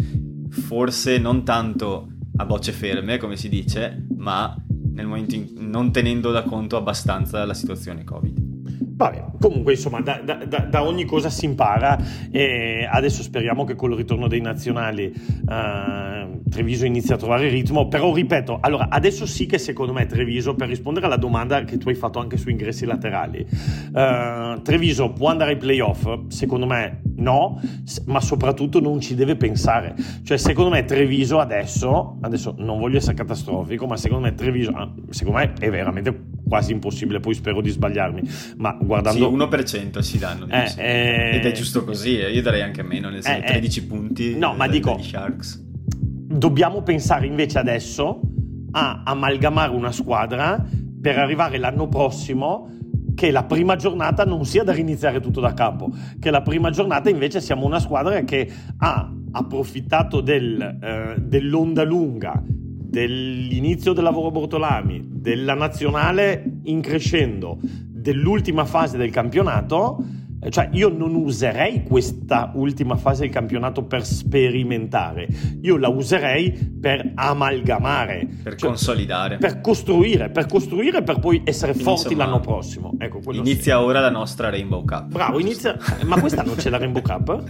forse 0.49 1.19
non 1.19 1.43
tanto 1.45 2.13
a 2.37 2.45
bocce 2.45 2.71
ferme, 2.71 3.17
come 3.17 3.37
si 3.37 3.47
dice, 3.47 4.07
ma 4.17 4.55
nel 4.93 5.07
momento 5.07 5.35
in, 5.35 5.49
non 5.57 5.91
tenendo 5.91 6.31
da 6.31 6.43
conto 6.43 6.77
abbastanza 6.77 7.43
la 7.45 7.53
situazione 7.53 8.03
Covid. 8.03 8.42
Vabbè, 8.85 9.25
comunque 9.39 9.73
insomma 9.73 10.01
da, 10.01 10.19
da, 10.23 10.35
da, 10.43 10.83
ogni 10.83 11.05
cosa 11.05 11.29
si 11.29 11.45
impara 11.45 11.97
e 12.31 12.87
adesso 12.89 13.23
speriamo 13.23 13.63
che 13.63 13.75
con 13.75 13.91
il 13.91 13.97
ritorno 13.97 14.27
dei 14.27 14.41
nazionali 14.41 15.13
uh, 15.15 16.41
Treviso 16.49 16.85
inizi 16.85 17.13
a 17.13 17.17
trovare 17.17 17.47
ritmo, 17.49 17.87
però 17.87 18.13
ripeto, 18.13 18.59
allora 18.61 18.89
adesso 18.89 19.25
sì 19.25 19.45
che 19.45 19.57
secondo 19.57 19.93
me 19.93 20.05
Treviso, 20.05 20.53
per 20.53 20.67
rispondere 20.67 21.05
alla 21.05 21.17
domanda 21.17 21.63
che 21.63 21.77
tu 21.77 21.89
hai 21.89 21.95
fatto 21.95 22.19
anche 22.19 22.37
su 22.37 22.49
ingressi 22.49 22.85
laterali, 22.85 23.45
uh, 23.93 24.61
Treviso 24.61 25.11
può 25.13 25.29
andare 25.29 25.51
ai 25.51 25.57
playoff? 25.57 26.07
Secondo 26.27 26.65
me 26.65 27.01
no, 27.15 27.59
ma 28.05 28.19
soprattutto 28.19 28.79
non 28.79 28.99
ci 28.99 29.15
deve 29.15 29.35
pensare, 29.35 29.95
cioè 30.23 30.37
secondo 30.37 30.71
me 30.71 30.83
Treviso 30.83 31.39
adesso, 31.39 32.17
adesso 32.21 32.53
non 32.57 32.79
voglio 32.79 32.97
essere 32.97 33.15
catastrofico, 33.15 33.87
ma 33.87 33.97
secondo 33.97 34.25
me 34.25 34.33
Treviso, 34.33 34.71
ah, 34.71 34.91
secondo 35.09 35.39
me 35.39 35.53
è 35.59 35.69
veramente 35.69 36.41
quasi 36.53 36.71
impossibile, 36.71 37.19
poi 37.19 37.33
spero 37.33 37.61
di 37.61 37.71
sbagliarmi, 37.71 38.21
ma 38.57 38.77
guardando... 38.79 39.27
Sì, 39.27 39.35
1% 39.35 39.99
si 40.01 40.19
danno, 40.19 40.47
eh, 40.47 40.71
eh, 40.77 41.35
ed 41.37 41.45
è 41.45 41.51
giusto 41.51 41.83
così, 41.83 42.19
eh. 42.19 42.31
io 42.31 42.43
darei 42.43 42.61
anche 42.61 42.83
meno, 42.83 43.09
nel 43.09 43.23
senso 43.23 43.43
eh, 43.43 43.47
13 43.47 43.79
eh. 43.79 43.83
punti 43.83 44.37
no, 44.37 44.53
ma 44.53 44.67
dico, 44.67 44.99
Sharks. 45.01 45.65
Dobbiamo 45.65 46.83
pensare 46.83 47.25
invece 47.25 47.57
adesso 47.57 48.21
a 48.69 49.01
amalgamare 49.03 49.71
una 49.71 49.91
squadra 49.91 50.63
per 51.01 51.17
arrivare 51.17 51.57
l'anno 51.57 51.87
prossimo 51.87 52.69
che 53.15 53.31
la 53.31 53.45
prima 53.45 53.75
giornata 53.75 54.23
non 54.23 54.45
sia 54.45 54.63
da 54.63 54.73
riniziare 54.73 55.19
tutto 55.21 55.39
da 55.39 55.55
capo, 55.55 55.89
che 56.19 56.29
la 56.29 56.43
prima 56.43 56.69
giornata 56.69 57.09
invece 57.09 57.41
siamo 57.41 57.65
una 57.65 57.79
squadra 57.79 58.21
che 58.21 58.47
ha 58.77 59.11
approfittato 59.31 60.21
del, 60.21 60.61
eh, 60.61 61.15
dell'onda 61.19 61.83
lunga 61.83 62.43
dell'inizio 62.45 63.91
del 63.93 64.03
lavoro 64.03 64.29
Bortolami, 64.29 65.12
della 65.23 65.53
nazionale 65.53 66.43
in 66.63 66.81
crescendo, 66.81 67.57
dell'ultima 67.61 68.65
fase 68.65 68.97
del 68.97 69.09
campionato, 69.09 70.03
eh, 70.41 70.49
cioè 70.49 70.67
io 70.73 70.89
non 70.89 71.15
userei 71.15 71.83
questa 71.83 72.51
ultima 72.55 72.97
fase 72.97 73.21
del 73.21 73.31
campionato 73.31 73.85
per 73.85 74.05
sperimentare, 74.05 75.29
io 75.61 75.77
la 75.77 75.87
userei 75.87 76.51
per 76.51 77.13
amalgamare, 77.15 78.27
per 78.43 78.55
cioè, 78.55 78.67
consolidare, 78.67 79.37
per 79.37 79.61
costruire, 79.61 80.29
per 80.29 80.45
costruire 80.45 81.03
per 81.03 81.19
poi 81.19 81.41
essere 81.45 81.71
Quindi 81.71 81.89
forti 81.89 82.11
insomma, 82.11 82.25
l'anno 82.25 82.39
prossimo. 82.41 82.93
Ecco, 82.97 83.21
inizia 83.31 83.77
sì. 83.77 83.83
ora 83.83 84.01
la 84.01 84.11
nostra 84.11 84.49
Rainbow 84.49 84.83
Cup. 84.83 85.05
Bravo, 85.05 85.39
inizia, 85.39 85.77
ma 86.03 86.19
quest'anno 86.19 86.55
c'è 86.55 86.69
la 86.69 86.79
Rainbow 86.79 87.01
Cup? 87.01 87.43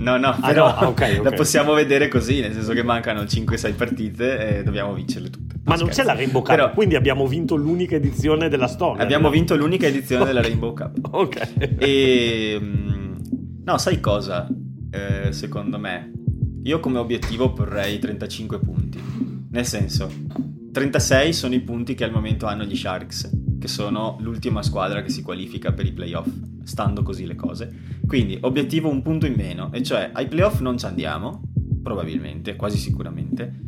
No, 0.00 0.16
no, 0.16 0.28
ah, 0.28 0.40
però 0.40 0.66
no? 0.80 0.88
Okay, 0.88 1.18
okay. 1.18 1.22
la 1.22 1.32
possiamo 1.36 1.74
vedere 1.74 2.08
così, 2.08 2.40
nel 2.40 2.54
senso 2.54 2.72
che 2.72 2.82
mancano 2.82 3.20
5-6 3.20 3.74
partite 3.74 4.58
e 4.58 4.62
dobbiamo 4.62 4.94
vincerle 4.94 5.28
tutte. 5.28 5.56
Ma 5.64 5.74
non, 5.76 5.88
c'è 5.88 6.04
la 6.04 6.14
Rainbow 6.14 6.40
Cup, 6.40 6.50
però, 6.50 6.72
quindi 6.72 6.96
abbiamo 6.96 7.26
vinto 7.26 7.54
l'unica 7.54 7.96
edizione 7.96 8.48
della 8.48 8.66
storia. 8.66 9.02
Abbiamo 9.02 9.26
no? 9.26 9.34
vinto 9.34 9.56
l'unica 9.56 9.86
edizione 9.86 10.24
della 10.24 10.40
Rainbow 10.40 10.72
Cup. 10.72 10.96
ok. 11.12 11.50
E... 11.78 12.58
Mm, 12.58 13.16
no, 13.62 13.76
sai 13.76 14.00
cosa? 14.00 14.48
Eh, 14.90 15.32
secondo 15.32 15.78
me, 15.78 16.12
io 16.62 16.80
come 16.80 16.98
obiettivo 16.98 17.52
porrei 17.52 17.98
35 17.98 18.58
punti. 18.58 19.02
Nel 19.50 19.66
senso, 19.66 20.10
36 20.72 21.32
sono 21.34 21.54
i 21.54 21.60
punti 21.60 21.94
che 21.94 22.04
al 22.04 22.10
momento 22.10 22.46
hanno 22.46 22.64
gli 22.64 22.76
Sharks, 22.76 23.30
che 23.60 23.68
sono 23.68 24.16
l'ultima 24.20 24.62
squadra 24.62 25.02
che 25.02 25.10
si 25.10 25.22
qualifica 25.22 25.72
per 25.72 25.86
i 25.86 25.92
playoff, 25.92 26.28
stando 26.64 27.02
così 27.02 27.26
le 27.26 27.36
cose. 27.36 27.98
Quindi, 28.06 28.38
obiettivo 28.40 28.88
un 28.88 29.02
punto 29.02 29.26
in 29.26 29.34
meno, 29.34 29.70
e 29.72 29.82
cioè 29.82 30.10
ai 30.12 30.26
playoff 30.26 30.60
non 30.60 30.78
ci 30.78 30.86
andiamo, 30.86 31.42
probabilmente, 31.82 32.56
quasi 32.56 32.78
sicuramente, 32.78 33.60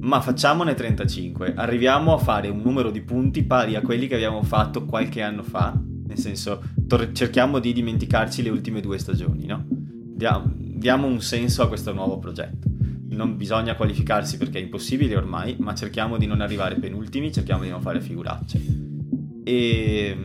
ma 0.00 0.20
facciamone 0.20 0.74
35. 0.74 1.54
Arriviamo 1.54 2.14
a 2.14 2.18
fare 2.18 2.48
un 2.48 2.60
numero 2.62 2.90
di 2.90 3.00
punti 3.00 3.42
pari 3.42 3.74
a 3.74 3.80
quelli 3.80 4.06
che 4.06 4.14
abbiamo 4.14 4.42
fatto 4.42 4.84
qualche 4.84 5.22
anno 5.22 5.42
fa, 5.42 5.76
nel 6.06 6.18
senso, 6.18 6.62
tor- 6.86 7.12
cerchiamo 7.12 7.58
di 7.58 7.72
dimenticarci 7.72 8.42
le 8.42 8.50
ultime 8.50 8.80
due 8.80 8.98
stagioni, 8.98 9.46
no? 9.46 9.64
Diamo, 9.66 10.52
diamo 10.54 11.06
un 11.06 11.20
senso 11.22 11.62
a 11.62 11.68
questo 11.68 11.92
nuovo 11.92 12.18
progetto 12.18 12.68
non 13.10 13.36
bisogna 13.36 13.74
qualificarsi 13.74 14.38
perché 14.38 14.58
è 14.58 14.62
impossibile 14.62 15.16
ormai, 15.16 15.56
ma 15.58 15.74
cerchiamo 15.74 16.16
di 16.16 16.26
non 16.26 16.40
arrivare 16.40 16.76
penultimi, 16.76 17.32
cerchiamo 17.32 17.64
di 17.64 17.68
non 17.68 17.82
fare 17.82 18.00
figuracce. 18.00 18.89
E 19.44 20.16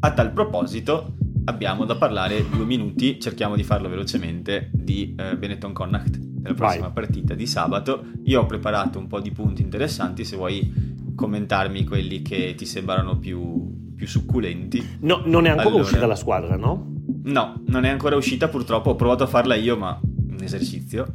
a 0.00 0.12
tal 0.12 0.32
proposito 0.32 1.14
abbiamo 1.44 1.84
da 1.84 1.96
parlare 1.96 2.44
due 2.48 2.64
minuti, 2.64 3.18
cerchiamo 3.20 3.56
di 3.56 3.62
farlo 3.62 3.88
velocemente, 3.88 4.70
di 4.72 5.14
eh, 5.16 5.36
Benetton 5.36 5.72
Connacht 5.72 6.18
nella 6.42 6.54
prossima 6.54 6.84
Vai. 6.84 6.92
partita 6.92 7.34
di 7.34 7.46
sabato. 7.46 8.04
Io 8.24 8.42
ho 8.42 8.46
preparato 8.46 8.98
un 8.98 9.06
po' 9.06 9.20
di 9.20 9.30
punti 9.30 9.62
interessanti, 9.62 10.24
se 10.24 10.36
vuoi 10.36 10.92
commentarmi 11.14 11.84
quelli 11.84 12.22
che 12.22 12.54
ti 12.54 12.66
sembrano 12.66 13.18
più, 13.18 13.94
più 13.94 14.06
succulenti. 14.06 14.98
No, 15.00 15.22
non 15.24 15.46
è 15.46 15.50
ancora 15.50 15.68
allora... 15.68 15.82
uscita 15.82 16.06
la 16.06 16.16
squadra, 16.16 16.56
no? 16.56 16.92
No, 17.24 17.62
non 17.66 17.84
è 17.84 17.88
ancora 17.88 18.16
uscita 18.16 18.48
purtroppo, 18.48 18.90
ho 18.90 18.96
provato 18.96 19.24
a 19.24 19.26
farla 19.26 19.54
io, 19.54 19.76
ma 19.76 19.98
un 20.02 20.42
esercizio. 20.42 21.14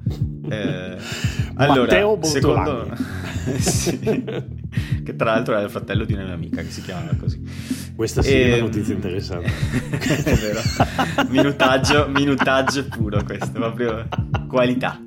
Eh, 0.50 0.98
allora. 1.56 2.24
Secondo... 2.24 2.88
sì, 3.60 4.00
che 5.04 5.16
tra 5.16 5.32
l'altro 5.34 5.58
è 5.58 5.64
il 5.64 5.70
fratello 5.70 6.06
di 6.06 6.14
una 6.14 6.24
mia 6.24 6.34
amica 6.34 6.62
che 6.62 6.70
si 6.70 6.82
chiama 6.82 7.16
così. 7.18 7.42
Questa 7.96 8.22
sì 8.22 8.32
e... 8.32 8.42
è 8.42 8.46
una 8.48 8.56
ehm, 8.56 8.64
notizia 8.64 8.94
interessante. 8.94 9.50
è 10.24 10.36
vero. 10.36 10.60
Minutaggio, 11.30 12.08
minutaggio 12.10 12.86
puro 12.86 13.24
questo, 13.24 13.52
proprio 13.52 14.08
qualità. 14.48 15.02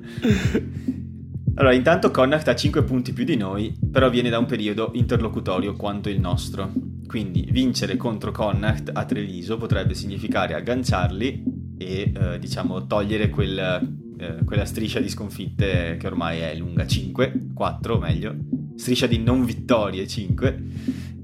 Allora, 1.55 1.73
intanto 1.73 2.09
Connacht 2.09 2.47
ha 2.47 2.55
5 2.55 2.83
punti 2.83 3.13
più 3.13 3.25
di 3.25 3.35
noi, 3.35 3.77
però 3.91 4.09
viene 4.09 4.29
da 4.29 4.39
un 4.39 4.45
periodo 4.45 4.91
interlocutorio 4.93 5.75
quanto 5.75 6.09
il 6.09 6.19
nostro. 6.19 6.71
Quindi 7.05 7.47
vincere 7.51 7.95
contro 7.95 8.31
Connacht 8.31 8.89
a 8.91 9.05
Treviso 9.05 9.57
potrebbe 9.57 9.93
significare 9.93 10.55
agganciarli 10.55 11.43
e 11.77 12.11
eh, 12.15 12.39
diciamo 12.39 12.87
togliere 12.87 13.29
quel 13.29 14.01
eh, 14.23 14.43
quella 14.45 14.65
striscia 14.65 14.99
di 14.99 15.09
sconfitte 15.09 15.97
che 15.99 16.07
ormai 16.07 16.39
è 16.39 16.55
lunga 16.55 16.87
5, 16.87 17.49
4 17.53 17.97
meglio, 17.99 18.35
striscia 18.83 19.07
di 19.07 19.17
non 19.17 19.45
vittorie 19.45 20.05
5 20.05 20.63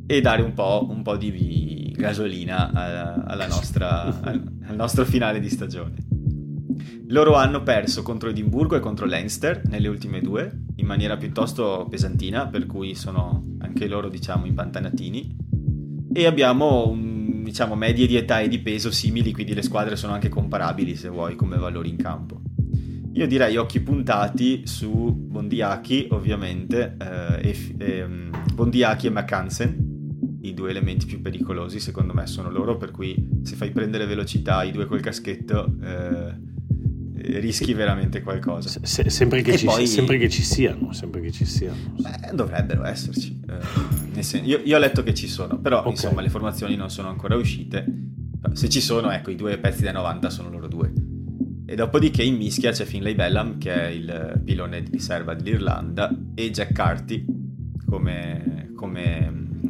e 0.07 0.21
dare 0.21 0.41
un 0.41 0.53
po', 0.53 0.87
un 0.89 1.01
po 1.01 1.17
di 1.17 1.93
gasolina 1.93 2.71
alla, 2.71 3.25
alla 3.25 3.47
nostra, 3.47 4.21
al, 4.21 4.41
al 4.65 4.75
nostro 4.77 5.03
finale 5.03 5.41
di 5.41 5.49
stagione. 5.49 5.95
Loro 7.07 7.35
hanno 7.35 7.61
perso 7.61 8.01
contro 8.01 8.29
Edimburgo 8.29 8.77
e 8.77 8.79
contro 8.79 9.05
Leinster 9.05 9.63
nelle 9.65 9.89
ultime 9.89 10.21
due, 10.21 10.67
in 10.75 10.85
maniera 10.85 11.17
piuttosto 11.17 11.85
pesantina, 11.89 12.47
per 12.47 12.65
cui 12.65 12.95
sono 12.95 13.57
anche 13.59 13.87
loro, 13.87 14.07
diciamo, 14.07 14.45
impantanatini. 14.45 15.35
E 16.13 16.25
abbiamo 16.25 16.87
un, 16.87 17.43
diciamo, 17.43 17.75
medie 17.75 18.07
di 18.07 18.15
età 18.15 18.39
e 18.39 18.47
di 18.47 18.59
peso 18.59 18.89
simili, 18.89 19.33
quindi 19.33 19.53
le 19.53 19.63
squadre 19.63 19.97
sono 19.97 20.13
anche 20.13 20.29
comparabili, 20.29 20.95
se 20.95 21.09
vuoi, 21.09 21.35
come 21.35 21.57
valori 21.57 21.89
in 21.89 21.97
campo. 21.97 22.38
Io 23.19 23.27
direi 23.27 23.57
occhi 23.57 23.81
puntati 23.81 24.65
su 24.65 25.13
Bondiaki, 25.13 26.07
ovviamente, 26.11 26.95
eh, 26.97 27.49
e, 27.49 27.75
e, 27.77 28.03
um, 28.03 28.31
Bondiaki 28.53 29.07
e 29.07 29.09
McCansen, 29.09 30.37
i 30.43 30.53
due 30.53 30.69
elementi 30.69 31.05
più 31.05 31.19
pericolosi 31.21 31.81
secondo 31.81 32.13
me 32.13 32.25
sono 32.27 32.49
loro, 32.49 32.77
per 32.77 32.91
cui 32.91 33.41
se 33.43 33.57
fai 33.57 33.71
prendere 33.71 34.05
velocità 34.05 34.63
i 34.63 34.71
due 34.71 34.85
col 34.85 35.01
caschetto 35.01 35.75
eh, 35.83 37.41
rischi 37.41 37.73
veramente 37.73 38.21
qualcosa. 38.21 38.69
Se, 38.69 39.09
sempre, 39.09 39.41
che 39.41 39.57
ci, 39.57 39.65
poi... 39.65 39.85
sempre, 39.85 40.17
che 40.17 40.29
ci, 40.29 40.41
siano, 40.41 40.93
sempre 40.93 41.19
che 41.19 41.31
ci 41.31 41.43
siano. 41.43 41.75
Beh, 41.97 42.29
dovrebbero 42.31 42.85
esserci. 42.85 43.37
Eh, 44.15 44.23
sen- 44.23 44.45
io, 44.45 44.61
io, 44.63 44.77
ho 44.77 44.79
letto 44.79 45.03
che 45.03 45.13
ci 45.13 45.27
sono, 45.27 45.59
però 45.59 45.79
okay. 45.79 45.91
insomma 45.91 46.21
le 46.21 46.29
formazioni 46.29 46.77
non 46.77 46.89
sono 46.89 47.09
ancora 47.09 47.35
uscite. 47.35 47.85
Se 48.53 48.69
ci 48.69 48.79
sono, 48.79 49.11
ecco, 49.11 49.29
i 49.29 49.35
due 49.35 49.57
pezzi 49.57 49.83
da 49.83 49.91
90 49.91 50.29
sono 50.29 50.49
loro 50.49 50.69
due. 50.69 50.93
E 51.69 51.75
dopodiché 51.75 52.23
in 52.23 52.35
mischia 52.35 52.71
c'è 52.71 52.83
Finlay 52.83 53.13
Bellam, 53.13 53.59
che 53.59 53.71
è 53.71 53.85
il 53.89 54.41
pilone 54.43 54.81
di 54.81 54.89
riserva 54.89 55.35
dell'Irlanda, 55.35 56.09
e 56.33 56.49
Jack 56.49 56.71
Carty 56.71 57.23
come, 57.85 58.71
come 58.75 59.29
mm, 59.29 59.61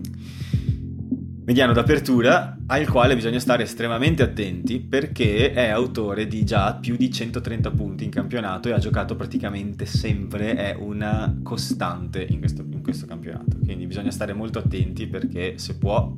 mediano 1.43 1.73
d'apertura, 1.73 2.57
al 2.67 2.87
quale 2.87 3.15
bisogna 3.15 3.39
stare 3.39 3.63
estremamente 3.63 4.23
attenti 4.23 4.79
perché 4.79 5.51
è 5.51 5.67
autore 5.67 6.25
di 6.25 6.45
già 6.45 6.73
più 6.75 6.95
di 6.95 7.11
130 7.11 7.69
punti 7.71 8.05
in 8.05 8.11
campionato 8.11 8.69
e 8.69 8.71
ha 8.71 8.77
giocato 8.77 9.17
praticamente 9.17 9.85
sempre, 9.85 10.55
è 10.55 10.77
una 10.79 11.37
costante 11.43 12.25
in 12.29 12.39
questo, 12.39 12.61
in 12.61 12.81
questo 12.81 13.07
campionato. 13.07 13.57
Quindi 13.61 13.85
bisogna 13.87 14.11
stare 14.11 14.31
molto 14.31 14.59
attenti 14.59 15.05
perché 15.05 15.57
se 15.57 15.77
può, 15.77 16.15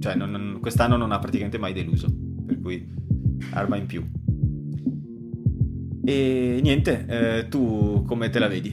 cioè 0.00 0.14
non, 0.14 0.30
non, 0.30 0.60
quest'anno 0.62 0.96
non 0.96 1.12
ha 1.12 1.18
praticamente 1.18 1.58
mai 1.58 1.74
deluso, 1.74 2.06
per 2.46 2.58
cui 2.58 2.90
arma 3.50 3.76
in 3.76 3.84
più. 3.84 4.24
E 6.08 6.60
niente, 6.62 7.04
eh, 7.08 7.48
tu 7.48 8.04
come 8.06 8.30
te 8.30 8.38
la 8.38 8.46
vedi? 8.46 8.72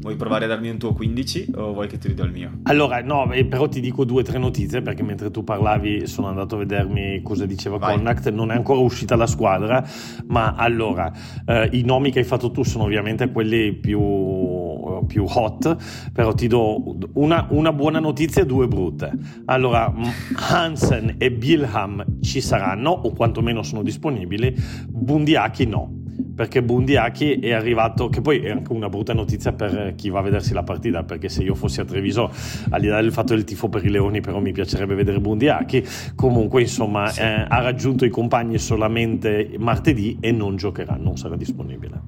Vuoi 0.00 0.16
provare 0.16 0.46
a 0.46 0.48
darmi 0.48 0.70
un 0.70 0.78
tuo 0.78 0.94
15 0.94 1.50
o 1.56 1.74
vuoi 1.74 1.86
che 1.88 1.98
ti 1.98 2.08
ridò 2.08 2.24
il 2.24 2.32
mio? 2.32 2.60
Allora, 2.62 3.02
no, 3.02 3.30
però 3.50 3.68
ti 3.68 3.80
dico 3.80 4.06
due 4.06 4.22
o 4.22 4.24
tre 4.24 4.38
notizie 4.38 4.80
perché 4.80 5.02
mentre 5.02 5.30
tu 5.30 5.44
parlavi 5.44 6.06
sono 6.06 6.28
andato 6.28 6.54
a 6.54 6.58
vedermi 6.60 7.20
cosa 7.22 7.44
diceva 7.44 7.76
Vai. 7.76 7.96
Connacht. 7.96 8.30
Non 8.30 8.50
è 8.50 8.54
ancora 8.54 8.80
uscita 8.80 9.14
la 9.14 9.26
squadra, 9.26 9.86
ma 10.28 10.54
allora, 10.54 11.12
eh, 11.44 11.68
i 11.72 11.82
nomi 11.82 12.10
che 12.10 12.20
hai 12.20 12.24
fatto 12.24 12.50
tu 12.50 12.62
sono 12.62 12.84
ovviamente 12.84 13.30
quelli 13.30 13.74
più 13.74 14.58
più 15.06 15.24
hot, 15.26 16.10
però 16.12 16.32
ti 16.34 16.46
do 16.46 16.96
una, 17.14 17.46
una 17.50 17.72
buona 17.72 17.98
notizia 17.98 18.42
e 18.42 18.46
due 18.46 18.68
brutte. 18.68 19.12
Allora, 19.46 19.92
Hansen 20.34 21.16
e 21.18 21.32
Bilham 21.32 22.20
ci 22.20 22.40
saranno, 22.40 22.90
o 22.90 23.12
quantomeno 23.12 23.62
sono 23.62 23.82
disponibili, 23.82 24.54
Bundiaki 24.88 25.66
no 25.66 25.99
perché 26.22 26.62
Bundiaki 26.62 27.40
è 27.40 27.52
arrivato, 27.52 28.08
che 28.08 28.20
poi 28.20 28.40
è 28.40 28.50
anche 28.50 28.72
una 28.72 28.88
brutta 28.88 29.12
notizia 29.12 29.52
per 29.52 29.94
chi 29.96 30.10
va 30.10 30.20
a 30.20 30.22
vedersi 30.22 30.52
la 30.52 30.62
partita, 30.62 31.04
perché 31.04 31.28
se 31.28 31.42
io 31.42 31.54
fossi 31.54 31.80
a 31.80 31.84
Treviso, 31.84 32.30
al 32.70 32.80
di 32.80 32.86
là 32.86 33.00
del 33.00 33.12
fatto 33.12 33.34
del 33.34 33.44
tifo 33.44 33.68
per 33.68 33.84
i 33.84 33.90
Leoni, 33.90 34.20
però 34.20 34.40
mi 34.40 34.52
piacerebbe 34.52 34.94
vedere 34.94 35.20
Bundiaki, 35.20 35.84
comunque 36.14 36.62
insomma 36.62 37.08
sì. 37.08 37.20
eh, 37.20 37.44
ha 37.48 37.60
raggiunto 37.60 38.04
i 38.04 38.10
compagni 38.10 38.58
solamente 38.58 39.54
martedì 39.58 40.18
e 40.20 40.32
non 40.32 40.56
giocherà, 40.56 40.96
non 40.96 41.16
sarà 41.16 41.36
disponibile. 41.36 42.02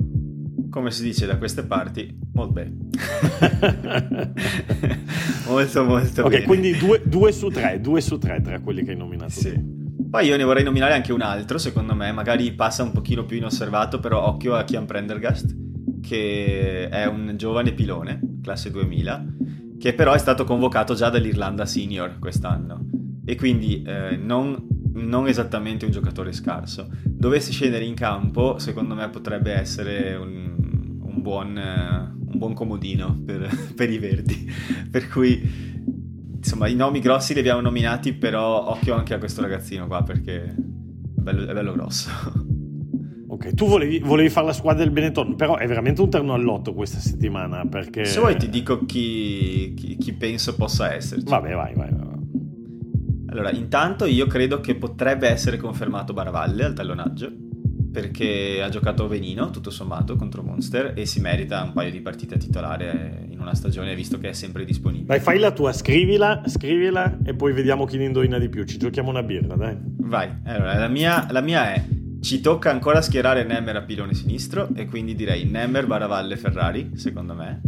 Come 0.71 0.91
si 0.91 1.03
dice 1.03 1.27
da 1.27 1.37
queste 1.37 1.65
parti, 1.65 2.19
molto 2.33 2.53
bene. 2.53 2.77
molto 5.47 5.85
molto 5.85 6.25
okay, 6.25 6.31
bene. 6.31 6.37
Ok, 6.37 6.45
quindi 6.45 6.77
due, 6.77 7.03
due, 7.05 7.31
su 7.33 7.49
tre, 7.49 7.81
due 7.81 8.01
su 8.01 8.17
tre 8.17 8.41
tra 8.41 8.59
quelli 8.61 8.83
che 8.83 8.93
hai 8.93 8.97
nominato. 8.97 9.31
Sì. 9.31 9.82
Poi 10.11 10.27
io 10.27 10.37
ne 10.37 10.45
vorrei 10.45 10.63
nominare 10.63 10.95
anche 10.95 11.13
un 11.13 11.23
altro, 11.23 11.59
secondo 11.59 11.95
me, 11.95 12.13
magari 12.13 12.53
passa 12.53 12.83
un 12.83 12.93
pochino 12.93 13.25
più 13.25 13.37
inosservato, 13.37 13.99
però 13.99 14.27
occhio 14.27 14.55
a 14.55 14.65
Kian 14.65 14.85
Prendergast, 14.85 15.57
che 16.03 16.89
è 16.89 17.07
un 17.07 17.35
giovane 17.37 17.73
pilone, 17.73 18.21
classe 18.43 18.71
2000, 18.71 19.25
che 19.79 19.95
però 19.95 20.13
è 20.13 20.19
stato 20.19 20.45
convocato 20.45 20.95
già 20.95 21.09
dall'Irlanda 21.09 21.65
Senior 21.65 22.19
quest'anno. 22.19 22.87
E 23.25 23.37
quindi 23.37 23.83
eh, 23.83 24.17
non, 24.17 24.67
non, 24.95 25.29
esattamente 25.29 25.85
un 25.85 25.91
giocatore 25.93 26.33
scarso. 26.33 26.91
Dovesse 27.05 27.53
scendere 27.53 27.85
in 27.85 27.95
campo, 27.95 28.59
secondo 28.59 28.95
me 28.95 29.09
potrebbe 29.09 29.53
essere 29.53 30.15
un, 30.15 31.01
un, 31.03 31.23
buon, 31.23 31.57
uh, 31.57 32.31
un 32.31 32.39
buon, 32.39 32.53
comodino 32.53 33.23
per, 33.25 33.49
per 33.75 33.91
i 33.91 33.99
Verdi. 33.99 34.53
per 34.91 35.09
cui 35.09 35.72
insomma, 36.43 36.67
i 36.67 36.75
nomi 36.75 36.99
grossi 36.99 37.35
li 37.35 37.41
abbiamo 37.41 37.61
nominati, 37.61 38.13
però 38.13 38.69
occhio 38.71 38.95
anche 38.95 39.15
a 39.15 39.19
questo 39.19 39.41
ragazzino 39.41 39.87
qua 39.87 40.03
perché 40.03 40.43
è 40.43 40.55
bello, 40.57 41.47
è 41.47 41.55
bello 41.55 41.73
grosso. 41.73 42.11
Ok, 43.33 43.55
tu 43.55 43.67
volevi, 43.67 43.99
volevi, 43.99 44.29
fare 44.29 44.45
la 44.45 44.53
squadra 44.53 44.85
del 44.85 44.93
Benetton, 44.93 45.37
però 45.37 45.57
è 45.57 45.67
veramente 45.67 46.03
un 46.03 46.11
terno 46.11 46.35
all'otto 46.35 46.75
questa 46.75 46.99
settimana 46.99 47.65
perché... 47.67 48.05
Se 48.05 48.21
vuoi 48.21 48.37
ti 48.37 48.51
dico 48.51 48.85
chi, 48.85 49.73
chi, 49.75 49.97
chi 49.97 50.13
penso 50.13 50.55
possa 50.55 50.93
esserci. 50.93 51.25
Vabbè, 51.25 51.55
vai, 51.55 51.75
vai, 51.75 51.91
vai. 51.91 52.19
Allora, 53.29 53.51
intanto 53.51 54.05
io 54.05 54.27
credo 54.27 54.61
che 54.61 54.75
potrebbe 54.75 55.29
essere 55.29 55.57
confermato 55.57 56.13
Baravalle 56.13 56.65
al 56.65 56.75
tallonaggio 56.75 57.33
perché 57.93 58.63
ha 58.63 58.71
giocato 58.71 59.07
benino, 59.07 59.51
tutto 59.51 59.71
sommato, 59.71 60.17
contro 60.17 60.43
Monster 60.43 60.95
e 60.97 61.05
si 61.05 61.21
merita 61.21 61.63
un 61.63 61.73
paio 61.73 61.91
di 61.91 62.01
partite 62.01 62.35
a 62.35 62.39
titolare 62.39 63.27
in 63.29 63.39
una 63.39 63.55
stagione 63.55 63.95
visto 63.95 64.19
che 64.19 64.31
è 64.31 64.33
sempre 64.33 64.65
disponibile. 64.65 65.07
Vai, 65.07 65.21
fai 65.21 65.39
la 65.39 65.53
tua, 65.53 65.73
scrivila, 65.73 66.43
scrivila 66.47 67.19
e 67.23 67.35
poi 67.35 67.53
vediamo 67.53 67.85
chi 67.85 67.99
ne 67.99 68.07
indovina 68.07 68.39
di 68.39 68.49
più. 68.49 68.65
Ci 68.65 68.79
giochiamo 68.79 69.11
una 69.11 69.23
birra, 69.23 69.55
dai. 69.55 69.77
Vai, 69.83 70.31
allora 70.45 70.79
la 70.79 70.89
mia, 70.89 71.27
la 71.31 71.43
mia 71.43 71.75
è 71.75 71.85
ci 72.23 72.41
tocca 72.41 72.71
ancora 72.71 73.03
schierare 73.03 73.45
Nemmer 73.45 73.77
a 73.77 73.83
pilone 73.83 74.15
sinistro 74.15 74.69
e 74.75 74.87
quindi 74.87 75.15
direi 75.15 75.45
Nemmer, 75.45 75.87
Baravalle, 75.87 76.37
Ferrari, 76.37 76.93
secondo 76.95 77.35
me. 77.35 77.61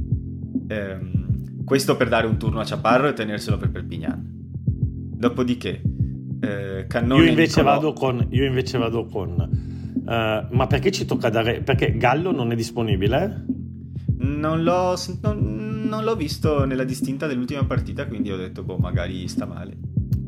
Ehm, 0.69 1.65
questo 1.65 1.97
per 1.97 2.09
dare 2.09 2.27
un 2.27 2.39
turno 2.39 2.61
a 2.61 2.65
Ciaparro 2.65 3.09
e 3.09 3.13
tenerselo 3.13 3.59
per 3.59 3.71
Perpignan. 3.71 4.23
Dopodiché, 4.25 5.83
eh, 6.41 6.87
Cannone 6.87 7.25
io 7.25 7.29
invece, 7.31 7.63
vado 7.63 7.93
con, 7.93 8.27
io 8.31 8.45
invece 8.45 8.79
vado 8.79 9.07
con 9.07 9.73
Uh, 10.05 10.55
ma 10.55 10.67
perché 10.69 10.91
ci 10.91 11.05
tocca 11.05 11.31
dare... 11.31 11.63
Perché 11.63 11.97
Gallo 11.97 12.31
non 12.31 12.53
è 12.53 12.55
disponibile? 12.55 13.45
Non 14.19 14.63
l'ho, 14.63 14.95
non, 15.23 15.85
non 15.87 16.05
l'ho 16.05 16.17
visto 16.17 16.65
nella 16.65 16.85
distinta 16.85 17.27
dell'ultima 17.27 17.65
partita, 17.65 18.07
quindi 18.07 18.31
ho 18.31 18.37
detto, 18.37 18.63
boh, 18.63 18.77
magari 18.77 19.27
sta 19.29 19.47
male. 19.47 19.77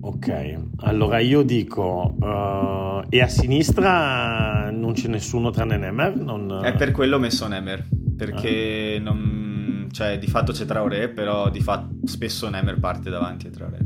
Ok, 0.00 0.58
allora 0.78 1.18
io 1.18 1.42
dico, 1.42 2.14
uh, 2.18 3.04
e 3.08 3.20
a 3.20 3.26
sinistra 3.26 4.70
non 4.70 4.92
c'è 4.92 5.08
nessuno 5.08 5.50
tranne 5.50 5.76
Nemer? 5.78 6.16
Non... 6.16 6.60
È 6.62 6.74
per 6.74 6.92
quello 6.92 7.16
ho 7.16 7.18
messo 7.18 7.48
Nemer, 7.48 7.88
perché 8.16 8.96
ah. 8.98 9.02
non, 9.02 9.88
cioè, 9.90 10.18
di 10.18 10.28
fatto 10.28 10.52
c'è 10.52 10.64
Traoré, 10.64 11.08
però 11.08 11.50
di 11.50 11.60
fatto 11.60 12.06
spesso 12.06 12.48
Nemer 12.48 12.78
parte 12.78 13.10
davanti 13.10 13.48
a 13.48 13.50
Traoré. 13.50 13.78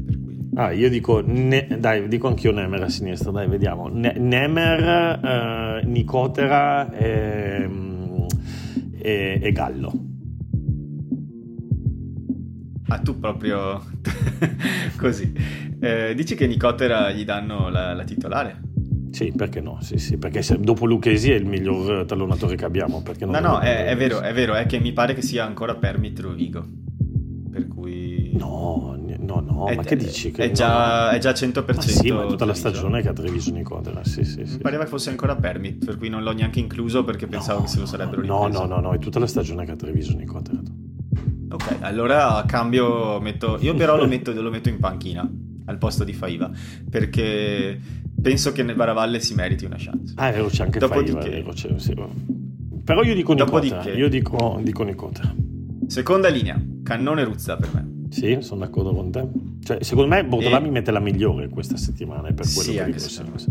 Ah, 0.54 0.72
io 0.72 0.88
dico, 0.88 1.22
ne, 1.24 1.76
dai, 1.78 2.08
dico 2.08 2.26
anch'io 2.26 2.50
Nemer 2.50 2.82
a 2.82 2.88
sinistra, 2.88 3.30
dai, 3.30 3.46
vediamo. 3.46 3.88
Ne, 3.88 4.14
Nemer, 4.18 5.80
eh, 5.80 5.86
Nicotera 5.86 6.92
e, 6.92 7.68
e, 8.98 9.38
e, 9.40 9.52
Gallo. 9.52 9.92
Ah, 12.88 12.98
tu 12.98 13.20
proprio 13.20 13.80
così. 14.98 15.32
Eh, 15.78 16.14
dici 16.16 16.34
che 16.34 16.48
Nicotera 16.48 17.12
gli 17.12 17.24
danno 17.24 17.68
la, 17.68 17.94
la, 17.94 18.02
titolare? 18.02 18.60
Sì, 19.12 19.32
perché 19.34 19.60
no? 19.60 19.78
Sì, 19.80 19.98
sì, 19.98 20.18
perché 20.18 20.42
se, 20.42 20.58
dopo 20.58 20.84
Lucchesi 20.84 21.30
è 21.30 21.36
il 21.36 21.46
miglior 21.46 22.04
tallonatore 22.06 22.56
che 22.56 22.64
abbiamo. 22.64 23.00
no, 23.20 23.38
no, 23.38 23.60
è, 23.60 23.84
è, 23.84 23.96
vero, 23.96 24.20
è 24.20 24.32
vero, 24.32 24.54
è 24.54 24.66
che 24.66 24.80
mi 24.80 24.92
pare 24.92 25.14
che 25.14 25.22
sia 25.22 25.44
ancora 25.44 25.76
Permit 25.76 26.18
Rovigo. 26.18 26.66
Per 27.50 27.68
cui... 27.68 28.32
No, 28.36 28.96
No, 29.60 29.66
è, 29.66 29.74
ma 29.74 29.82
che 29.82 29.96
dici? 29.96 30.30
Che 30.30 30.44
è, 30.44 30.50
già, 30.52 31.10
è 31.10 31.18
già 31.18 31.32
100%. 31.32 31.74
Ma 31.74 31.80
sì, 31.82 32.10
ma 32.10 32.24
è 32.24 32.26
tutta 32.26 32.46
la 32.46 32.54
stagione 32.54 33.02
che 33.02 33.08
ha 33.08 33.12
Treviso 33.12 33.52
Nicodera. 33.52 34.02
Sì, 34.04 34.24
sì, 34.24 34.46
sì. 34.46 34.54
Mi 34.54 34.62
pareva 34.62 34.86
fosse 34.86 35.10
ancora 35.10 35.36
permit, 35.36 35.84
per 35.84 35.98
cui 35.98 36.08
non 36.08 36.22
l'ho 36.22 36.32
neanche 36.32 36.60
incluso 36.60 37.04
perché 37.04 37.26
pensavo 37.26 37.58
no, 37.58 37.64
che 37.66 37.70
se 37.70 37.78
lo 37.78 37.86
sarebbero 37.86 38.22
ripreso. 38.22 38.48
No, 38.48 38.48
no, 38.48 38.64
no, 38.64 38.80
no, 38.80 38.92
è 38.92 38.98
tutta 38.98 39.18
la 39.18 39.26
stagione 39.26 39.66
che 39.66 39.72
ha 39.72 39.76
Treviso 39.76 40.16
Nicodera. 40.16 40.58
Ok, 41.52 41.76
allora 41.80 42.36
a 42.36 42.44
cambio 42.46 43.20
metto... 43.20 43.58
Io 43.60 43.74
però 43.74 43.96
lo 43.96 44.06
metto, 44.06 44.32
lo 44.32 44.50
metto 44.50 44.70
in 44.70 44.78
panchina 44.78 45.28
al 45.66 45.76
posto 45.76 46.04
di 46.04 46.14
Faiva 46.14 46.50
perché 46.88 47.78
penso 48.20 48.52
che 48.52 48.62
nel 48.62 48.76
Baravalle 48.76 49.20
si 49.20 49.34
meriti 49.34 49.66
una 49.66 49.76
chance. 49.76 50.14
Ah, 50.16 50.30
è 50.30 50.32
vero, 50.32 50.46
c'è 50.46 50.62
anche 50.62 50.78
Dopodiché... 50.78 51.20
Faiva, 51.20 51.28
vero, 51.28 51.52
c'è, 51.52 51.78
sì. 51.78 51.94
Però 52.82 53.02
io 53.02 53.14
dico 53.14 53.34
Nicotera, 53.34 53.82
io 53.92 54.08
dico, 54.08 54.58
dico 54.62 54.84
Nicotera. 54.84 55.34
Seconda 55.86 56.28
linea, 56.28 56.58
Cannone 56.82 57.24
Ruzza 57.24 57.56
per 57.56 57.68
me. 57.74 57.89
Sì, 58.10 58.38
sono 58.40 58.60
d'accordo 58.60 58.92
con 58.92 59.10
te. 59.10 59.26
Cioè, 59.62 59.82
secondo 59.82 60.12
me 60.14 60.24
Bortolami 60.24 60.68
e... 60.68 60.70
mette 60.70 60.90
la 60.90 60.98
migliore 60.98 61.48
questa 61.48 61.76
settimana 61.76 62.32
per 62.32 62.44
quello 62.46 62.60
sì, 62.60 62.74
che 62.74 62.84
dico 62.86 62.98
sempre. 62.98 63.44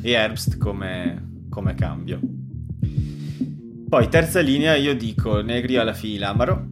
E 0.00 0.10
Herbst 0.10 0.56
come, 0.56 1.44
come, 1.50 1.74
cambio. 1.74 2.18
Poi 3.88 4.08
terza 4.08 4.40
linea 4.40 4.74
io 4.76 4.96
dico 4.96 5.42
Negri 5.42 5.76
alla 5.76 5.92
fi, 5.92 6.16
Lamaro. 6.16 6.68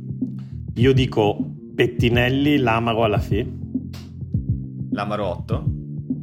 Io 0.77 0.93
dico 0.95 1.37
Pettinelli, 1.75 2.57
Lamaro 2.57 3.05
alla 3.05 3.18
fi. 3.18 3.47
Lamaro 4.93 5.27
8. 5.27 5.64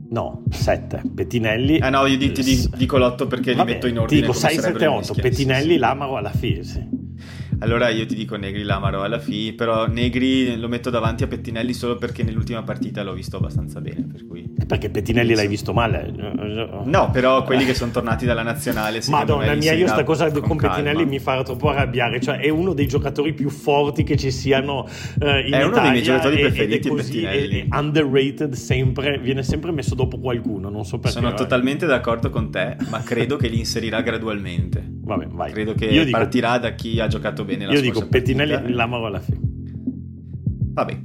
No, 0.10 0.43
7. 0.50 1.04
Pettinelli. 1.14 1.78
Ah 1.78 1.89
no, 1.89 2.08
io 2.08 2.18
dico, 2.18 2.41
dico 2.76 2.98
l'8 2.98 3.28
perché 3.28 3.54
Vabbè, 3.54 3.68
li 3.68 3.74
metto 3.76 3.88
in 3.88 4.00
ordine. 4.00 4.22
Dico 4.22 4.34
6, 4.34 4.58
7, 4.58 4.86
8. 4.88 5.14
Pettinelli, 5.14 5.74
sì, 5.74 5.78
Lamaro 5.78 6.18
alla 6.18 6.32
fi, 6.32 6.64
sì. 6.64 6.97
Allora 7.60 7.89
io 7.89 8.05
ti 8.05 8.14
dico 8.14 8.36
Negri 8.36 8.64
Lamaro 8.64 9.01
alla 9.01 9.20
FI, 9.20 9.53
però 9.53 9.88
Negri 9.88 10.58
lo 10.58 10.68
metto 10.68 10.89
davanti 10.89 11.24
a 11.24 11.28
Pettinelli 11.28 11.74
solo 11.74 11.95
perché 11.95 12.22
nell'ultima 12.24 12.62
partita 12.62 13.01
l'ho 13.03 13.14
visto 13.14 13.38
abbastanza 13.38 13.82
bene. 13.82 14.08
Per 14.12 14.26
cui... 14.28 14.47
Perché 14.66 14.89
Pettinelli 14.89 15.34
l'hai 15.34 15.47
visto 15.47 15.74
male? 15.74 16.14
No, 16.86 17.10
però 17.12 17.43
quelli 17.43 17.66
che 17.66 17.74
sono 17.74 17.91
tornati 17.91 18.26
dalla 18.26 18.43
nazionale. 18.43 19.01
Madonna 19.08 19.55
mia, 19.55 19.74
io 19.74 19.88
sta 19.88 20.03
cosa 20.03 20.30
con, 20.32 20.41
con 20.41 20.58
Pettinelli 20.58 21.05
mi 21.05 21.20
fa 21.20 21.41
troppo 21.43 21.70
arrabbiare. 21.70 22.20
Cioè, 22.20 22.38
è 22.38 22.49
uno 22.49 22.74
dei 22.74 22.88
giocatori 22.88 23.34
più 23.34 23.49
forti 23.49 24.03
che 24.03 24.18
ci 24.18 24.30
siano 24.30 24.82
uh, 25.20 25.26
in 25.26 25.28
è 25.28 25.47
Italia. 25.47 25.60
È 25.60 25.64
uno 25.64 25.80
dei 25.80 25.91
miei 25.91 26.03
giocatori 26.03 26.39
preferiti. 26.39 26.88
È 26.88 26.91
così, 26.91 27.24
è, 27.24 27.47
è 27.47 27.68
underrated 27.72 28.53
sempre, 28.53 29.18
viene 29.18 29.41
sempre 29.41 29.72
messo 29.72 29.95
dopo 29.95 30.20
qualcuno. 30.20 30.70
Non 30.70 30.86
so 30.86 30.99
perché. 30.99 31.20
Sono 31.20 31.34
totalmente 31.34 31.86
d'accordo 31.86 32.30
con 32.30 32.51
te, 32.51 32.78
ma 32.89 33.01
credo 33.01 33.36
che 33.36 33.47
li 33.47 33.58
inserirà 33.58 34.01
gradualmente. 34.01 34.97
Vabbè, 35.08 35.28
vai. 35.28 35.51
Credo 35.53 35.74
che 35.74 35.86
io 35.86 36.08
partirà 36.10 36.58
dico, 36.58 36.68
da 36.68 36.76
chi 36.76 36.99
ha 36.99 37.08
giocato 37.08 37.45
bene 37.45 37.66
la 37.66 37.72
io 37.72 37.82
dico 37.82 38.05
Pettinelli 38.05 38.74
l'amo 38.74 39.05
alla 39.05 39.22
fine. 39.22 39.39
Vabbè. 40.74 40.99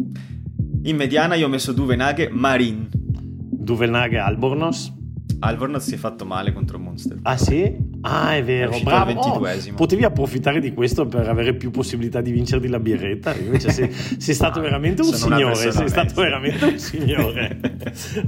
In 0.84 0.96
mediana 0.96 1.36
io 1.36 1.46
ho 1.46 1.48
messo 1.48 1.72
Duvenaghe 1.72 2.28
Marin. 2.28 2.88
Duvenaghe 2.90 4.18
Albornoz. 4.18 4.92
Albornoz 5.38 5.84
si 5.84 5.94
è 5.94 5.96
fatto 5.96 6.24
male 6.24 6.52
contro 6.52 6.78
Monster. 6.78 7.18
Ah 7.22 7.36
sì? 7.36 7.90
Ah 8.02 8.34
è 8.34 8.42
vero, 8.42 8.72
è 8.72 8.82
bravo. 8.82 9.12
Oh, 9.12 9.40
potevi 9.76 10.04
approfittare 10.04 10.60
di 10.60 10.72
questo 10.72 11.06
per 11.06 11.28
avere 11.28 11.54
più 11.54 11.70
possibilità 11.70 12.20
di 12.20 12.32
vincerti 12.32 12.68
la 12.68 12.80
birretta, 12.80 13.34
invece 13.36 13.70
sei, 13.70 13.90
sei 13.92 14.34
stato 14.34 14.58
ah, 14.58 14.62
veramente 14.62 15.02
un 15.02 15.12
signore, 15.12 15.54
sei 15.54 15.66
mezza. 15.66 15.86
stato 15.86 16.20
veramente 16.20 16.64
un 16.64 16.78
signore. 16.78 17.60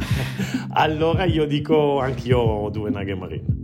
allora 0.75 1.25
io 1.25 1.45
dico 1.47 2.01
anch'io 2.01 2.69
Duvenaghe 2.73 3.15
Marin. 3.15 3.45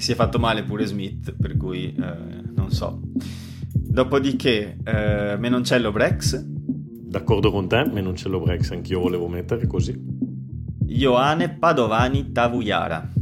E 0.00 0.02
si 0.02 0.12
è 0.12 0.14
fatto 0.14 0.38
male 0.38 0.62
pure 0.62 0.86
Smith, 0.86 1.36
per 1.38 1.58
cui 1.58 1.94
eh, 1.94 2.42
non 2.54 2.70
so. 2.70 3.02
Dopodiché, 3.70 4.78
eh, 4.82 5.36
Menoncello 5.36 5.92
Brex. 5.92 6.42
D'accordo 6.42 7.50
con 7.50 7.68
te, 7.68 7.84
Menoncello 7.84 8.40
Brex 8.40 8.70
anch'io 8.70 9.00
volevo 9.00 9.28
mettere 9.28 9.66
così. 9.66 9.94
Ioane 10.86 11.50
Padovani 11.50 12.32
Tavuyara. 12.32 13.12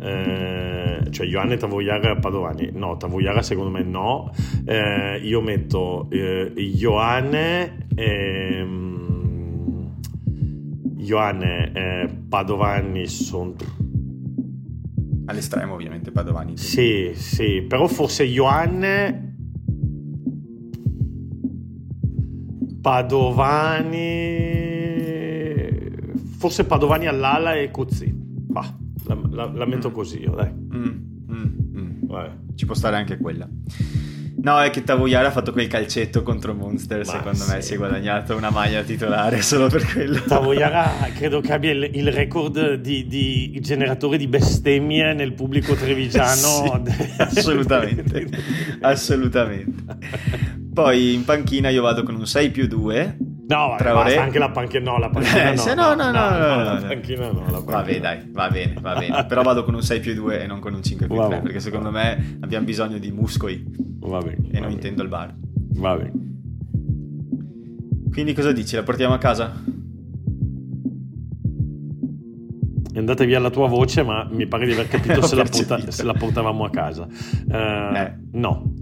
Eh, 0.00 1.00
cioè 1.10 1.26
Ioanne 1.26 1.56
Tavoiara 1.56 2.14
Padovani, 2.14 2.70
no, 2.72 2.96
Tavoiara 2.96 3.42
secondo 3.42 3.70
me 3.70 3.82
no, 3.82 4.30
eh, 4.64 5.18
io 5.20 5.40
metto 5.40 6.08
eh, 6.10 6.52
Ioanne, 6.54 7.88
ehm, 7.92 8.84
Ioanne 10.98 11.72
eh, 11.72 12.08
Padovani 12.28 13.08
sono... 13.08 13.82
All'estremo 15.26 15.74
ovviamente 15.74 16.10
Padovani. 16.10 16.56
Sì, 16.56 17.12
sì, 17.14 17.62
però 17.62 17.86
forse 17.86 18.24
Ioanne... 18.24 19.32
Padovani... 22.80 23.92
Forse 26.36 26.64
Padovani 26.64 27.06
all'ala 27.06 27.54
e 27.54 27.70
Cozzi. 27.70 28.12
Bah, 28.12 28.76
la, 29.06 29.18
la, 29.30 29.50
la 29.52 29.64
metto 29.64 29.88
mm. 29.88 29.92
così 29.92 30.20
io, 30.20 30.34
dai. 30.34 30.52
Mm, 30.52 30.84
mm, 31.30 31.78
mm. 31.78 32.00
Ci 32.54 32.66
può 32.66 32.74
stare 32.74 32.96
anche 32.96 33.16
quella. 33.16 33.48
No, 34.44 34.60
è 34.60 34.68
che 34.68 34.84
Tavoyara 34.84 35.28
ha 35.28 35.30
fatto 35.30 35.52
quel 35.52 35.68
calcetto 35.68 36.22
contro 36.22 36.52
Monster. 36.52 36.98
Ma 36.98 37.04
secondo 37.04 37.44
sì. 37.44 37.50
me 37.50 37.62
si 37.62 37.74
è 37.74 37.76
guadagnato 37.78 38.36
una 38.36 38.50
maglia 38.50 38.82
titolare 38.82 39.40
solo 39.40 39.68
per 39.68 39.90
quello. 39.90 40.20
Tavoyara 40.20 41.08
credo 41.14 41.40
che 41.40 41.52
abbia 41.54 41.70
il, 41.70 41.88
il 41.94 42.12
record 42.12 42.74
di, 42.74 43.06
di, 43.06 43.58
generatore 43.62 44.18
di 44.18 44.26
bestemmie 44.26 45.14
nel 45.14 45.32
pubblico 45.32 45.74
trevigiano. 45.74 46.84
sì, 46.84 47.14
assolutamente. 47.16 48.28
assolutamente. 48.82 49.82
Poi 50.74 51.14
in 51.14 51.24
panchina 51.24 51.70
io 51.70 51.80
vado 51.80 52.02
con 52.02 52.14
un 52.14 52.26
6 52.26 52.50
più 52.50 52.66
2 52.66 53.16
No, 53.46 53.76
basta 53.78 54.22
anche 54.22 54.38
la 54.38 54.50
panchina. 54.50 54.90
No, 54.90 54.98
la 54.98 55.10
panchina 55.10 55.52
eh, 55.52 55.54
no, 55.54 55.64
no, 55.74 55.94
no, 55.94 56.10
no, 56.10 56.30
no, 56.30 56.38
no, 56.38 56.62
la 56.62 56.84
panchina 56.86 57.30
no. 57.30 57.44
La 57.50 57.50
panchina 57.50 57.60
Vabbè, 57.60 58.00
dai, 58.00 58.30
va 58.32 58.48
bene, 58.48 58.74
va 58.80 58.94
bene. 58.96 59.24
Però 59.28 59.42
vado 59.42 59.64
con 59.64 59.74
un 59.74 59.82
6 59.82 60.00
più 60.00 60.14
2 60.14 60.42
e 60.42 60.46
non 60.46 60.60
con 60.60 60.72
un 60.74 60.82
5 60.82 61.06
più 61.06 61.26
3, 61.26 61.40
perché 61.40 61.60
secondo 61.60 61.90
me 61.90 62.38
abbiamo 62.40 62.64
bisogno 62.64 62.98
di 62.98 63.10
muscoli. 63.10 63.62
Va 64.00 64.18
bene. 64.20 64.48
E 64.50 64.60
non 64.60 64.70
intendo 64.70 65.02
il 65.02 65.08
bar. 65.08 65.34
Va 65.76 65.96
bene. 65.96 66.12
Quindi 68.10 68.32
cosa 68.32 68.52
dici? 68.52 68.76
La 68.76 68.82
portiamo 68.82 69.12
a 69.12 69.18
casa? 69.18 69.52
È 72.92 72.98
andata 72.98 73.24
via 73.24 73.40
la 73.40 73.50
tua 73.50 73.66
voce, 73.66 74.04
ma 74.04 74.26
mi 74.30 74.46
pare 74.46 74.66
di 74.66 74.72
aver 74.72 74.86
capito 74.86 75.20
se, 75.26 75.34
la 75.34 75.42
porta- 75.42 75.90
se, 75.90 76.04
la 76.04 76.14
portavamo 76.14 76.64
a 76.64 76.70
casa. 76.70 77.02
Uh, 77.48 77.96
eh. 77.96 78.14
No. 78.32 78.72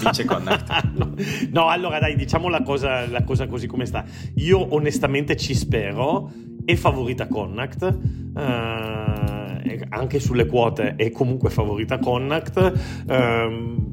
Vince 0.00 0.24
Connacht. 0.24 0.68
no. 1.50 1.68
allora 1.68 1.98
dai, 1.98 2.16
diciamo 2.16 2.48
la 2.48 2.62
cosa, 2.62 3.06
la 3.06 3.24
cosa, 3.24 3.46
così 3.46 3.66
come 3.66 3.86
sta. 3.86 4.04
Io 4.36 4.74
onestamente 4.74 5.36
ci 5.36 5.54
spero. 5.54 6.30
È 6.64 6.74
favorita 6.76 7.26
Connacht. 7.26 7.82
Uh, 8.34 8.40
anche 9.88 10.20
sulle 10.20 10.46
quote 10.46 10.94
è 10.96 11.10
comunque 11.10 11.50
favorita 11.50 11.98
Connacht. 11.98 12.56
Uh, 13.06 13.90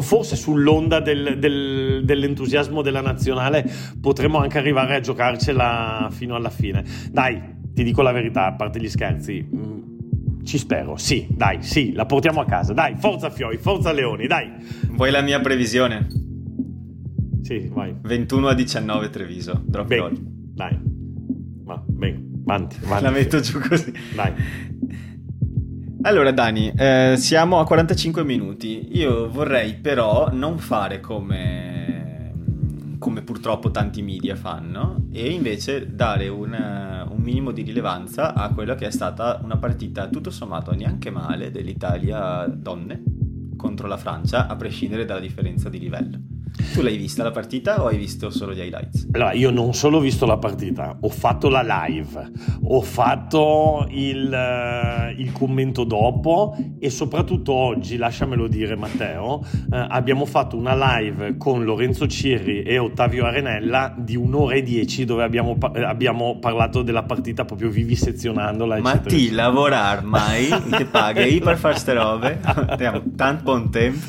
forse 0.00 0.36
sull'onda 0.36 1.00
del, 1.00 1.38
del, 1.38 2.04
dell'entusiasmo 2.04 2.80
della 2.80 3.00
nazionale 3.00 3.68
potremmo 4.00 4.38
anche 4.38 4.58
arrivare 4.58 4.96
a 4.96 5.00
giocarcela 5.00 6.08
fino 6.10 6.34
alla 6.34 6.50
fine. 6.50 6.84
Dai, 7.10 7.58
ti 7.72 7.82
dico 7.82 8.02
la 8.02 8.12
verità, 8.12 8.46
a 8.46 8.54
parte 8.54 8.80
gli 8.80 8.88
scherzi, 8.88 9.46
mm, 9.54 9.79
ci 10.44 10.58
spero, 10.58 10.96
sì, 10.96 11.26
dai, 11.30 11.62
sì, 11.62 11.92
la 11.92 12.06
portiamo 12.06 12.40
a 12.40 12.44
casa. 12.44 12.72
Dai, 12.72 12.96
forza 12.96 13.30
Fioi, 13.30 13.56
forza 13.58 13.92
Leoni, 13.92 14.26
dai. 14.26 14.50
Vuoi 14.90 15.10
la 15.10 15.20
mia 15.20 15.40
previsione? 15.40 16.06
Sì, 17.42 17.68
vai. 17.72 17.94
21 18.00 18.48
a 18.48 18.54
19 18.54 19.10
Treviso, 19.10 19.62
drop 19.64 19.86
ben, 19.86 19.98
goal. 19.98 20.16
Dai, 20.20 20.78
va, 21.64 21.82
bene, 21.86 22.24
avanti, 22.44 22.76
avanti. 22.84 23.04
La 23.04 23.10
metto 23.10 23.40
giù 23.40 23.58
così. 23.58 23.92
Dai. 24.14 24.32
Allora 26.02 26.30
Dani, 26.30 26.72
eh, 26.74 27.14
siamo 27.18 27.58
a 27.58 27.66
45 27.66 28.24
minuti. 28.24 28.96
Io 28.96 29.28
vorrei 29.30 29.74
però 29.74 30.30
non 30.32 30.58
fare 30.58 31.00
come, 31.00 31.89
come 33.00 33.22
purtroppo 33.22 33.70
tanti 33.70 34.02
media 34.02 34.36
fanno 34.36 35.06
e 35.10 35.30
invece 35.30 35.94
dare 35.94 36.28
una, 36.28 37.08
un 37.10 37.22
minimo 37.22 37.50
di 37.50 37.62
rilevanza 37.62 38.34
a 38.34 38.52
quella 38.52 38.74
che 38.74 38.86
è 38.86 38.90
stata 38.90 39.40
una 39.42 39.56
partita 39.56 40.08
tutto 40.08 40.30
sommato 40.30 40.72
neanche 40.74 41.10
male 41.10 41.50
dell'Italia 41.50 42.46
donne 42.46 43.02
contro 43.56 43.88
la 43.88 43.96
Francia, 43.96 44.46
a 44.46 44.56
prescindere 44.56 45.04
dalla 45.04 45.20
differenza 45.20 45.68
di 45.68 45.78
livello. 45.78 46.29
Tu 46.72 46.82
l'hai 46.82 46.96
vista 46.96 47.22
la 47.22 47.30
partita 47.30 47.82
o 47.82 47.86
hai 47.86 47.96
visto 47.96 48.30
solo 48.30 48.52
gli 48.52 48.60
highlights? 48.60 49.08
Allora, 49.12 49.32
io 49.32 49.50
non 49.50 49.74
solo 49.74 49.98
ho 49.98 50.00
visto 50.00 50.26
la 50.26 50.38
partita, 50.38 50.96
ho 51.00 51.08
fatto 51.08 51.48
la 51.48 51.62
live, 51.86 52.30
ho 52.64 52.80
fatto 52.80 53.86
il, 53.90 54.30
uh, 54.30 55.20
il 55.20 55.32
commento 55.32 55.84
dopo 55.84 56.56
e 56.78 56.90
soprattutto 56.90 57.52
oggi, 57.52 57.96
lasciamelo 57.96 58.46
dire 58.48 58.76
Matteo, 58.76 59.44
uh, 59.44 59.66
abbiamo 59.70 60.24
fatto 60.24 60.56
una 60.56 60.98
live 60.98 61.36
con 61.36 61.64
Lorenzo 61.64 62.06
Cirri 62.06 62.62
e 62.62 62.78
Ottavio 62.78 63.24
Arenella 63.24 63.94
di 63.96 64.16
un'ora 64.16 64.54
e 64.54 64.62
dieci 64.62 65.04
dove 65.04 65.22
abbiamo, 65.22 65.56
eh, 65.74 65.82
abbiamo 65.82 66.38
parlato 66.38 66.82
della 66.82 67.02
partita 67.02 67.44
proprio 67.44 67.70
vivisezionandola. 67.70 68.78
Ma 68.80 68.96
ti 68.98 69.30
lavorar 69.30 70.02
mai? 70.04 70.48
ti 70.70 70.84
paghi 70.84 71.40
per 71.40 71.56
fare 71.56 71.76
ste 71.76 71.92
robe? 71.92 72.38
Abbiamo 72.42 73.02
tanto 73.16 73.42
buon 73.42 73.70
tempo. 73.70 74.06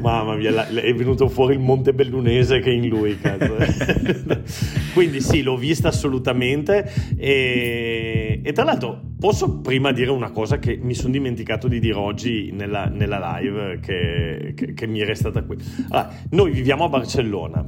Mamma 0.00 0.34
mia, 0.34 0.66
è 0.66 0.94
venuto 0.94 1.28
fuori 1.28 1.57
il 1.58 1.64
Montebellunese 1.64 2.60
che 2.60 2.70
in 2.70 2.88
lui, 2.88 3.18
Quindi 4.94 5.20
sì, 5.20 5.42
l'ho 5.42 5.56
vista 5.56 5.88
assolutamente 5.88 6.90
e, 7.16 8.40
e, 8.42 8.52
tra 8.52 8.64
l'altro 8.64 9.00
posso 9.18 9.60
prima 9.60 9.92
dire 9.92 10.10
una 10.10 10.30
cosa 10.30 10.58
che 10.58 10.78
mi 10.80 10.94
sono 10.94 11.12
dimenticato 11.12 11.68
di 11.68 11.80
dire 11.80 11.98
oggi 11.98 12.50
nella, 12.52 12.86
nella 12.86 13.38
live 13.38 13.80
che, 13.80 14.52
che, 14.54 14.74
che, 14.74 14.86
mi 14.86 15.00
è 15.00 15.04
restata 15.04 15.42
qui. 15.42 15.56
Allora, 15.90 16.10
noi 16.30 16.52
viviamo 16.52 16.84
a 16.84 16.88
Barcellona. 16.88 17.66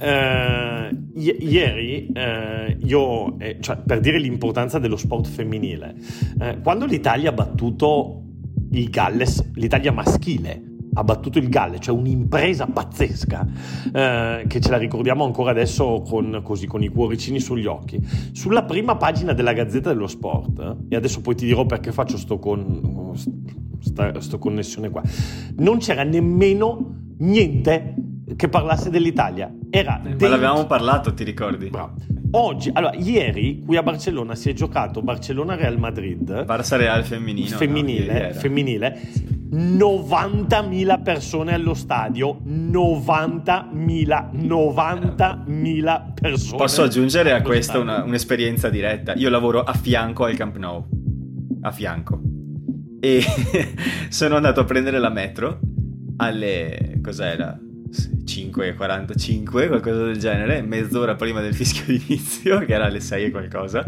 Uh, 0.00 0.94
i- 1.18 1.36
ieri 1.40 2.06
uh, 2.14 2.86
io, 2.86 3.36
eh, 3.40 3.56
cioè, 3.58 3.78
per 3.84 3.98
dire 3.98 4.20
l'importanza 4.20 4.78
dello 4.78 4.96
sport 4.96 5.26
femminile, 5.26 5.96
uh, 6.38 6.60
quando 6.62 6.86
l'Italia 6.86 7.30
ha 7.30 7.32
battuto 7.32 8.22
il 8.70 8.88
Galles, 8.90 9.50
l'Italia 9.54 9.90
maschile 9.90 10.67
ha 10.98 11.04
battuto 11.04 11.38
il 11.38 11.48
Galle, 11.48 11.78
cioè 11.78 11.96
un'impresa 11.96 12.66
pazzesca 12.66 13.46
eh, 13.92 14.44
che 14.48 14.60
ce 14.60 14.70
la 14.70 14.76
ricordiamo 14.76 15.24
ancora 15.24 15.52
adesso 15.52 16.02
con, 16.02 16.40
così, 16.42 16.66
con, 16.66 16.82
i 16.82 16.88
cuoricini 16.88 17.38
sugli 17.38 17.66
occhi. 17.66 18.04
Sulla 18.32 18.64
prima 18.64 18.96
pagina 18.96 19.32
della 19.32 19.52
Gazzetta 19.52 19.90
dello 19.90 20.08
Sport, 20.08 20.58
eh, 20.58 20.94
e 20.94 20.96
adesso 20.96 21.20
poi 21.20 21.36
ti 21.36 21.46
dirò 21.46 21.66
perché 21.66 21.92
faccio 21.92 22.16
sto, 22.16 22.38
con, 22.40 23.12
sta, 23.78 24.20
sto 24.20 24.38
connessione 24.38 24.90
qua, 24.90 25.02
non 25.58 25.78
c'era 25.78 26.02
nemmeno 26.02 26.96
niente 27.18 27.94
che 28.34 28.48
parlasse 28.48 28.90
dell'Italia. 28.90 29.52
Era 29.70 30.02
eh, 30.02 30.16
ma 30.18 30.28
l'avevamo 30.28 30.66
parlato, 30.66 31.14
ti 31.14 31.22
ricordi? 31.22 31.68
Bravo. 31.68 31.94
Oggi, 32.30 32.70
allora, 32.72 32.94
ieri 32.94 33.62
qui 33.64 33.76
a 33.76 33.82
Barcellona 33.82 34.34
si 34.34 34.50
è 34.50 34.52
giocato 34.52 35.00
Barcellona-Real 35.00 35.78
Madrid. 35.78 36.44
Barça 36.44 36.76
Real 36.76 37.02
femminino. 37.04 37.56
Femminile, 37.56 38.28
no? 38.28 38.34
femminile. 38.34 39.00
90.000 39.50 41.02
persone 41.02 41.54
allo 41.54 41.74
stadio, 41.74 42.40
90.000, 42.44 44.30
90.000 44.34 46.14
persone. 46.14 46.56
Posso 46.56 46.82
aggiungere 46.82 47.32
a 47.32 47.40
questa 47.42 47.78
una, 47.78 48.02
un'esperienza 48.02 48.68
diretta. 48.68 49.14
Io 49.14 49.30
lavoro 49.30 49.62
a 49.62 49.72
fianco 49.72 50.24
al 50.24 50.36
Camp 50.36 50.56
Nou, 50.56 50.84
a 51.62 51.70
fianco. 51.70 52.20
E 53.00 53.22
sono 54.10 54.36
andato 54.36 54.60
a 54.60 54.64
prendere 54.64 54.98
la 54.98 55.10
metro 55.10 55.60
alle... 56.16 56.98
cos'era? 57.02 57.58
5.45, 57.90 59.68
qualcosa 59.68 60.04
del 60.04 60.18
genere, 60.18 60.62
mezz'ora 60.62 61.14
prima 61.14 61.40
del 61.40 61.54
fischio 61.54 61.84
d'inizio, 61.86 62.58
che 62.60 62.74
era 62.74 62.86
alle 62.86 63.00
6 63.00 63.24
e 63.24 63.30
qualcosa. 63.30 63.84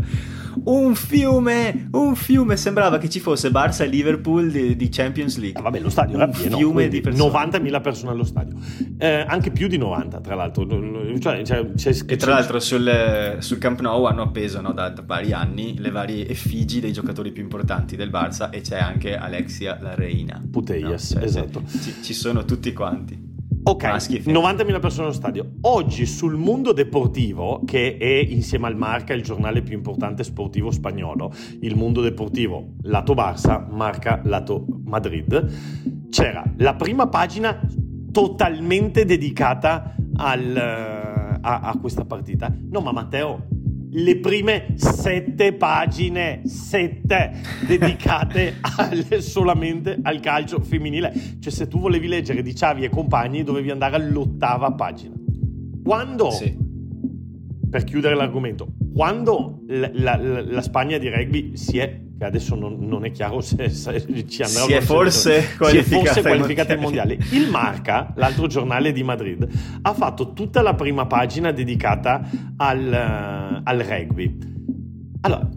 Un 0.64 0.94
fiume, 0.94 1.88
un 1.92 2.16
fiume, 2.16 2.56
sembrava 2.56 2.98
che 2.98 3.08
ci 3.08 3.20
fosse 3.20 3.50
Barça 3.50 3.84
e 3.84 3.86
Liverpool 3.86 4.50
di, 4.50 4.74
di 4.74 4.88
Champions 4.88 5.38
League. 5.38 5.58
Ah, 5.58 5.62
vabbè, 5.62 5.78
lo 5.78 5.90
stadio 5.90 6.16
un 6.16 6.22
era 6.22 6.30
pieno, 6.30 6.56
fiume 6.56 6.88
di 6.88 7.00
persone. 7.00 7.30
90.000 7.30 7.80
persone 7.80 8.10
allo 8.10 8.24
stadio, 8.24 8.56
eh, 8.98 9.24
anche 9.26 9.50
più 9.52 9.68
di 9.68 9.76
90 9.76 10.20
tra 10.20 10.34
l'altro. 10.34 10.66
Cioè, 11.18 11.44
cioè, 11.44 11.72
c'è, 11.72 11.94
e 12.06 12.16
tra 12.16 12.34
l'altro 12.34 12.58
sul, 12.58 13.36
sul, 13.38 13.58
Camp 13.58 13.80
Nou 13.80 14.04
hanno 14.04 14.22
appeso 14.22 14.60
no, 14.60 14.72
da, 14.72 14.88
da, 14.88 15.02
vari 15.06 15.32
anni 15.32 15.78
le 15.78 15.90
varie 15.90 16.26
effigi 16.28 16.80
dei 16.80 16.92
giocatori 16.92 17.30
più 17.30 17.42
importanti 17.42 17.94
del 17.94 18.10
Barça 18.10 18.50
e 18.50 18.60
c'è 18.60 18.78
anche 18.78 19.16
Alexia 19.16 19.78
la 19.80 19.94
Reina. 19.94 20.42
Putellas, 20.50 21.12
no? 21.12 21.20
cioè, 21.20 21.28
esatto. 21.28 21.62
Ci, 21.66 22.02
ci 22.02 22.12
sono 22.12 22.44
tutti 22.44 22.72
quanti. 22.72 23.29
Ok, 23.62 23.84
90.000 23.84 24.80
persone 24.80 25.04
allo 25.04 25.14
stadio. 25.14 25.52
Oggi 25.62 26.06
sul 26.06 26.34
Mundo 26.34 26.72
Deportivo, 26.72 27.60
che 27.66 27.98
è 27.98 28.06
insieme 28.06 28.66
al 28.66 28.76
Marca 28.76 29.12
il 29.12 29.22
giornale 29.22 29.60
più 29.62 29.76
importante 29.76 30.24
sportivo 30.24 30.70
spagnolo, 30.70 31.30
il 31.60 31.76
Mundo 31.76 32.00
Deportivo 32.00 32.76
lato 32.82 33.12
Barça, 33.12 33.66
Marca 33.70 34.22
lato 34.24 34.64
Madrid, 34.84 36.08
c'era 36.08 36.42
la 36.56 36.74
prima 36.74 37.08
pagina 37.08 37.60
totalmente 38.10 39.04
dedicata 39.04 39.94
al, 40.16 40.56
a, 40.56 41.60
a 41.60 41.78
questa 41.78 42.06
partita. 42.06 42.50
No, 42.70 42.80
ma 42.80 42.92
Matteo, 42.92 43.46
le 43.92 44.18
prime 44.18 44.74
sette 44.74 45.52
pagine, 45.54 46.42
sette, 46.44 47.40
dedicate 47.66 48.56
al, 48.76 49.22
solamente 49.22 49.98
al 50.02 50.20
calcio 50.20 50.60
femminile. 50.60 51.12
Cioè, 51.40 51.52
se 51.52 51.68
tu 51.68 51.80
volevi 51.80 52.06
leggere 52.06 52.42
di 52.42 52.54
Ciavi 52.54 52.84
e 52.84 52.88
compagni, 52.88 53.42
dovevi 53.42 53.70
andare 53.70 53.96
all'ottava 53.96 54.72
pagina. 54.72 55.14
Quando, 55.82 56.30
sì. 56.30 56.56
per 57.68 57.84
chiudere 57.84 58.14
l'argomento, 58.14 58.68
quando 58.94 59.62
la, 59.68 59.90
la, 59.92 60.42
la, 60.44 60.62
Spagna 60.62 60.98
di 60.98 61.08
rugby 61.08 61.56
si 61.56 61.78
è 61.78 62.00
che 62.20 62.26
adesso 62.26 62.54
non, 62.54 62.76
non 62.80 63.06
è 63.06 63.10
chiaro 63.12 63.40
se, 63.40 63.70
se, 63.70 64.26
ci 64.28 64.42
andrà 64.42 64.64
si 64.64 64.72
è 64.74 64.82
forse 64.82 65.56
qualificata, 65.56 66.20
qualificata 66.20 66.74
ai 66.74 66.78
mondiali. 66.78 67.18
Il 67.30 67.48
Marca, 67.48 68.12
l'altro 68.16 68.46
giornale 68.46 68.92
di 68.92 69.02
Madrid, 69.02 69.48
ha 69.80 69.94
fatto 69.94 70.34
tutta 70.34 70.60
la 70.60 70.74
prima 70.74 71.06
pagina 71.06 71.50
dedicata 71.50 72.20
al, 72.58 73.62
al 73.64 73.78
rugby. 73.78 74.36
Allora, 75.22 75.48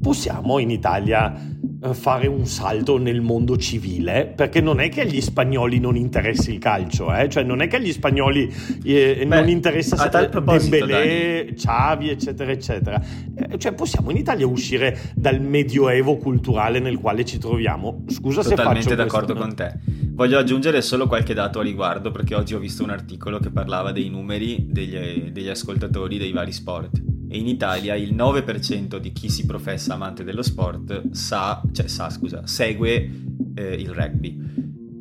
possiamo 0.00 0.58
in 0.58 0.70
Italia 0.70 1.32
eh, 1.32 1.51
fare 1.92 2.26
un 2.26 2.46
salto 2.46 2.98
nel 2.98 3.20
mondo 3.20 3.56
civile 3.56 4.32
perché 4.34 4.60
non 4.60 4.80
è 4.80 4.88
che 4.88 5.00
agli 5.00 5.20
spagnoli 5.20 5.80
non 5.80 5.96
interessi 5.96 6.52
il 6.52 6.58
calcio 6.58 7.12
eh? 7.14 7.28
cioè 7.28 7.42
non 7.42 7.60
è 7.60 7.66
che 7.66 7.76
agli 7.76 7.92
spagnoli 7.92 8.52
eh, 8.84 9.24
Beh, 9.26 9.40
non 9.40 9.48
interessa 9.48 9.96
Dembélé, 10.08 11.52
Xavi 11.54 12.10
eccetera 12.10 12.50
eccetera. 12.50 13.02
Eh, 13.34 13.58
cioè 13.58 13.72
possiamo 13.72 14.10
in 14.10 14.16
Italia 14.16 14.46
uscire 14.46 14.98
dal 15.14 15.40
medioevo 15.40 16.16
culturale 16.16 16.78
nel 16.78 16.98
quale 16.98 17.24
ci 17.24 17.38
troviamo? 17.38 18.04
Scusa 18.08 18.42
Totalmente 18.42 18.82
se 18.82 18.88
faccio 18.88 19.02
d'accordo 19.02 19.34
questo, 19.34 19.42
con 19.42 19.54
te. 19.54 19.78
Voglio 20.12 20.38
aggiungere 20.38 20.82
solo 20.82 21.06
qualche 21.06 21.34
dato 21.34 21.60
a 21.60 21.62
riguardo 21.62 22.10
perché 22.10 22.34
oggi 22.34 22.54
ho 22.54 22.58
visto 22.58 22.82
un 22.82 22.90
articolo 22.90 23.38
che 23.38 23.50
parlava 23.50 23.92
dei 23.92 24.08
numeri 24.08 24.66
degli, 24.68 25.30
degli 25.30 25.48
ascoltatori 25.48 26.18
dei 26.18 26.32
vari 26.32 26.52
sport 26.52 27.11
e 27.32 27.38
in 27.38 27.46
Italia 27.46 27.94
il 27.94 28.14
9% 28.14 28.98
di 28.98 29.10
chi 29.12 29.30
si 29.30 29.46
professa 29.46 29.94
amante 29.94 30.22
dello 30.22 30.42
sport 30.42 31.12
sa, 31.12 31.62
cioè 31.72 31.88
sa, 31.88 32.10
scusa, 32.10 32.46
segue 32.46 33.10
eh, 33.54 33.72
il 33.72 33.88
rugby. 33.88 34.38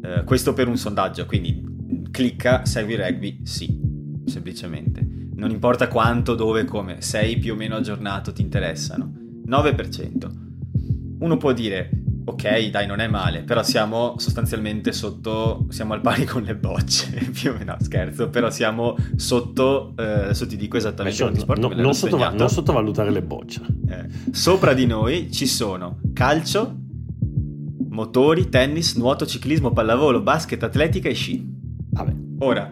Eh, 0.01 0.23
questo 0.23 0.53
per 0.53 0.69
un 0.69 0.77
sondaggio, 0.77 1.25
quindi 1.25 1.61
clicca 2.09 2.65
segui 2.65 2.93
il 2.93 2.99
rugby, 2.99 3.41
sì, 3.43 3.77
semplicemente. 4.25 5.05
Non 5.35 5.49
importa 5.49 5.89
quanto, 5.89 6.33
dove, 6.33 6.63
come, 6.63 7.01
sei 7.01 7.37
più 7.37 7.51
o 7.51 7.57
meno 7.57 7.75
aggiornato, 7.75 8.31
ti 8.31 8.41
interessano. 8.41 9.11
9%. 9.45 10.31
Uno 11.19 11.37
può 11.37 11.51
dire 11.51 11.89
ok, 12.23 12.69
dai, 12.69 12.87
non 12.87 12.99
è 12.99 13.07
male, 13.07 13.41
però 13.41 13.63
siamo 13.63 14.15
sostanzialmente 14.17 14.91
sotto, 14.91 15.65
siamo 15.69 15.93
al 15.93 16.01
pari 16.01 16.25
con 16.25 16.43
le 16.43 16.55
bocce, 16.55 17.09
più 17.33 17.51
o 17.51 17.57
meno, 17.57 17.75
scherzo, 17.79 18.29
però 18.29 18.49
siamo 18.49 18.95
sotto, 19.15 19.93
eh, 19.97 20.03
adesso 20.03 20.47
ti 20.47 20.57
dico 20.57 20.77
esattamente 20.77 21.21
quanti 21.21 21.39
sport 21.39 21.59
no, 21.59 21.73
non, 21.73 21.93
sottova- 21.93 22.31
non, 22.31 22.49
sottovalutare 22.49 23.11
le 23.11 23.21
bocce. 23.21 23.61
Eh, 23.89 24.07
sopra 24.31 24.73
di 24.73 24.85
noi 24.85 25.31
ci 25.31 25.45
sono 25.45 25.99
calcio, 26.13 26.75
motori, 27.89 28.49
tennis, 28.49 28.95
nuoto, 28.95 29.25
ciclismo, 29.25 29.71
pallavolo, 29.71 30.21
basket, 30.21 30.61
atletica 30.63 31.09
e 31.09 31.13
sci. 31.13 31.45
Vabbè. 31.91 32.13
Ora, 32.39 32.71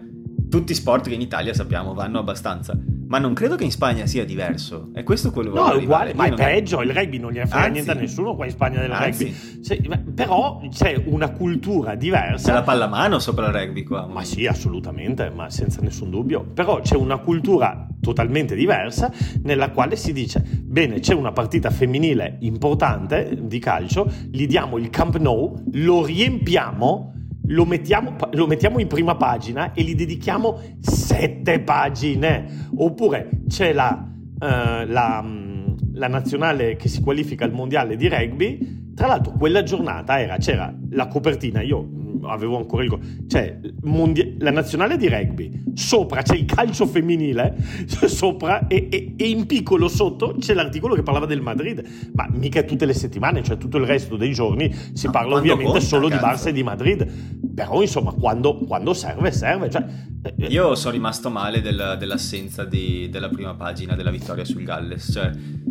tutti 0.49 0.73
sport 0.73 1.07
che 1.07 1.13
in 1.13 1.21
Italia 1.21 1.53
sappiamo 1.53 1.93
vanno 1.93 2.19
abbastanza 2.19 2.77
ma 3.09 3.17
non 3.17 3.33
credo 3.33 3.55
che 3.55 3.63
in 3.63 3.71
Spagna 3.71 4.05
sia 4.05 4.23
diverso. 4.23 4.89
È 4.93 5.01
questo 5.01 5.31
quello 5.31 5.51
che 5.51 5.57
No, 5.57 5.71
è 5.71 5.77
uguale, 5.77 6.13
ma 6.13 6.25
è 6.25 6.33
peggio. 6.33 6.79
È... 6.79 6.85
Il 6.85 6.93
rugby 6.93 7.17
non 7.17 7.31
gli 7.31 7.37
frega 7.39 7.55
Anzi. 7.55 7.71
niente 7.71 7.91
a 7.91 7.93
nessuno 7.95 8.35
qua 8.35 8.45
in 8.45 8.51
Spagna 8.51 8.79
del 8.79 8.91
Anzi. 8.91 9.25
rugby. 9.25 9.63
Cioè, 9.63 9.97
però 10.13 10.61
c'è 10.69 11.01
una 11.07 11.31
cultura 11.31 11.95
diversa. 11.95 12.49
C'è 12.49 12.53
la 12.53 12.61
pallamano 12.61 13.17
sopra 13.17 13.47
il 13.47 13.53
rugby 13.53 13.83
qua. 13.83 14.05
Ma 14.05 14.23
sì, 14.23 14.45
assolutamente, 14.45 15.31
ma 15.31 15.49
senza 15.49 15.81
nessun 15.81 16.11
dubbio. 16.11 16.43
Però 16.53 16.81
c'è 16.81 16.95
una 16.95 17.17
cultura 17.17 17.87
totalmente 17.99 18.53
diversa 18.53 19.11
nella 19.41 19.71
quale 19.71 19.95
si 19.95 20.13
dice, 20.13 20.43
bene, 20.63 20.99
c'è 20.99 21.15
una 21.15 21.31
partita 21.31 21.71
femminile 21.71 22.37
importante 22.41 23.39
di 23.41 23.57
calcio, 23.57 24.07
gli 24.29 24.45
diamo 24.45 24.77
il 24.77 24.91
Camp 24.91 25.17
Nou, 25.17 25.63
lo 25.73 26.05
riempiamo 26.05 27.13
lo 27.49 27.65
mettiamo, 27.65 28.15
lo 28.31 28.47
mettiamo, 28.47 28.79
in 28.79 28.87
prima 28.87 29.15
pagina 29.15 29.73
e 29.73 29.83
gli 29.83 29.95
dedichiamo 29.95 30.59
sette 30.79 31.59
pagine. 31.61 32.67
Oppure 32.75 33.29
c'è 33.47 33.73
la, 33.73 34.07
uh, 34.07 34.45
la, 34.85 35.21
mm, 35.23 35.65
la, 35.93 36.07
nazionale 36.07 36.75
che 36.75 36.87
si 36.87 37.01
qualifica 37.01 37.45
al 37.45 37.51
mondiale 37.51 37.95
di 37.95 38.07
rugby. 38.07 38.88
Tra 38.99 39.07
l'altro, 39.07 39.31
quella 39.31 39.63
giornata 39.63 40.19
era, 40.19 40.35
c'era 40.35 40.75
la 40.89 41.07
copertina. 41.07 41.61
Io 41.61 41.87
avevo 42.23 42.57
ancora 42.57 42.83
il. 42.83 43.23
Cioè, 43.29 43.57
mondia- 43.83 44.27
la 44.39 44.51
nazionale 44.51 44.97
di 44.97 45.07
rugby, 45.07 45.71
sopra 45.73 46.21
c'è 46.21 46.35
il 46.35 46.43
calcio 46.43 46.85
femminile, 46.85 47.55
sopra 47.87 48.67
e, 48.67 48.89
e, 48.91 49.13
e, 49.15 49.29
in 49.29 49.45
piccolo 49.45 49.87
sotto 49.87 50.35
c'è 50.37 50.53
l'articolo 50.53 50.95
che 50.95 51.03
parlava 51.03 51.25
del 51.25 51.39
Madrid. 51.39 51.81
Ma 52.13 52.27
mica 52.29 52.63
tutte 52.63 52.85
le 52.85 52.93
settimane, 52.93 53.41
cioè 53.41 53.55
tutto 53.55 53.77
il 53.77 53.85
resto 53.85 54.17
dei 54.17 54.33
giorni 54.33 54.69
si 54.91 55.05
no, 55.05 55.13
parla 55.13 55.35
ovviamente 55.35 55.71
conta, 55.71 55.85
solo 55.85 56.09
cazzo. 56.09 56.19
di 56.19 56.29
Barça 56.29 56.49
e 56.49 56.51
di 56.51 56.63
Madrid. 56.63 57.07
Però 57.55 57.81
insomma, 57.81 58.11
quando, 58.11 58.57
quando 58.57 58.93
serve, 58.93 59.31
serve. 59.31 59.69
Cioè, 59.69 59.85
eh. 60.23 60.47
Io 60.47 60.75
sono 60.75 60.91
rimasto 60.91 61.29
male 61.29 61.61
del, 61.61 61.95
dell'assenza 61.97 62.65
di, 62.65 63.07
della 63.09 63.29
prima 63.29 63.55
pagina 63.55 63.95
della 63.95 64.11
vittoria 64.11 64.43
sul 64.43 64.63
Galles. 64.63 65.09
Cioè, 65.13 65.31
mm, 65.33 65.68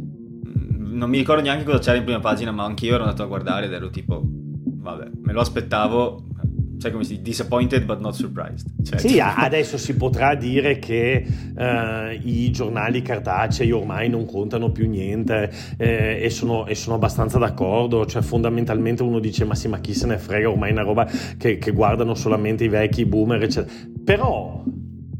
non 0.90 1.10
mi 1.10 1.18
ricordo 1.18 1.42
neanche 1.42 1.64
cosa 1.64 1.78
c'era 1.78 1.96
in 1.96 2.04
prima 2.04 2.20
pagina, 2.20 2.50
ma 2.50 2.64
anche 2.64 2.86
io 2.86 2.94
ero 2.94 3.04
andato 3.04 3.22
a 3.22 3.26
guardare 3.26 3.66
ed 3.66 3.72
ero 3.72 3.90
tipo, 3.90 4.22
vabbè, 4.24 5.10
me 5.22 5.32
lo 5.32 5.40
aspettavo, 5.40 6.24
sai 6.78 6.92
come 6.92 7.04
si 7.04 7.10
dice, 7.10 7.22
disappointed 7.22 7.84
but 7.84 8.00
not 8.00 8.14
surprised. 8.14 8.66
Cioè, 8.82 8.98
sì, 8.98 9.20
adesso 9.20 9.76
si 9.76 9.96
potrà 9.96 10.34
dire 10.34 10.78
che 10.78 11.26
uh, 11.26 12.26
i 12.26 12.50
giornali 12.50 13.02
cartacei 13.02 13.70
ormai 13.70 14.08
non 14.08 14.24
contano 14.24 14.70
più 14.70 14.88
niente 14.88 15.50
eh, 15.76 16.20
e, 16.22 16.30
sono, 16.30 16.66
e, 16.66 16.74
sono, 16.74 16.96
abbastanza 16.96 17.38
d'accordo, 17.38 18.06
cioè 18.06 18.22
fondamentalmente 18.22 19.02
uno 19.02 19.18
dice 19.18 19.44
ma 19.44 19.54
sì 19.54 19.68
ma 19.68 19.78
chi 19.80 19.92
se 19.92 20.06
ne 20.06 20.18
frega 20.18 20.48
ormai 20.48 20.70
è 20.70 20.72
una 20.72 20.82
roba 20.82 21.06
che, 21.36 21.58
che 21.58 21.70
guardano 21.72 22.14
solamente 22.14 22.64
i 22.64 22.68
vecchi 22.68 23.04
boomer 23.04 23.42
eccetera. 23.42 23.74
Però 24.04 24.64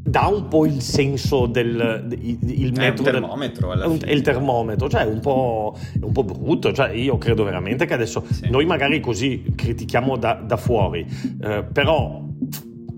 dà 0.09 0.27
un 0.27 0.47
po' 0.47 0.65
il 0.65 0.81
senso 0.81 1.45
del 1.45 2.07
il 2.09 2.73
metro 2.73 3.05
è 3.05 3.07
un 3.07 3.13
termometro 3.13 3.71
alla 3.71 3.89
fine. 3.89 4.05
È 4.05 4.11
il 4.11 4.21
termometro, 4.21 4.89
cioè 4.89 5.01
è 5.01 5.05
un 5.05 5.19
po', 5.19 5.77
un 6.01 6.11
po 6.11 6.23
brutto, 6.23 6.73
cioè 6.73 6.91
io 6.91 7.17
credo 7.17 7.43
veramente 7.43 7.85
che 7.85 7.93
adesso 7.93 8.23
sì. 8.29 8.49
noi 8.49 8.65
magari 8.65 8.99
così 8.99 9.53
critichiamo 9.55 10.17
da, 10.17 10.33
da 10.33 10.57
fuori, 10.57 11.05
eh, 11.41 11.63
però 11.71 12.21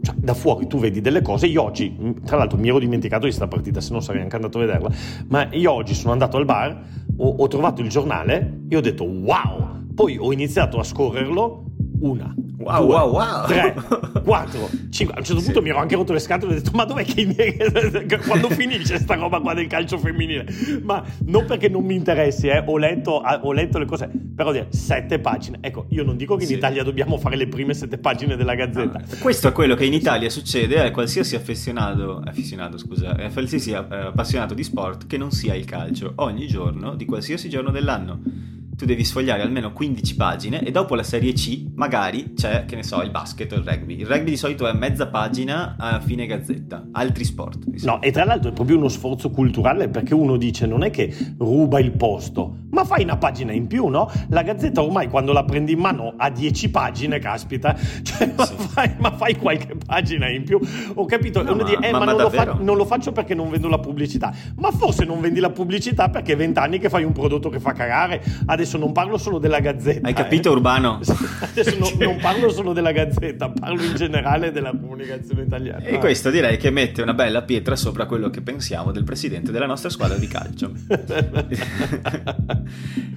cioè, 0.02 0.16
da 0.18 0.34
fuori 0.34 0.68
tu 0.68 0.80
vedi 0.80 1.02
delle 1.02 1.22
cose. 1.22 1.48
Io 1.48 1.64
oggi, 1.64 1.96
tra 2.26 2.38
l'altro, 2.38 2.58
mi 2.58 2.70
ero 2.70 2.80
dimenticato 2.80 3.24
di 3.24 3.28
questa 3.28 3.48
partita, 3.48 3.82
se 3.82 3.94
no 3.94 4.00
sarei 4.00 4.22
anche 4.22 4.36
andato 4.36 4.58
a 4.58 4.62
vederla. 4.62 4.90
Ma 5.28 5.48
io 5.52 5.72
oggi 5.72 5.94
sono 5.94 6.12
andato 6.14 6.38
al 6.38 6.46
bar, 6.46 6.82
ho, 7.18 7.30
ho 7.30 7.48
trovato 7.48 7.82
il 7.82 7.90
giornale 7.90 8.62
e 8.70 8.78
ho 8.78 8.82
detto 8.82 9.04
wow. 9.04 9.80
Poi 9.94 10.18
ho 10.18 10.32
iniziato 10.32 10.80
a 10.80 10.84
scorrerlo 10.84 11.71
una, 12.02 12.34
wow, 12.58 12.86
due, 12.86 12.96
wow, 12.96 13.12
wow. 13.12 13.46
tre, 13.48 13.76
quattro, 14.24 14.70
cinque. 14.90 15.16
A 15.16 15.20
un 15.20 15.26
certo 15.26 15.42
punto 15.42 15.60
sì. 15.60 15.64
mi 15.64 15.70
ero 15.70 15.80
anche 15.80 15.96
rotto 15.96 16.14
le 16.14 16.20
scatole 16.20 16.54
e 16.54 16.58
ho 16.58 16.60
detto: 16.60 16.72
Ma 16.76 16.86
dov'è 16.86 17.04
che 17.06 18.20
quando 18.26 18.50
finisce 18.50 18.98
sta 18.98 19.16
roba 19.16 19.40
qua 19.40 19.54
del 19.54 19.68
calcio 19.68 19.98
femminile? 19.98 20.46
Ma 20.84 21.04
non 21.26 21.46
perché 21.46 21.70
non 21.70 21.84
mi 21.84 21.96
interessi, 21.96 22.48
eh. 22.48 22.64
ho, 22.66 22.78
letto, 22.78 23.12
ho, 23.12 23.52
letto, 23.52 23.78
le 23.78 23.86
cose, 23.86 24.10
però 24.36 24.52
dire 24.52 24.68
sette 24.70 25.20
pagine. 25.20 25.60
Ecco, 25.62 25.86
io 25.90 26.04
non 26.04 26.18
dico 26.18 26.36
che 26.36 26.44
in 26.44 26.50
sì. 26.50 26.56
Italia 26.56 26.84
dobbiamo 26.84 27.18
fare 27.18 27.36
le 27.36 27.48
prime 27.48 27.74
sette 27.74 27.98
pagine 27.98 28.36
della 28.36 28.56
gazzetta. 28.56 29.00
No, 29.00 29.06
questo 29.20 29.50
è 29.50 29.52
quello 29.52 29.76
che 29.76 29.86
in 29.86 29.94
Italia 29.94 30.30
succede 30.30 30.82
a 30.82 30.92
qualsiasi 30.92 31.36
affezionato, 31.36 32.22
affezionato 32.26 32.78
scusa, 32.78 33.12
a 33.12 33.30
qualsiasi 33.32 33.74
appassionato 33.74 34.54
di 34.54 34.64
sport 34.64 35.08
che 35.08 35.18
non 35.18 35.32
sia 35.32 35.54
il 35.54 35.66
calcio, 35.66 36.14
ogni 36.16 36.48
giorno, 36.48 36.96
di 36.96 37.06
qualsiasi 37.06 37.50
giorno 37.50 37.70
dell'anno 37.70 38.60
tu 38.82 38.88
devi 38.88 39.06
sfogliare 39.06 39.44
almeno 39.44 39.74
15 39.74 40.16
pagine 40.16 40.64
e 40.64 40.72
dopo 40.72 40.96
la 40.96 41.04
serie 41.04 41.34
C 41.34 41.68
magari 41.76 42.34
c'è, 42.34 42.66
che 42.66 42.76
ne 42.76 42.82
so, 42.82 43.04
il 43.04 43.12
basket 43.12 43.52
o 43.52 43.56
il 43.58 43.64
rugby. 43.64 44.00
Il 44.00 44.08
rugby 44.08 44.32
di 44.32 44.38
solito 44.38 44.68
è 44.68 44.74
mezza 44.74 45.06
pagina 45.06 45.76
a 45.78 46.00
fine 46.00 46.26
gazzetta, 46.26 46.88
altri 46.94 47.24
sport. 47.24 47.60
No, 47.84 48.02
e 48.02 48.10
tra 48.10 48.26
l'altro 48.26 48.50
è 48.50 48.54
proprio 48.54 48.78
uno 48.78 48.88
sforzo 48.88 49.30
culturale 49.30 49.88
perché 49.88 50.16
uno 50.16 50.36
dice 50.36 50.66
non 50.66 50.84
è 50.84 50.90
che 50.90 51.16
ruba 51.38 51.80
il 51.80 51.92
posto, 51.92 52.62
ma 52.72 52.84
fai 52.86 53.04
una 53.04 53.18
pagina 53.18 53.52
in 53.52 53.68
più, 53.68 53.88
no? 53.88 54.10
La 54.30 54.42
gazzetta 54.42 54.82
ormai 54.82 55.10
quando 55.10 55.32
la 55.32 55.44
prendi 55.44 55.74
in 55.74 55.80
mano 55.80 56.14
ha 56.18 56.30
10 56.30 56.70
pagine, 56.70 57.20
caspita, 57.20 57.76
cioè, 58.02 58.34
ma, 58.36 58.46
fai, 58.46 58.96
ma, 58.98 59.12
fai, 59.12 59.36
qualche 59.36 59.76
pagina 59.86 60.30
in 60.30 60.44
più. 60.44 60.60
Ho 60.96 61.06
capito, 61.06 61.44
no, 61.44 61.54
uno 61.54 61.64
ma, 61.64 61.70
dice, 61.70 61.88
eh, 61.88 61.92
ma, 61.92 62.00
ma 62.00 62.06
non, 62.06 62.22
lo 62.22 62.30
fa, 62.30 62.58
non, 62.60 62.78
lo 62.78 62.86
faccio 62.86 63.12
perché 63.12 63.36
non 63.36 63.50
vendo 63.50 63.68
la 63.68 63.80
pubblicità. 63.80 64.34
Ma 64.56 64.72
forse 64.72 65.06
non 65.06 65.20
vendi 65.22 65.40
la 65.40 65.52
pubblicità 65.52 66.10
perché 66.10 66.34
è 66.34 66.36
vent'anni 66.36 66.80
che 66.80 66.90
fai 66.90 67.04
un 67.04 67.12
prodotto 67.12 67.50
che 67.50 67.60
fa 67.60 67.74
cagare. 67.74 68.24
Adesso 68.46 68.71
adesso 68.72 68.78
non 68.78 68.92
parlo 68.94 69.18
solo 69.18 69.40
della 69.40 69.60
Gazzetta. 69.60 70.08
Hai 70.08 70.14
capito, 70.14 70.50
eh. 70.50 70.54
Urbano? 70.54 71.00
Adesso 71.42 71.78
non, 71.78 71.92
non, 71.98 72.18
parlo 72.18 72.50
solo 72.50 72.72
della 72.74 72.92
Gazzetta, 72.92 73.50
parlo 73.50 73.82
in 73.84 73.96
generale 73.96 74.52
della 74.52 74.70
comunicazione 74.72 75.42
italiana. 75.44 75.84
E 75.84 75.98
questo 75.98 76.30
direi 76.30 76.58
che 76.58 76.70
mette 76.70 77.02
una 77.02 77.14
bella 77.14 77.42
pietra 77.42 77.76
sopra 77.76 78.06
quello 78.06 78.30
che 78.30 78.42
pensiamo 78.42 78.92
del 78.92 79.04
presidente 79.04 79.52
della 79.52 79.66
nostra 79.66 79.90
squadra 79.90 80.18
di 80.18 80.28
calcio. 80.28 80.72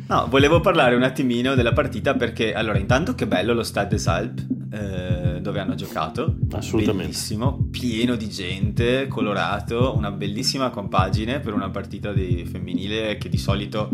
no, 0.09 0.27
volevo 0.29 0.61
parlare 0.61 0.97
un 0.97 1.03
attimino 1.03 1.55
della 1.55 1.73
partita 1.73 2.15
perché, 2.15 2.55
allora, 2.55 2.79
intanto 2.79 3.15
che 3.15 3.27
bello 3.27 3.53
lo 3.53 3.63
Stade 3.63 3.89
des 3.91 4.07
Alpes. 4.07 4.47
Eh, 4.73 5.34
dove 5.45 5.61
hanno 5.61 5.75
giocato. 5.75 6.37
Assolutamente. 6.53 7.05
Bellissimo, 7.05 7.69
pieno 7.71 8.17
di 8.17 8.31
gente, 8.31 9.07
colorato, 9.09 9.95
una 9.95 10.11
bellissima 10.11 10.71
compagine 10.71 11.39
per 11.41 11.53
una 11.53 11.69
partita 11.69 12.15
di 12.15 12.47
femminile 12.51 13.19
che 13.19 13.29
di 13.29 13.37
solito 13.37 13.91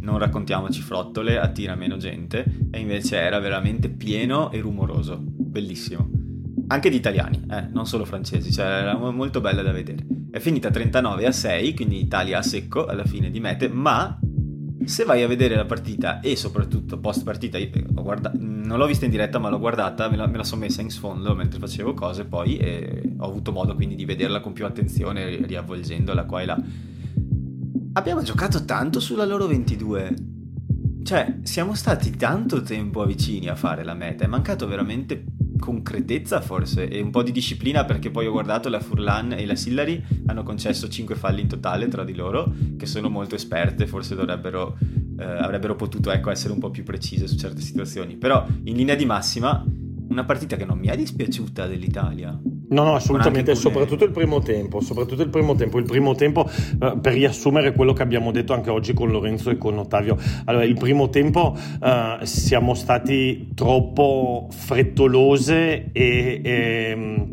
non 0.00 0.18
raccontiamoci 0.18 0.80
frottole, 0.80 1.38
attira 1.38 1.74
meno 1.74 1.98
gente 1.98 2.44
e 2.70 2.78
invece 2.80 3.18
era 3.18 3.38
veramente 3.38 3.90
pieno 3.90 4.50
e 4.50 4.60
rumoroso, 4.60 5.18
bellissimo. 5.20 6.08
Anche 6.68 6.88
di 6.88 6.96
italiani, 6.96 7.44
eh, 7.50 7.68
non 7.70 7.86
solo 7.86 8.06
francesi, 8.06 8.50
cioè 8.50 8.64
era 8.64 8.96
molto 8.96 9.42
bella 9.42 9.60
da 9.60 9.72
vedere. 9.72 10.06
È 10.30 10.38
finita 10.38 10.70
39 10.70 11.26
a 11.26 11.32
6, 11.32 11.74
quindi 11.74 12.00
Italia 12.00 12.38
a 12.38 12.42
secco 12.42 12.86
alla 12.86 13.04
fine 13.04 13.30
di 13.30 13.40
mete, 13.40 13.68
ma 13.68 14.18
se 14.86 15.04
vai 15.04 15.22
a 15.22 15.28
vedere 15.28 15.56
la 15.56 15.64
partita 15.64 16.20
e 16.20 16.36
soprattutto 16.36 16.98
post 16.98 17.24
partita, 17.24 17.58
guarda- 17.90 18.32
non 18.34 18.78
l'ho 18.78 18.86
vista 18.86 19.04
in 19.04 19.10
diretta 19.10 19.38
ma 19.38 19.48
l'ho 19.48 19.58
guardata, 19.58 20.08
me 20.08 20.16
la, 20.16 20.26
me 20.26 20.38
la 20.38 20.44
sono 20.44 20.62
messa 20.62 20.82
in 20.82 20.90
sfondo 20.90 21.34
mentre 21.34 21.58
facevo 21.58 21.94
cose 21.94 22.24
poi 22.24 22.56
e 22.56 23.14
ho 23.18 23.26
avuto 23.26 23.52
modo 23.52 23.74
quindi 23.74 23.94
di 23.94 24.04
vederla 24.04 24.40
con 24.40 24.52
più 24.52 24.64
attenzione 24.64 25.44
riavvolgendola 25.46 26.24
qua 26.24 26.42
e 26.42 26.44
là. 26.46 26.62
Abbiamo 27.96 28.22
giocato 28.22 28.64
tanto 28.64 28.98
sulla 28.98 29.24
loro 29.24 29.46
22. 29.46 30.14
Cioè, 31.04 31.38
siamo 31.42 31.74
stati 31.74 32.10
tanto 32.16 32.62
tempo 32.62 33.04
vicini 33.04 33.48
a 33.48 33.54
fare 33.54 33.84
la 33.84 33.94
meta, 33.94 34.24
è 34.24 34.26
mancato 34.26 34.66
veramente 34.66 35.22
concretezza 35.58 36.40
forse 36.40 36.88
e 36.88 37.00
un 37.00 37.10
po' 37.10 37.22
di 37.22 37.32
disciplina 37.32 37.84
perché 37.84 38.10
poi 38.10 38.26
ho 38.26 38.32
guardato 38.32 38.68
la 38.68 38.80
Furlan 38.80 39.32
e 39.32 39.46
la 39.46 39.54
Sillari 39.54 40.02
hanno 40.26 40.42
concesso 40.42 40.88
5 40.88 41.14
falli 41.14 41.40
in 41.40 41.48
totale 41.48 41.88
tra 41.88 42.04
di 42.04 42.14
loro 42.14 42.52
che 42.76 42.86
sono 42.86 43.08
molto 43.08 43.34
esperte 43.34 43.86
forse 43.86 44.14
dovrebbero 44.14 44.76
eh, 45.18 45.24
avrebbero 45.24 45.76
potuto 45.76 46.10
ecco, 46.10 46.30
essere 46.30 46.52
un 46.52 46.58
po' 46.58 46.70
più 46.70 46.82
precise 46.82 47.26
su 47.26 47.36
certe 47.36 47.60
situazioni. 47.60 48.16
Però 48.16 48.46
in 48.64 48.76
linea 48.76 48.94
di 48.94 49.04
massima 49.04 49.64
una 50.08 50.24
partita 50.24 50.56
che 50.56 50.64
non 50.64 50.78
mi 50.78 50.88
è 50.88 50.96
dispiaciuta 50.96 51.66
dell'Italia 51.66 52.38
No, 52.74 52.82
no, 52.82 52.96
assolutamente, 52.96 53.54
soprattutto 53.54 54.02
il 54.02 54.10
primo 54.10 54.40
tempo, 54.40 54.80
soprattutto 54.80 55.22
il 55.22 55.28
primo 55.28 55.54
tempo, 55.54 55.78
il 55.78 55.84
primo 55.84 56.16
tempo 56.16 56.50
eh, 56.50 56.98
per 57.00 57.12
riassumere 57.12 57.72
quello 57.72 57.92
che 57.92 58.02
abbiamo 58.02 58.32
detto 58.32 58.52
anche 58.52 58.68
oggi 58.68 58.92
con 58.94 59.12
Lorenzo 59.12 59.50
e 59.50 59.56
con 59.56 59.78
Ottavio. 59.78 60.18
Allora, 60.46 60.64
il 60.64 60.74
primo 60.74 61.08
tempo 61.08 61.56
eh, 61.80 62.18
siamo 62.22 62.74
stati 62.74 63.50
troppo 63.54 64.48
frettolose 64.50 65.92
e, 65.92 66.40
e, 66.42 67.28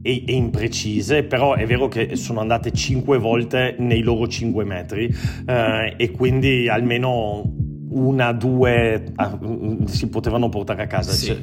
e, 0.00 0.24
e, 0.24 0.32
imprecise, 0.32 1.24
però 1.24 1.54
è 1.54 1.66
vero 1.66 1.88
che 1.88 2.14
sono 2.14 2.38
andate 2.38 2.70
5 2.70 3.18
volte 3.18 3.74
nei 3.80 4.02
loro 4.02 4.28
5 4.28 4.64
metri 4.64 5.12
eh, 5.44 5.94
e 5.96 6.10
quindi 6.12 6.68
almeno 6.68 7.66
una, 7.98 8.32
due 8.32 9.12
ah, 9.16 9.38
mm, 9.42 9.84
si 9.84 10.08
potevano 10.08 10.48
portare 10.48 10.82
a 10.82 10.86
casa. 10.86 11.12
Sì. 11.12 11.36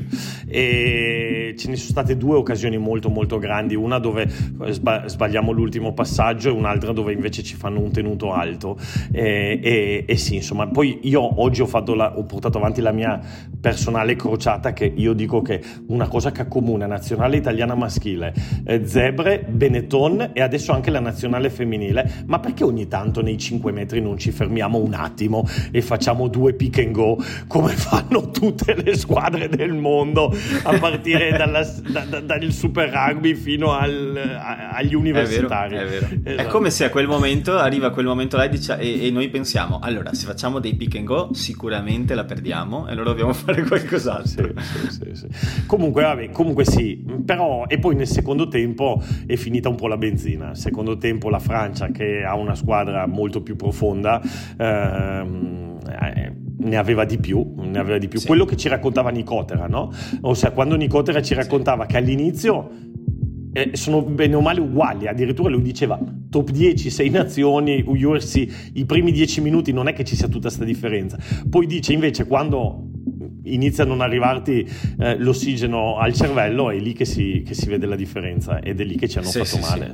E 0.48 1.54
ce 1.58 1.70
ne 1.70 1.76
sono 1.76 1.90
state 1.90 2.18
due 2.18 2.36
occasioni 2.36 2.78
molto 2.78 3.10
molto 3.10 3.38
grandi, 3.38 3.76
una 3.76 4.00
dove 4.00 4.28
sbagliamo 4.28 5.52
l'ultimo 5.52 5.94
passaggio 5.94 6.50
e 6.50 6.52
un'altra 6.52 6.92
dove 6.92 7.14
invece 7.14 7.44
ci 7.44 7.56
fanno 7.56 7.80
un 7.80 7.92
tenuto 7.92 8.32
alto. 8.34 8.78
E, 9.12 9.60
e, 9.62 10.04
e 10.08 10.18
sì, 10.18 10.36
insomma, 10.36 10.68
poi 10.68 11.00
io 11.04 11.42
oggi 11.42 11.62
ho, 11.62 11.96
la, 11.96 12.18
ho, 12.18 12.24
portato 12.24 12.58
avanti 12.58 12.82
la 12.82 12.92
mia 12.92 13.20
personale 13.60 14.16
crociata 14.16 14.74
che 14.74 14.86
io 14.86 15.14
dico 15.14 15.42
che 15.42 15.62
una 15.88 16.08
cosa 16.08 16.32
che 16.32 16.42
accomuna 16.42 16.86
nazionale 16.86 17.38
italiana 17.38 17.76
maschile, 17.76 18.34
eh, 18.66 18.86
Zebre, 18.86 19.46
Benetton 19.48 20.32
e 20.34 20.42
adesso 20.42 20.72
anche 20.72 20.92
la 20.92 21.00
nazionale 21.00 21.50
femminile, 21.50 22.24
ma 22.28 22.40
perché 22.40 22.64
ogni 22.64 22.88
tanto 22.88 23.22
nei 23.22 23.38
5 23.38 23.72
metri 23.72 24.02
non 24.02 24.18
ci 24.18 24.32
fermiamo 24.32 24.78
un 24.78 24.94
attimo 24.94 25.46
e 25.72 25.82
facciamo 25.82 26.28
due 26.28 26.45
pick 26.54 26.80
and 26.80 26.92
go 26.92 27.18
come 27.48 27.72
fanno 27.72 28.32
tutte 28.32 28.76
le 28.76 28.96
squadre 28.96 29.50
del 29.50 29.74
mondo 29.74 30.34
a 30.64 30.78
partire 30.78 31.32
dalla, 31.38 31.64
da, 31.88 32.02
da, 32.02 32.20
dal 32.20 32.52
super 32.52 32.90
rugby 32.90 33.36
fino 33.36 33.72
al, 33.72 34.16
a, 34.16 34.70
agli 34.72 34.96
universitari. 34.96 35.76
È, 35.76 35.86
vero, 35.86 36.06
è, 36.06 36.10
vero. 36.10 36.22
Esatto. 36.24 36.48
è, 36.48 36.52
come 36.52 36.70
se 36.70 36.86
a 36.86 36.90
quel 36.90 37.08
momento 37.08 37.58
arriva 37.58 37.92
quel 37.92 38.06
momento 38.06 38.38
là 38.38 38.44
e, 38.44 38.50
dice, 38.50 38.78
e, 38.78 39.08
e, 39.08 39.12
noi 39.12 39.30
pensiamo 39.30 39.80
allora 39.80 40.14
se 40.14 40.26
facciamo 40.26 40.60
dei 40.60 40.76
pick 40.76 40.96
and 40.96 41.06
go 41.06 41.30
sicuramente 41.34 42.14
la 42.16 42.26
perdiamo 42.26 42.88
e 42.88 42.92
allora 42.92 43.10
dobbiamo 43.10 43.34
fare 43.34 43.64
qualcos'altro. 43.64 44.54
Sì, 44.60 44.92
sì, 44.92 45.10
sì, 45.14 45.66
comunque, 45.66 46.04
vabbè, 46.04 46.30
comunque 46.32 46.66
sì, 46.66 47.04
però 47.24 47.66
e 47.68 47.80
poi 47.80 47.96
nel 47.96 48.08
secondo 48.08 48.48
tempo 48.48 49.02
è 49.26 49.36
finita 49.36 49.70
un 49.70 49.76
po' 49.76 49.88
la 49.88 49.98
benzina. 49.98 50.56
Secondo 50.56 50.98
tempo 50.98 51.30
la 51.30 51.40
Francia 51.40 51.90
che 51.90 52.24
ha 52.24 52.36
una 52.36 52.56
squadra 52.56 53.06
molto 53.08 53.42
più 53.42 53.56
profonda. 53.56 54.22
Ehm, 54.58 55.75
eh, 55.88 56.34
ne 56.58 56.76
aveva 56.78 57.06
di 57.06 57.18
più, 57.18 57.54
ne 57.58 57.80
aveva 57.80 57.98
di 57.98 58.08
più. 58.08 58.20
Sì. 58.20 58.28
Quello 58.28 58.46
che 58.46 58.56
ci 58.56 58.68
raccontava 58.68 59.10
Nicotera, 59.10 59.68
no? 59.68 59.92
Ossia, 60.22 60.52
quando 60.52 60.76
Nicotera 60.76 61.22
ci 61.22 61.34
raccontava 61.34 61.84
sì. 61.84 61.90
che 61.90 61.98
all'inizio 61.98 62.70
eh, 63.54 63.72
sono 63.74 64.02
bene 64.02 64.36
o 64.36 64.42
male 64.42 64.60
uguali, 64.60 65.08
addirittura 65.08 65.50
lui 65.50 65.62
diceva 65.62 65.98
top 66.30 66.50
10, 66.52 66.90
6 66.90 67.10
nazioni, 67.10 67.84
URC, 67.86 68.72
i 68.74 68.86
primi 68.86 69.12
10 69.12 69.42
minuti 69.42 69.72
non 69.72 69.88
è 69.88 69.94
che 69.94 70.04
ci 70.04 70.16
sia 70.16 70.28
tutta 70.28 70.48
questa 70.48 70.66
differenza. 70.66 71.18
Poi 71.50 71.66
dice 71.66 71.94
invece 71.94 72.28
quando 72.28 72.90
inizia 73.44 73.84
a 73.84 73.88
non 73.88 74.02
arrivarti 74.02 74.68
eh, 75.00 75.18
l'ossigeno 75.18 75.98
al 75.98 76.14
cervello 76.14 76.70
è 76.72 76.80
lì 76.80 76.94
che 76.94 77.06
si, 77.06 77.44
che 77.46 77.54
si, 77.54 77.70
vede 77.70 77.86
la 77.86 77.96
differenza 77.96 78.60
ed 78.60 78.82
è 78.82 78.84
lì 78.84 78.98
che 78.98 79.08
ci 79.08 79.20
hanno 79.20 79.30
sì, 79.30 79.40
fatto 79.44 79.60
male. 79.60 79.92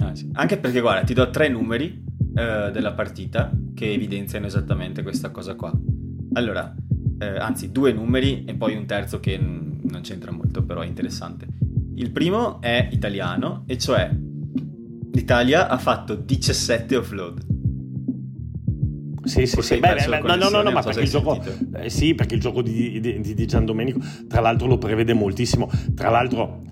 Ah, 0.00 0.12
Anche 0.32 0.58
perché 0.58 0.80
guarda, 0.80 1.04
ti 1.04 1.14
do 1.14 1.30
tre 1.30 1.48
numeri 1.48 2.04
eh, 2.38 2.70
della 2.70 2.92
partita 2.92 3.50
che 3.74 3.92
evidenziano 3.92 4.46
esattamente 4.46 5.02
questa 5.02 5.30
cosa 5.30 5.56
qua. 5.56 5.72
Allora, 6.34 6.72
eh, 7.18 7.26
anzi, 7.26 7.72
due 7.72 7.92
numeri 7.92 8.44
e 8.44 8.54
poi 8.54 8.76
un 8.76 8.86
terzo 8.86 9.18
che 9.18 9.36
n- 9.36 9.80
non 9.82 10.02
c'entra 10.02 10.30
molto, 10.30 10.62
però 10.62 10.82
è 10.82 10.86
interessante. 10.86 11.48
Il 11.96 12.12
primo 12.12 12.60
è 12.60 12.88
italiano, 12.92 13.64
e 13.66 13.76
cioè 13.76 14.08
l'Italia 15.12 15.68
ha 15.68 15.78
fatto 15.78 16.14
17 16.14 16.96
offload. 16.96 17.46
Sì, 19.24 19.44
sì, 19.46 19.60
sì. 19.60 19.78
Beh, 19.78 19.94
beh, 20.08 20.20
no, 20.20 20.36
no, 20.36 20.48
no, 20.48 20.62
no, 20.62 20.70
ma 20.70 20.80
perché 20.80 21.00
il 21.00 21.08
gioco, 21.08 21.42
eh, 21.74 21.90
sì, 21.90 22.14
perché 22.14 22.36
il 22.36 22.40
gioco 22.40 22.62
di, 22.62 23.00
di, 23.00 23.20
di, 23.20 23.34
di 23.34 23.46
Gian 23.46 23.64
Domenico, 23.64 23.98
tra 24.28 24.40
l'altro, 24.40 24.68
lo 24.68 24.78
prevede 24.78 25.12
moltissimo. 25.12 25.68
Tra 25.94 26.08
l'altro, 26.08 26.62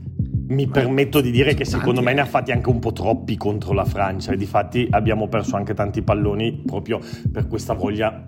mi 0.48 0.66
permetto 0.68 1.20
di 1.20 1.30
dire 1.30 1.54
che 1.54 1.64
secondo 1.64 2.02
me 2.02 2.12
ne 2.12 2.20
ha 2.20 2.26
fatti 2.26 2.52
anche 2.52 2.68
un 2.68 2.78
po' 2.78 2.92
troppi 2.92 3.36
contro 3.36 3.72
la 3.72 3.84
Francia 3.84 4.32
e 4.32 4.36
difatti 4.36 4.86
abbiamo 4.90 5.28
perso 5.28 5.56
anche 5.56 5.74
tanti 5.74 6.02
palloni 6.02 6.62
proprio 6.64 7.00
per 7.32 7.48
questa 7.48 7.74
voglia 7.74 8.26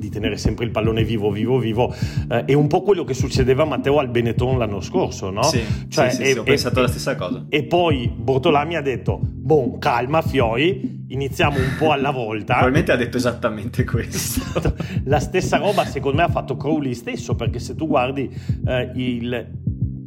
di 0.00 0.08
tenere 0.08 0.36
sempre 0.36 0.64
il 0.64 0.70
pallone 0.70 1.04
vivo, 1.04 1.30
vivo, 1.30 1.58
vivo. 1.58 1.94
Eh, 2.28 2.46
è 2.46 2.52
un 2.54 2.66
po' 2.66 2.82
quello 2.82 3.04
che 3.04 3.14
succedeva 3.14 3.62
a 3.62 3.66
Matteo 3.66 3.98
al 3.98 4.08
Benetton 4.08 4.58
l'anno 4.58 4.80
scorso, 4.80 5.30
no? 5.30 5.42
Sì, 5.42 5.62
cioè, 5.88 6.10
sì, 6.10 6.16
sì, 6.16 6.22
e, 6.22 6.32
sì 6.32 6.38
ho 6.38 6.42
pensato 6.42 6.78
e, 6.78 6.82
la 6.82 6.88
stessa 6.88 7.14
cosa. 7.14 7.44
E 7.48 7.64
poi 7.64 8.08
Bortolà 8.08 8.64
mi 8.64 8.76
ha 8.76 8.80
detto, 8.80 9.20
boh, 9.22 9.78
calma 9.78 10.22
Fioi, 10.22 11.04
iniziamo 11.08 11.56
un 11.56 11.76
po' 11.78 11.92
alla 11.92 12.10
volta. 12.10 12.54
Probabilmente 12.60 12.92
ha 12.92 12.96
detto 12.96 13.18
esattamente 13.18 13.84
questo. 13.84 14.74
la 15.04 15.20
stessa 15.20 15.58
roba 15.58 15.84
secondo 15.84 16.18
me 16.18 16.24
ha 16.24 16.30
fatto 16.30 16.56
Crowley 16.56 16.94
stesso, 16.94 17.34
perché 17.36 17.58
se 17.58 17.74
tu 17.74 17.86
guardi 17.86 18.28
eh, 18.66 18.90
il 18.94 19.48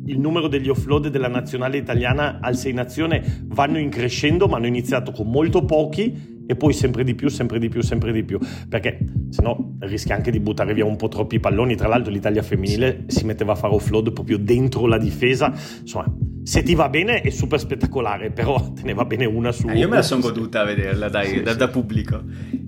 il 0.05 0.19
numero 0.19 0.47
degli 0.47 0.69
offload 0.69 1.07
della 1.07 1.27
nazionale 1.27 1.77
italiana 1.77 2.39
al 2.41 2.55
Sei 2.55 2.73
Nazione 2.73 3.45
vanno 3.45 3.77
in 3.77 3.89
crescendo, 3.89 4.47
ma 4.47 4.57
hanno 4.57 4.67
iniziato 4.67 5.11
con 5.11 5.29
molto 5.29 5.63
pochi 5.63 6.32
e 6.45 6.55
poi 6.55 6.73
sempre 6.73 7.03
di 7.03 7.15
più, 7.15 7.29
sempre 7.29 7.59
di 7.59 7.69
più, 7.69 7.81
sempre 7.81 8.11
di 8.11 8.23
più, 8.23 8.39
perché 8.67 8.97
se 9.29 9.41
no 9.41 9.77
rischi 9.79 10.11
anche 10.11 10.31
di 10.31 10.39
buttare 10.39 10.73
via 10.73 10.85
un 10.85 10.95
po' 10.95 11.07
troppi 11.07 11.39
palloni. 11.39 11.75
Tra 11.75 11.87
l'altro 11.87 12.11
l'Italia 12.11 12.41
femminile 12.41 13.05
si 13.07 13.25
metteva 13.25 13.53
a 13.53 13.55
fare 13.55 13.73
offload 13.73 14.11
proprio 14.11 14.37
dentro 14.37 14.85
la 14.87 14.97
difesa, 14.97 15.53
insomma 15.81 16.13
se 16.43 16.61
ti 16.61 16.75
va 16.75 16.89
bene 16.89 17.21
è 17.21 17.29
super 17.29 17.59
spettacolare, 17.59 18.29
però 18.29 18.71
te 18.75 18.81
ne 18.83 18.93
va 18.93 19.05
bene 19.05 19.25
una 19.25 19.51
su... 19.51 19.67
Eh, 19.67 19.77
io 19.77 19.87
me 19.87 19.95
la 19.95 20.01
sono 20.01 20.21
goduta 20.21 20.61
a 20.61 20.63
vederla, 20.65 21.09
dai, 21.09 21.27
sì, 21.27 21.41
da, 21.41 21.51
sì. 21.51 21.57
da, 21.57 21.67
pubblico. 21.69 22.21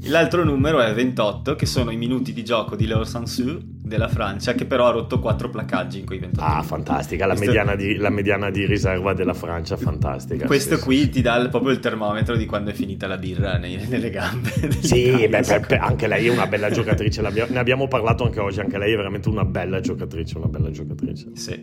L'altro 0.08 0.44
numero 0.44 0.80
è 0.80 0.94
28, 0.94 1.56
che 1.56 1.66
sono 1.66 1.92
i 1.92 1.98
minuti 1.98 2.32
di 2.32 2.44
gioco 2.44 2.76
di 2.76 2.88
Leo 2.88 3.04
Sansu 3.04 3.60
della 3.62 4.08
Francia, 4.08 4.54
che 4.54 4.66
però 4.66 4.88
ha 4.88 4.92
rotto 4.92 5.20
4 5.20 5.50
placcaggi 5.50 6.00
in 6.00 6.06
quei 6.06 6.20
28 6.20 6.44
Ah, 6.44 6.50
minuti. 6.52 6.68
fantastica, 6.68 7.26
la, 7.26 7.34
Questo... 7.36 7.52
mediana 7.52 7.76
di, 7.76 7.96
la, 7.98 8.10
mediana 8.10 8.50
di, 8.50 8.66
riserva 8.66 9.14
della 9.14 9.34
Francia, 9.34 9.76
fantastica. 9.78 10.46
Questo 10.46 10.78
sì, 10.78 10.84
qui 10.84 11.10
ti 11.10 11.22
dà 11.22 11.48
proprio 11.50 11.72
il 11.72 11.80
termometro 11.80 12.36
di 12.36 12.46
quando 12.46 12.72
è 12.72 12.74
finita 12.74 13.08
la 13.08 13.18
birra 13.18 13.58
nei, 13.66 13.86
nelle 13.90 14.10
gambe. 14.10 14.54
Sì, 14.86 15.28
beh, 15.28 15.42
per, 15.42 15.66
per, 15.66 15.80
anche 15.82 16.08
lei 16.08 16.28
è 16.28 16.32
una 16.32 16.48
bella 16.48 16.70
giocatrice, 16.72 17.22
ne 17.22 17.60
abbiamo 17.60 17.88
parlato 17.88 18.24
anche 18.24 18.40
oggi, 18.40 18.60
anche 18.60 18.78
lei 18.78 18.94
è 18.94 18.96
veramente 18.96 19.30
una 19.30 19.46
bella 19.46 19.80
giocatrice, 19.80 20.38
una 20.38 20.48
bella 20.48 20.70
giocatrice. 20.70 21.32
Sì. 21.34 21.60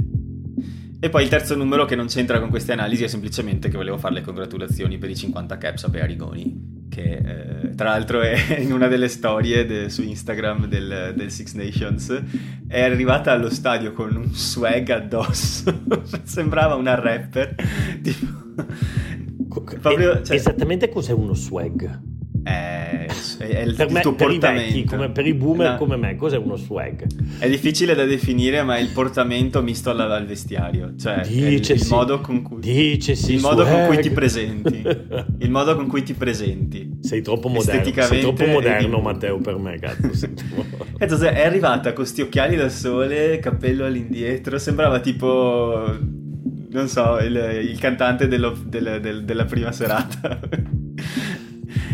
E 1.04 1.10
poi 1.10 1.24
il 1.24 1.28
terzo 1.28 1.56
numero 1.56 1.84
che 1.84 1.96
non 1.96 2.06
c'entra 2.06 2.38
con 2.38 2.48
queste 2.48 2.70
analisi 2.70 3.02
è 3.02 3.08
semplicemente 3.08 3.68
che 3.68 3.76
volevo 3.76 3.98
fare 3.98 4.14
le 4.14 4.20
congratulazioni 4.20 4.98
per 4.98 5.10
i 5.10 5.16
50 5.16 5.58
caps 5.58 5.82
a 5.82 5.88
Bearigoni, 5.88 6.86
che 6.88 7.02
eh, 7.02 7.74
tra 7.74 7.88
l'altro 7.88 8.20
è 8.20 8.36
in 8.62 8.72
una 8.72 8.86
delle 8.86 9.08
storie 9.08 9.66
de, 9.66 9.90
su 9.90 10.02
Instagram 10.02 10.68
del, 10.68 11.12
del, 11.16 11.28
Six 11.32 11.54
Nations, 11.54 12.22
è 12.68 12.82
arrivata 12.82 13.32
allo 13.32 13.50
stadio 13.50 13.92
con 13.92 14.14
un 14.14 14.32
swag 14.32 14.90
addosso, 14.90 15.82
sembrava 16.22 16.76
una 16.76 16.94
rapper. 16.94 17.56
Tipo, 18.00 18.26
proprio, 19.80 20.22
cioè, 20.22 20.36
esattamente 20.36 20.88
cos'è 20.88 21.10
uno 21.10 21.34
swag? 21.34 22.11
Eh, 22.44 23.06
è, 23.38 23.46
è 23.46 23.60
il, 23.62 23.74
per 23.76 23.90
me, 23.90 24.00
tuo 24.00 24.14
per 24.14 24.28
i 24.28 24.32
portamento. 24.38 24.74
vecchi, 24.74 24.84
come 24.84 25.10
per 25.10 25.26
i 25.26 25.34
boomer 25.34 25.70
No. 25.72 25.76
come 25.76 25.96
me, 25.96 26.16
cos'è 26.16 26.36
uno 26.36 26.56
swag? 26.56 27.06
È 27.38 27.48
difficile 27.48 27.94
da 27.94 28.04
definire, 28.04 28.62
ma 28.64 28.76
è 28.76 28.80
il 28.80 28.88
portamento 28.88 29.62
misto 29.62 29.90
al, 29.90 30.00
al 30.00 30.26
vestiario, 30.26 30.94
cioè 30.98 31.20
è 31.20 31.26
il, 31.28 31.36
il 31.44 31.48
Dicesi. 31.58 31.88
modo 31.90 32.20
con 32.20 32.42
cui 32.42 32.60
Dicesi 32.60 33.34
il 33.34 33.40
modo 33.40 33.64
con 33.64 33.86
cui 33.86 34.00
ti 34.00 34.10
presenti, 34.10 34.82
il 35.38 35.50
modo 35.50 35.76
con 35.76 35.86
cui 35.86 36.02
ti 36.02 36.14
presenti. 36.14 36.98
Sei 37.00 37.22
troppo 37.22 37.48
moderno, 37.48 37.92
sei 38.04 38.20
troppo 38.20 38.44
moderno 38.46 38.98
e- 38.98 39.02
Matteo 39.02 39.38
per 39.38 39.56
me, 39.56 39.78
troppo- 39.78 40.86
Cazzo, 40.96 41.16
se- 41.16 41.32
è 41.32 41.44
arrivata 41.44 41.92
con 41.92 42.04
sti 42.06 42.22
occhiali 42.22 42.56
da 42.56 42.68
sole, 42.68 43.38
cappello 43.38 43.84
all'indietro, 43.84 44.58
sembrava 44.58 44.98
tipo, 45.00 45.96
non 46.70 46.88
so, 46.88 47.18
il, 47.18 47.36
il 47.70 47.78
cantante 47.78 48.26
dello- 48.26 48.56
del- 48.66 48.98
del- 49.00 49.24
della 49.24 49.44
prima 49.44 49.70
serata. 49.72 50.40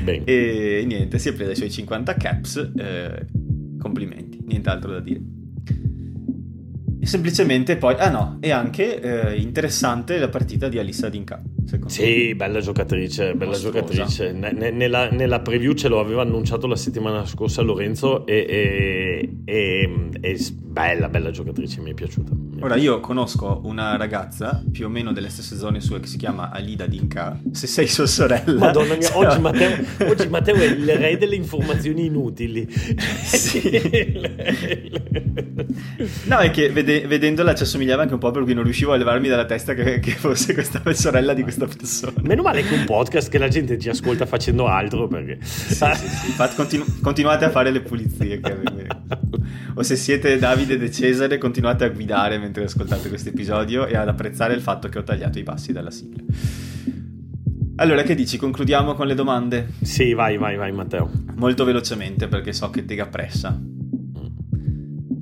Bene. 0.03 0.24
e 0.24 0.85
niente, 0.87 1.18
si 1.18 1.29
è 1.29 1.33
presa 1.33 1.53
i 1.53 1.57
suoi 1.57 1.70
50 1.70 2.14
caps, 2.14 2.72
eh, 2.76 3.26
complimenti, 3.79 4.39
nient'altro 4.45 4.93
da 4.93 5.01
dire. 5.01 5.20
Semplicemente 7.09 7.77
poi, 7.79 7.95
ah 7.99 8.11
no, 8.11 8.37
è 8.41 8.51
anche 8.51 9.01
eh, 9.01 9.37
interessante 9.41 10.19
la 10.19 10.29
partita 10.29 10.69
di 10.69 10.79
Alissa 10.79 11.09
Dinka, 11.09 11.43
secondo 11.65 11.87
me. 11.87 11.91
Sì, 11.91 12.35
bella 12.35 12.61
giocatrice, 12.61 13.33
bella 13.35 13.53
Mostruosa. 13.53 13.81
giocatrice. 13.81 14.33
Ne- 14.33 14.53
ne- 14.53 14.71
nella, 14.71 15.09
nella 15.11 15.41
preview 15.41 15.73
ce 15.73 15.89
lo 15.89 16.01
aveva 16.01 16.21
annunciato 16.23 16.67
la 16.67 16.77
settimana 16.77 17.25
scorsa 17.25 17.63
Lorenzo 17.63 18.27
e, 18.27 18.45
e- 18.47 19.31
e- 19.47 20.11
e 20.21 20.39
bella, 20.63 21.09
bella 21.09 21.31
giocatrice, 21.31 21.81
mi 21.81 21.93
è 21.93 21.95
piaciuta. 21.95 22.33
Mi 22.35 22.61
è 22.61 22.65
Ora 22.65 22.77
io 22.77 23.01
conosco 23.01 23.61
una 23.65 23.97
ragazza 23.97 24.63
più 24.71 24.85
o 24.87 24.89
meno 24.91 25.13
delle 25.13 25.31
stesse 25.31 25.57
zone 25.57 25.81
sue 25.81 26.01
che 26.01 26.09
si 26.09 26.19
chiama 26.19 26.51
Alida 26.51 26.87
Dinka. 26.87 27.41
Se 27.53 27.67
sei 27.67 27.87
sua 27.87 28.07
sorella. 28.07 28.59
Madonna 28.59 28.95
mia, 28.95 29.01
cioè- 29.09 29.27
oggi 29.27 29.41
Matteo, 29.41 29.77
oggi 30.11 30.29
Matteo 30.29 30.55
è 30.57 30.65
il 30.65 30.85
re 30.99 31.17
delle 31.17 31.37
informazioni 31.37 32.05
inutili. 32.05 32.69
No, 36.25 36.39
è 36.39 36.51
che 36.51 36.71
vede- 36.71 36.98
vedendola 37.07 37.55
ci 37.55 37.63
assomigliava 37.63 38.03
anche 38.03 38.15
un 38.15 38.21
po' 38.21 38.31
per 38.31 38.43
cui 38.43 38.55
non 38.55 38.65
riuscivo 38.65 38.93
a 38.93 38.97
levarmi 38.97 39.29
dalla 39.29 39.45
testa 39.45 39.75
che, 39.75 40.01
che 40.01 40.13
fosse 40.13 40.55
questa 40.55 40.83
sorella 40.93 41.35
di 41.35 41.43
questa 41.43 41.67
persona. 41.67 42.15
Meno 42.23 42.43
male 42.43 42.63
che 42.63 42.75
un 42.75 42.85
podcast 42.85 43.29
che 43.29 43.39
la 43.39 43.49
gente 43.49 43.79
ci 43.79 43.89
ascolta 43.89 44.27
facendo 44.27 44.67
altro 44.67 45.07
perché... 45.09 45.39
Sì, 45.43 45.75
sì, 45.75 46.09
sì. 46.09 46.27
Infatti, 46.27 46.57
continu- 46.57 47.01
continuate 47.01 47.45
a 47.45 47.51
fare 47.51 47.71
le 47.71 47.81
pulizie. 47.81 48.41
o 49.75 49.83
se 49.83 49.97
siete 49.97 50.39
Davide 50.39 50.79
De 50.79 50.91
Cesare, 50.91 51.39
continuate 51.39 51.85
a 51.85 51.89
guidare 51.89 52.39
mentre 52.39 52.65
ascoltate 52.65 53.09
questo 53.09 53.29
episodio 53.29 53.87
e 53.87 53.97
ad 53.97 54.09
apprezzare 54.09 54.55
il 54.55 54.61
fatto 54.61 54.89
che 54.89 54.99
ho 54.99 55.03
tagliato 55.03 55.39
i 55.39 55.43
passi 55.43 55.73
dalla 55.73 55.91
sigla. 55.91 56.23
Allora, 57.77 58.03
che 58.03 58.17
dici? 58.17 58.37
Concludiamo 58.39 58.95
con 58.95 59.07
le 59.07 59.15
domande? 59.15 59.69
Sì, 59.83 60.13
vai, 60.13 60.37
vai, 60.37 60.57
vai 60.57 60.73
Matteo. 60.73 61.11
Molto 61.37 61.65
velocemente 61.65 62.27
perché 62.27 62.53
so 62.53 62.71
che 62.71 62.85
te 62.85 62.97
pressa. 63.07 63.57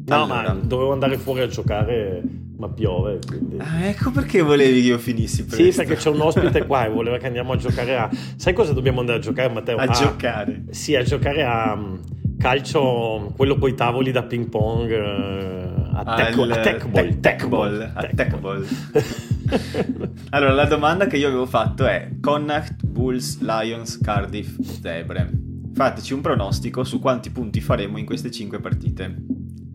No, 0.07 0.23
Allora. 0.23 0.53
ma 0.55 0.61
dovevo 0.63 0.93
andare 0.93 1.19
fuori 1.19 1.41
a 1.41 1.49
giocare, 1.49 2.23
ma 2.59 2.69
piove, 2.69 3.19
quindi... 3.27 3.57
Ah, 3.59 3.87
ecco 3.87 4.13
perché 4.13 4.41
volevi 4.41 4.81
che 4.81 4.87
io 4.87 4.99
finissi 4.99 5.45
presto. 5.45 5.65
Sì, 5.65 5.77
perché 5.77 5.97
c'è 5.97 6.11
un 6.11 6.21
ospite 6.21 6.65
qua 6.65 6.87
e 6.87 6.91
voleva 6.91 7.19
che 7.19 7.27
andiamo 7.27 7.53
a 7.53 7.57
giocare 7.57 7.97
a... 7.97 8.09
Sai 8.37 8.53
cosa 8.53 8.73
dobbiamo 8.73 9.01
andare 9.01 9.19
a 9.19 9.21
giocare, 9.21 9.53
Matteo? 9.53 9.77
A 9.77 9.89
giocare. 9.89 10.67
Sì, 10.71 10.95
a 10.95 11.03
giocare 11.03 11.43
a 11.43 11.73
um, 11.73 11.99
calcio, 12.39 13.33
quello 13.37 13.57
con 13.59 13.69
i 13.69 13.75
tavoli 13.75 14.13
da 14.13 14.23
ping 14.23 14.49
pong, 14.49 14.91
eh, 14.93 15.75
a, 15.93 16.15
tech, 16.15 16.39
Al- 16.39 16.51
a 16.53 16.61
tech 16.61 16.87
ball. 16.87 17.03
tech- 17.03 17.21
tech 17.21 17.49
ball, 17.49 17.91
a 17.93 18.09
tech 18.15 18.39
ball. 18.39 18.67
Allora, 20.31 20.53
la 20.53 20.65
domanda 20.67 21.07
che 21.07 21.17
io 21.17 21.29
avevo 21.29 21.47
fatto 21.47 21.87
è 21.87 22.11
Connacht, 22.21 22.85
Bulls, 22.85 23.41
Lions, 23.41 23.99
Cardiff, 24.01 24.61
Zebre. 24.61 25.31
Fateci 25.73 26.15
un 26.15 26.21
pronostico 26.21 26.83
su 26.85 26.99
quanti 26.99 27.31
punti 27.31 27.61
faremo 27.61 27.99
in 27.99 28.07
queste 28.07 28.31
5 28.31 28.59
partite. 28.61 29.15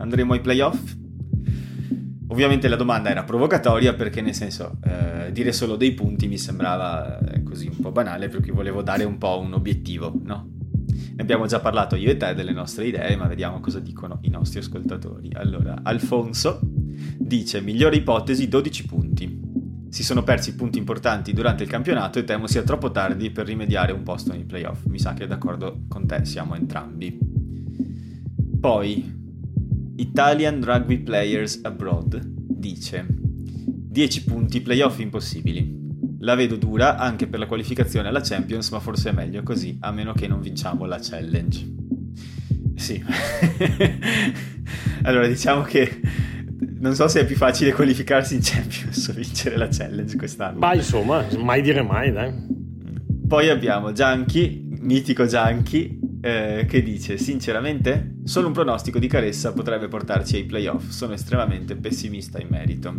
Andremo 0.02 0.32
ai 0.32 0.40
playoff? 0.40 0.96
Ovviamente 2.26 2.66
la 2.66 2.76
domanda 2.76 3.08
era 3.10 3.22
provocatoria 3.22 3.94
perché 3.94 4.20
nel 4.20 4.34
senso 4.34 4.78
eh, 4.84 5.30
dire 5.32 5.52
solo 5.52 5.76
dei 5.76 5.92
punti 5.92 6.26
mi 6.26 6.38
sembrava 6.38 7.18
eh, 7.20 7.42
così 7.42 7.68
un 7.68 7.76
po' 7.80 7.92
banale 7.92 8.28
per 8.28 8.40
cui 8.40 8.50
volevo 8.50 8.82
dare 8.82 9.04
un 9.04 9.16
po' 9.16 9.38
un 9.38 9.52
obiettivo, 9.52 10.12
no? 10.24 10.48
Ne 11.14 11.22
abbiamo 11.22 11.46
già 11.46 11.60
parlato 11.60 11.94
io 11.94 12.10
e 12.10 12.16
te 12.16 12.34
delle 12.34 12.52
nostre 12.52 12.86
idee, 12.86 13.14
ma 13.16 13.28
vediamo 13.28 13.60
cosa 13.60 13.78
dicono 13.78 14.18
i 14.22 14.28
nostri 14.28 14.58
ascoltatori. 14.58 15.30
Allora, 15.34 15.80
Alfonso 15.82 16.58
dice 16.62 17.60
migliore 17.60 17.96
ipotesi 17.96 18.48
12 18.48 18.86
punti. 18.86 19.40
Si 19.90 20.02
sono 20.02 20.22
persi 20.24 20.54
punti 20.56 20.78
importanti 20.78 21.32
durante 21.32 21.62
il 21.62 21.68
campionato 21.68 22.18
e 22.18 22.24
temo 22.24 22.46
sia 22.46 22.62
troppo 22.62 22.90
tardi 22.90 23.30
per 23.30 23.46
rimediare 23.46 23.92
un 23.92 24.02
posto 24.02 24.32
nei 24.32 24.44
playoff. 24.44 24.84
Mi 24.86 24.98
sa 24.98 25.12
che 25.12 25.26
d'accordo 25.26 25.82
con 25.86 26.06
te 26.06 26.24
siamo 26.24 26.54
entrambi. 26.56 27.18
Poi 28.58 29.20
Italian 29.96 30.62
Rugby 30.62 30.98
Players 30.98 31.60
Abroad 31.62 32.20
dice 32.24 33.06
10 33.08 34.24
punti 34.24 34.60
playoff 34.60 34.98
impossibili. 35.00 35.80
La 36.20 36.34
vedo 36.34 36.56
dura 36.56 36.96
anche 36.96 37.26
per 37.26 37.38
la 37.38 37.46
qualificazione 37.46 38.08
alla 38.08 38.20
Champions, 38.20 38.70
ma 38.70 38.80
forse 38.80 39.10
è 39.10 39.12
meglio 39.12 39.42
così, 39.42 39.76
a 39.80 39.90
meno 39.90 40.12
che 40.12 40.28
non 40.28 40.40
vinciamo 40.40 40.84
la 40.84 40.98
challenge. 41.00 41.66
Sì. 42.76 43.02
allora, 45.02 45.26
diciamo 45.26 45.62
che 45.62 46.00
non 46.78 46.94
so 46.94 47.08
se 47.08 47.20
è 47.20 47.26
più 47.26 47.36
facile 47.36 47.72
qualificarsi 47.72 48.34
in 48.34 48.40
Champions 48.42 49.08
o 49.08 49.12
vincere 49.12 49.56
la 49.56 49.68
challenge 49.68 50.16
quest'anno. 50.16 50.58
Ma 50.58 50.74
insomma, 50.74 51.26
mai 51.38 51.60
dire 51.60 51.82
mai, 51.82 52.12
dai. 52.12 52.32
Poi 53.26 53.50
abbiamo 53.50 53.92
Gianchi, 53.92 54.68
mitico 54.80 55.26
Gianchi, 55.26 55.98
eh, 56.22 56.64
che 56.68 56.82
dice 56.82 57.18
sinceramente 57.18 58.20
solo 58.24 58.46
un 58.46 58.52
pronostico 58.52 58.98
di 58.98 59.08
Caressa 59.08 59.52
potrebbe 59.52 59.88
portarci 59.88 60.36
ai 60.36 60.44
playoff, 60.44 60.88
sono 60.88 61.12
estremamente 61.12 61.76
pessimista 61.76 62.40
in 62.40 62.48
merito. 62.48 62.94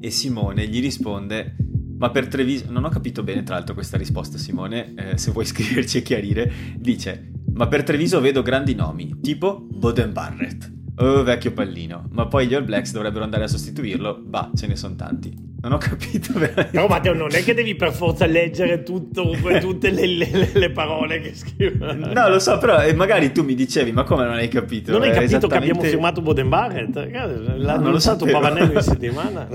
E 0.00 0.10
Simone 0.10 0.66
gli 0.66 0.80
risponde 0.80 1.56
ma 1.98 2.10
per 2.10 2.28
Treviso, 2.28 2.66
non 2.70 2.84
ho 2.84 2.88
capito 2.90 3.24
bene 3.24 3.42
tra 3.42 3.56
l'altro 3.56 3.74
questa 3.74 3.96
risposta 3.96 4.38
Simone, 4.38 4.94
eh, 4.94 5.18
se 5.18 5.30
vuoi 5.30 5.46
scriverci 5.46 5.98
e 5.98 6.02
chiarire, 6.02 6.52
dice 6.76 7.30
ma 7.54 7.66
per 7.66 7.82
Treviso 7.82 8.20
vedo 8.20 8.42
grandi 8.42 8.74
nomi, 8.74 9.18
tipo 9.20 9.58
Boden 9.60 10.12
Barrett. 10.12 10.72
Oh, 10.96 11.22
vecchio 11.22 11.52
pallino. 11.52 12.08
Ma 12.10 12.26
poi 12.26 12.46
gli 12.46 12.54
All 12.54 12.64
Blacks 12.64 12.92
dovrebbero 12.92 13.24
andare 13.24 13.44
a 13.44 13.48
sostituirlo? 13.48 14.20
Bah, 14.24 14.50
ce 14.54 14.66
ne 14.66 14.76
sono 14.76 14.94
tanti. 14.96 15.47
Non 15.60 15.72
ho 15.72 15.78
capito 15.78 16.32
veramente. 16.38 16.70
No, 16.78 16.86
Matteo, 16.86 17.14
non 17.14 17.28
è 17.34 17.42
che 17.42 17.52
devi 17.52 17.74
per 17.74 17.92
forza 17.92 18.26
leggere 18.26 18.84
tutto, 18.84 19.32
tutte 19.60 19.90
le, 19.90 20.06
le- 20.06 20.50
le 20.52 20.70
parole 20.70 21.20
che 21.20 21.34
scrive. 21.34 21.94
No, 21.94 22.28
lo 22.28 22.38
so, 22.38 22.58
però 22.58 22.80
eh, 22.82 22.94
magari 22.94 23.32
tu 23.32 23.42
mi 23.42 23.54
dicevi, 23.54 23.90
ma 23.90 24.04
come 24.04 24.24
non 24.24 24.34
hai 24.34 24.46
capito? 24.48 24.92
Non 24.92 25.02
hai 25.02 25.08
È 25.08 25.12
capito 25.14 25.30
che 25.30 25.36
esattamente- 25.36 25.70
abbiamo 25.72 25.88
firmato 25.88 26.20
Boden 26.22 26.48
Barrett? 26.48 26.94
Ragazzi, 26.96 27.42
L'ha 27.42 27.48
No, 27.48 27.54
non 27.56 27.64
lo 27.64 27.70
annunciato. 27.88 28.24
Pavanello 28.24 28.72
in 28.72 28.80
settimana. 28.82 29.48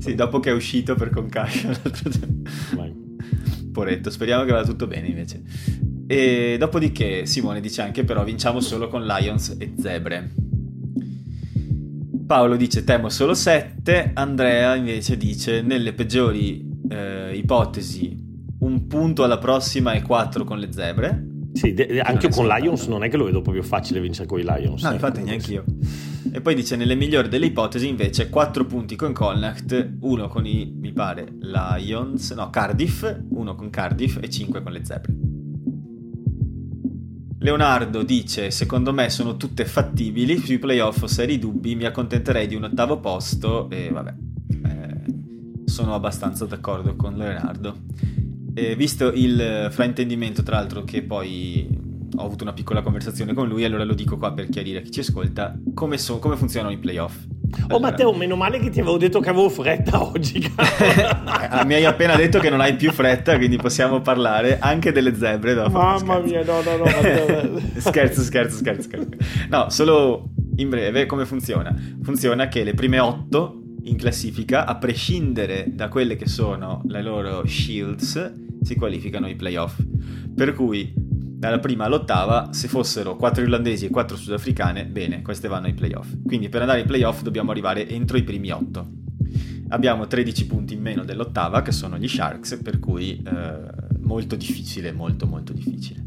Sì, 0.00 0.14
dopo 0.16 0.40
che 0.40 0.50
è 0.50 0.52
uscito 0.52 0.96
per 0.96 1.10
concussion 1.10 1.70
l'altro 1.82 2.10
giorno. 2.10 3.02
Poretto, 3.72 4.10
speriamo 4.10 4.44
che 4.44 4.52
vada 4.52 4.64
tutto 4.66 4.86
bene 4.86 5.06
invece. 5.08 5.42
E 6.06 6.56
dopodiché 6.58 7.26
Simone 7.26 7.60
dice 7.60 7.80
anche 7.82 8.04
però 8.04 8.22
vinciamo 8.24 8.60
solo 8.60 8.88
con 8.88 9.04
Lions 9.04 9.56
e 9.58 9.72
Zebre. 9.80 10.32
Paolo 12.26 12.56
dice 12.56 12.84
temo 12.84 13.08
solo 13.10 13.34
7, 13.34 14.12
Andrea 14.14 14.74
invece 14.76 15.16
dice 15.16 15.60
nelle 15.60 15.92
peggiori 15.92 16.66
eh, 16.88 17.36
ipotesi 17.36 18.16
un 18.60 18.86
punto 18.86 19.24
alla 19.24 19.38
prossima 19.38 19.92
e 19.92 20.02
4 20.02 20.44
con 20.44 20.58
le 20.58 20.72
Zebre. 20.72 21.32
Sì, 21.52 21.74
de- 21.74 22.00
anche 22.00 22.30
con. 22.30 22.46
Lions 22.46 22.86
non 22.86 23.04
è 23.04 23.10
che 23.10 23.16
lo 23.16 23.24
vedo 23.24 23.42
proprio 23.42 23.62
facile 23.62 24.00
vincere 24.00 24.26
con 24.26 24.40
i 24.40 24.42
Lions. 24.42 24.82
No, 24.82 24.90
eh. 24.90 24.94
infatti 24.94 25.22
neanche 25.22 25.52
io. 25.52 25.64
E 26.32 26.40
poi 26.40 26.56
dice 26.56 26.74
nelle 26.74 26.96
migliori 26.96 27.28
delle 27.28 27.46
ipotesi 27.46 27.86
invece 27.86 28.28
4 28.28 28.64
punti 28.64 28.96
con 28.96 29.12
Connacht, 29.12 29.98
uno 30.00 30.26
con 30.26 30.44
i, 30.44 30.74
mi 30.76 30.90
pare, 30.90 31.28
Lions, 31.38 32.32
no, 32.32 32.50
Cardiff, 32.50 33.06
uno 33.28 33.54
con 33.54 33.70
Cardiff 33.70 34.18
e 34.20 34.28
5 34.28 34.60
con 34.60 34.72
le 34.72 34.84
Zebre. 34.84 35.33
Leonardo 37.44 38.02
dice 38.02 38.50
secondo 38.50 38.94
me 38.94 39.10
sono 39.10 39.36
tutte 39.36 39.66
fattibili, 39.66 40.38
sui 40.38 40.58
playoff 40.58 41.04
seri 41.04 41.38
dubbi, 41.38 41.74
mi 41.74 41.84
accontenterei 41.84 42.46
di 42.46 42.54
un 42.54 42.64
ottavo 42.64 43.00
posto 43.00 43.68
e 43.68 43.90
vabbè, 43.90 44.14
eh, 44.64 45.66
sono 45.66 45.94
abbastanza 45.94 46.46
d'accordo 46.46 46.96
con 46.96 47.18
Leonardo. 47.18 47.82
Eh, 48.54 48.74
visto 48.76 49.12
il 49.12 49.68
fraintendimento, 49.70 50.42
tra 50.42 50.56
l'altro, 50.56 50.84
che 50.84 51.02
poi 51.02 51.68
ho 52.16 52.24
avuto 52.24 52.44
una 52.44 52.52
piccola 52.52 52.82
conversazione 52.82 53.34
con 53.34 53.48
lui, 53.48 53.64
allora 53.64 53.84
lo 53.84 53.94
dico 53.94 54.16
qua 54.16 54.32
per 54.32 54.48
chiarire 54.48 54.78
a 54.78 54.82
chi 54.82 54.90
ci 54.90 55.00
ascolta, 55.00 55.56
come, 55.74 55.98
so- 55.98 56.18
come 56.18 56.36
funzionano 56.36 56.72
i 56.72 56.78
playoff. 56.78 57.16
Oh 57.24 57.64
Allora- 57.76 57.78
Matteo, 57.90 58.12
meno 58.12 58.36
male 58.36 58.58
che 58.58 58.70
ti 58.70 58.80
avevo 58.80 58.96
detto 58.96 59.20
che 59.20 59.28
avevo 59.28 59.48
fretta 59.48 60.02
oggi. 60.04 60.40
Mi 61.66 61.74
hai 61.74 61.84
appena 61.84 62.16
detto 62.16 62.38
che 62.40 62.50
non 62.50 62.60
hai 62.60 62.74
più 62.74 62.90
fretta, 62.92 63.36
quindi 63.36 63.56
possiamo 63.56 64.00
parlare 64.00 64.58
anche 64.58 64.92
delle 64.92 65.14
zebre. 65.14 65.54
dopo. 65.54 65.70
Mamma 65.78 66.18
mia, 66.20 66.44
no, 66.44 66.60
no, 66.62 66.76
no, 66.76 66.84
Matteo. 66.84 67.60
scherzo, 67.78 68.22
scherzo, 68.22 68.56
scherzo, 68.58 68.82
scherzo. 68.82 69.08
No, 69.48 69.70
solo 69.70 70.30
in 70.56 70.68
breve 70.68 71.06
come 71.06 71.24
funziona? 71.26 71.74
Funziona 72.02 72.48
che 72.48 72.64
le 72.64 72.74
prime 72.74 72.98
otto 72.98 73.60
in 73.84 73.96
classifica, 73.96 74.64
a 74.66 74.76
prescindere 74.76 75.66
da 75.68 75.88
quelle 75.88 76.16
che 76.16 76.26
sono 76.26 76.82
le 76.86 77.02
loro 77.02 77.46
shields, 77.46 78.32
si 78.62 78.74
qualificano 78.76 79.26
ai 79.26 79.34
playoff. 79.36 79.78
Per 80.34 80.54
cui 80.54 80.92
dalla 81.48 81.60
prima 81.60 81.84
all'ottava, 81.84 82.52
se 82.52 82.68
fossero 82.68 83.16
4 83.16 83.42
irlandesi 83.42 83.86
e 83.86 83.90
4 83.90 84.16
sudafricane, 84.16 84.86
bene, 84.86 85.22
queste 85.22 85.48
vanno 85.48 85.66
ai 85.66 85.74
playoff. 85.74 86.14
Quindi 86.24 86.48
per 86.48 86.62
andare 86.62 86.80
ai 86.80 86.86
playoff 86.86 87.22
dobbiamo 87.22 87.50
arrivare 87.50 87.88
entro 87.88 88.16
i 88.16 88.22
primi 88.22 88.50
8. 88.50 88.88
Abbiamo 89.68 90.06
13 90.06 90.46
punti 90.46 90.74
in 90.74 90.80
meno 90.80 91.04
dell'ottava, 91.04 91.62
che 91.62 91.72
sono 91.72 91.98
gli 91.98 92.08
Sharks, 92.08 92.60
per 92.62 92.78
cui 92.78 93.22
eh, 93.22 93.58
molto 94.00 94.36
difficile, 94.36 94.92
molto 94.92 95.26
molto 95.26 95.52
difficile. 95.52 96.02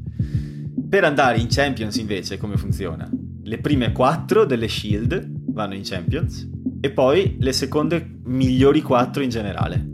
Per 0.90 1.04
andare 1.04 1.38
in 1.38 1.48
Champions 1.50 1.98
invece 1.98 2.38
come 2.38 2.58
funziona? 2.58 3.10
Le 3.44 3.58
prime 3.60 3.92
4 3.92 4.46
delle 4.46 4.68
Shield 4.68 5.52
vanno 5.52 5.76
in 5.76 5.82
Champions 5.84 6.50
e 6.80 6.92
poi 6.92 7.36
le 7.40 7.52
seconde 7.52 8.20
migliori 8.24 8.82
4 8.82 9.22
in 9.22 9.30
generale, 9.30 9.88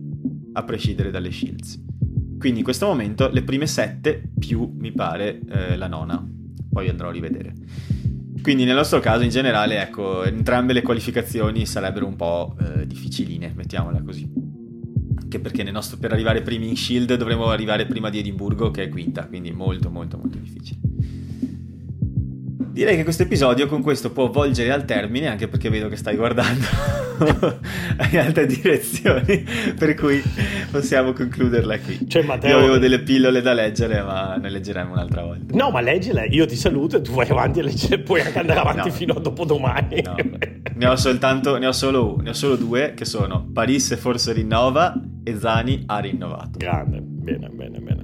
a 0.54 0.64
prescindere 0.64 1.12
dalle 1.12 1.32
Shields. 1.32 1.83
Quindi 2.44 2.60
in 2.60 2.66
questo 2.66 2.88
momento 2.88 3.30
le 3.30 3.42
prime 3.42 3.66
7 3.66 4.22
più 4.38 4.70
mi 4.78 4.92
pare 4.92 5.40
eh, 5.48 5.78
la 5.78 5.88
nona, 5.88 6.22
poi 6.70 6.90
andrò 6.90 7.08
a 7.08 7.12
rivedere. 7.14 7.54
Quindi 8.42 8.66
nel 8.66 8.76
nostro 8.76 9.00
caso 9.00 9.24
in 9.24 9.30
generale, 9.30 9.82
ecco, 9.82 10.26
entrambe 10.26 10.74
le 10.74 10.82
qualificazioni 10.82 11.66
sarebbero 11.66 12.06
un 12.06 12.18
po' 12.18 12.58
eh, 12.60 12.86
difficiline, 12.86 13.54
mettiamola 13.56 14.02
così. 14.02 14.30
Anche 15.22 15.40
perché 15.40 15.64
nostro, 15.72 15.98
per 15.98 16.12
arrivare 16.12 16.42
primi 16.42 16.68
in 16.68 16.76
Shield 16.76 17.16
dovremmo 17.16 17.46
arrivare 17.46 17.86
prima 17.86 18.10
di 18.10 18.20
Edimburgo 18.20 18.72
che 18.72 18.84
è 18.84 18.90
quinta, 18.90 19.26
quindi 19.26 19.54
molto 19.54 19.90
molto 19.90 20.18
molto 20.18 20.38
difficile. 20.38 20.93
Direi 22.74 22.96
che 22.96 23.04
questo 23.04 23.22
episodio 23.22 23.68
con 23.68 23.84
questo 23.84 24.12
può 24.12 24.32
volgere 24.32 24.72
al 24.72 24.84
termine, 24.84 25.28
anche 25.28 25.48
perché 25.48 25.70
vedo 25.70 25.90
che 25.90 25.96
stai 25.96 26.16
guardando 26.16 26.66
in 28.10 28.18
altre 28.18 28.48
direzioni, 28.48 29.46
per 29.78 29.94
cui 29.94 30.20
possiamo 30.72 31.14
concluderla 31.14 31.78
qui. 31.78 32.10
Cioè, 32.10 32.24
Matteo... 32.24 32.50
Io 32.50 32.58
avevo 32.58 32.78
delle 32.80 33.02
pillole 33.02 33.42
da 33.44 33.54
leggere, 33.54 34.02
ma 34.02 34.38
ne 34.38 34.50
leggeremo 34.50 34.92
un'altra 34.92 35.22
volta. 35.22 35.56
No, 35.56 35.70
ma 35.70 35.82
leggile, 35.82 36.26
io 36.26 36.48
ti 36.48 36.56
saluto 36.56 36.98
e 36.98 37.02
tu 37.02 37.12
vai 37.12 37.30
avanti 37.30 37.60
a 37.60 37.64
leggere, 37.64 38.00
puoi 38.00 38.22
anche 38.22 38.40
andare 38.40 38.62
avanti 38.62 38.88
no, 38.88 38.94
fino 38.96 39.14
a 39.14 39.20
dopodomani. 39.20 40.02
No, 40.02 40.16
ne 40.74 40.88
ho 40.88 40.96
soltanto, 40.96 41.60
ne 41.60 41.68
ho, 41.68 41.74
solo, 41.74 42.18
ne 42.24 42.32
ho 42.32 42.34
solo 42.34 42.56
due, 42.56 42.96
che 42.96 43.06
sono 43.06 43.48
Paris 43.54 43.96
forse 43.98 44.34
rinnova 44.34 45.00
e 45.24 45.38
Zani 45.38 45.84
ha 45.86 46.00
rinnovato. 46.00 46.58
Grande, 46.58 47.02
bene, 47.02 47.50
bene, 47.50 47.78
bene. 47.78 48.03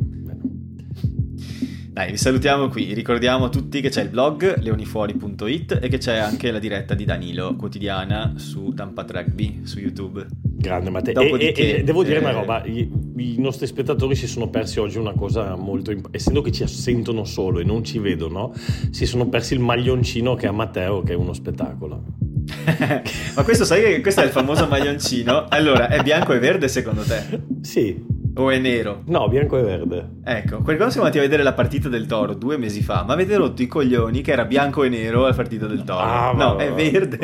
Dai, 2.00 2.12
vi 2.12 2.18
salutiamo 2.18 2.70
qui. 2.70 2.94
Ricordiamo 2.94 3.44
a 3.44 3.50
tutti 3.50 3.82
che 3.82 3.90
c'è 3.90 4.04
il 4.04 4.08
blog 4.08 4.60
leonifuori.it 4.62 5.80
e 5.82 5.90
che 5.90 5.98
c'è 5.98 6.16
anche 6.16 6.50
la 6.50 6.58
diretta 6.58 6.94
di 6.94 7.04
Danilo 7.04 7.58
quotidiana 7.58 8.36
su 8.38 8.72
Tampat 8.74 9.12
Rugby 9.12 9.64
su 9.66 9.80
YouTube. 9.80 10.26
Grande 10.42 10.92
Matteo. 10.92 11.22
Dopodiché, 11.22 11.76
e, 11.76 11.80
e, 11.80 11.84
devo 11.84 12.06
dire 12.06 12.16
eh... 12.16 12.20
una 12.20 12.32
roba: 12.32 12.64
I, 12.64 12.90
i, 13.18 13.36
nostri 13.40 13.68
spettatori 13.68 14.16
si 14.16 14.28
sono 14.28 14.50
persi 14.50 14.80
oggi 14.80 14.98
una 14.98 15.12
cosa 15.12 15.58
molto 15.58 15.92
importante. 15.92 16.16
Essendo 16.16 16.40
che 16.42 16.54
ci 16.54 16.66
sentono 16.68 17.26
solo 17.26 17.60
e 17.60 17.66
non 17.66 17.84
ci 17.84 18.00
vedono, 18.00 18.54
si 18.92 19.06
sono 19.06 19.28
persi 19.28 19.56
il 19.56 19.60
maglioncino 19.60 20.36
che 20.36 20.48
ha 20.48 20.54
Matteo, 20.54 21.04
che 21.04 21.12
è 21.12 21.16
uno 21.18 21.34
spettacolo. 21.34 22.02
Ma 23.36 23.44
questo 23.44 23.66
sai 23.66 23.82
che 23.82 24.00
questo 24.00 24.22
è 24.22 24.24
il 24.24 24.32
famoso 24.32 24.68
maglioncino? 24.68 25.48
Allora, 25.50 25.90
è 25.90 26.02
bianco 26.02 26.32
e 26.32 26.40
verde 26.40 26.70
secondo 26.70 27.02
te? 27.02 27.42
Sì. 27.60 28.19
O 28.40 28.50
è 28.50 28.58
nero? 28.58 29.04
No, 29.08 29.28
bianco 29.28 29.58
e 29.58 29.62
verde. 29.64 30.12
Ecco, 30.24 30.62
qualcosa 30.62 30.92
siamo 30.92 31.08
andati 31.08 31.18
a 31.18 31.28
vedere 31.28 31.44
la 31.44 31.52
partita 31.52 31.90
del 31.90 32.06
Toro 32.06 32.34
due 32.34 32.58
mesi 32.58 32.82
fa, 32.82 33.04
ma 33.04 33.12
avete 33.12 33.36
rotto 33.36 33.62
i 33.62 33.68
coglioni 33.68 34.22
che 34.22 34.32
era 34.32 34.46
bianco 34.46 34.86
e 34.86 34.90
nero 34.90 35.26
la 35.26 35.34
partita 35.34 35.68
del 35.68 35.84
Toro. 35.84 36.00
Ah, 36.00 36.32
no, 36.34 36.56
va, 36.56 36.64
è 36.64 36.72
verde. 36.72 37.18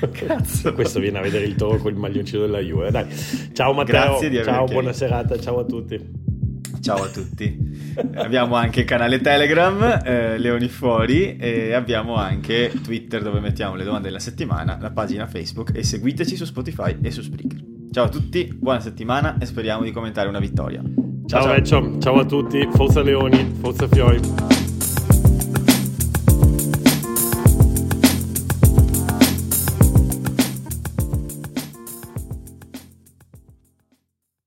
Va, 0.00 0.08
Cazzo. 0.10 0.72
Questo 0.72 0.98
viene 0.98 1.18
a 1.18 1.20
vedere 1.20 1.44
il 1.44 1.54
Toro 1.54 1.78
con 1.78 1.92
il 1.92 1.96
maglioncino 1.96 2.40
della 2.40 2.58
Juve. 2.58 2.90
Dai. 2.90 3.06
Ciao 3.52 3.72
Matteo. 3.72 4.00
Grazie 4.00 4.28
di 4.30 4.42
Ciao, 4.42 4.64
buona 4.64 4.92
serata. 4.92 5.38
Ciao 5.38 5.60
a 5.60 5.64
tutti. 5.64 6.28
Ciao 6.80 7.04
a 7.04 7.08
tutti. 7.08 7.94
abbiamo 8.14 8.56
anche 8.56 8.80
il 8.80 8.86
canale 8.86 9.20
Telegram, 9.20 10.00
eh, 10.04 10.38
Leoni 10.38 10.66
Fuori, 10.66 11.36
e 11.36 11.72
abbiamo 11.72 12.16
anche 12.16 12.72
Twitter 12.82 13.22
dove 13.22 13.38
mettiamo 13.38 13.76
le 13.76 13.84
domande 13.84 14.08
della 14.08 14.18
settimana, 14.18 14.76
la 14.80 14.90
pagina 14.90 15.28
Facebook 15.28 15.70
e 15.72 15.84
seguiteci 15.84 16.34
su 16.34 16.46
Spotify 16.46 16.96
e 17.00 17.12
su 17.12 17.22
Spreaker. 17.22 17.69
Ciao 17.92 18.04
a 18.04 18.08
tutti, 18.08 18.44
buona 18.56 18.78
settimana 18.78 19.36
e 19.40 19.46
speriamo 19.46 19.82
di 19.82 19.90
commentare 19.90 20.28
una 20.28 20.38
vittoria. 20.38 20.80
Ciao, 21.26 21.42
ciao, 21.42 21.62
ciao. 21.62 21.98
ciao 21.98 22.20
a 22.20 22.24
tutti, 22.24 22.68
forza 22.72 23.02
Leoni, 23.02 23.52
forza 23.60 23.88
Fiori. 23.88 24.59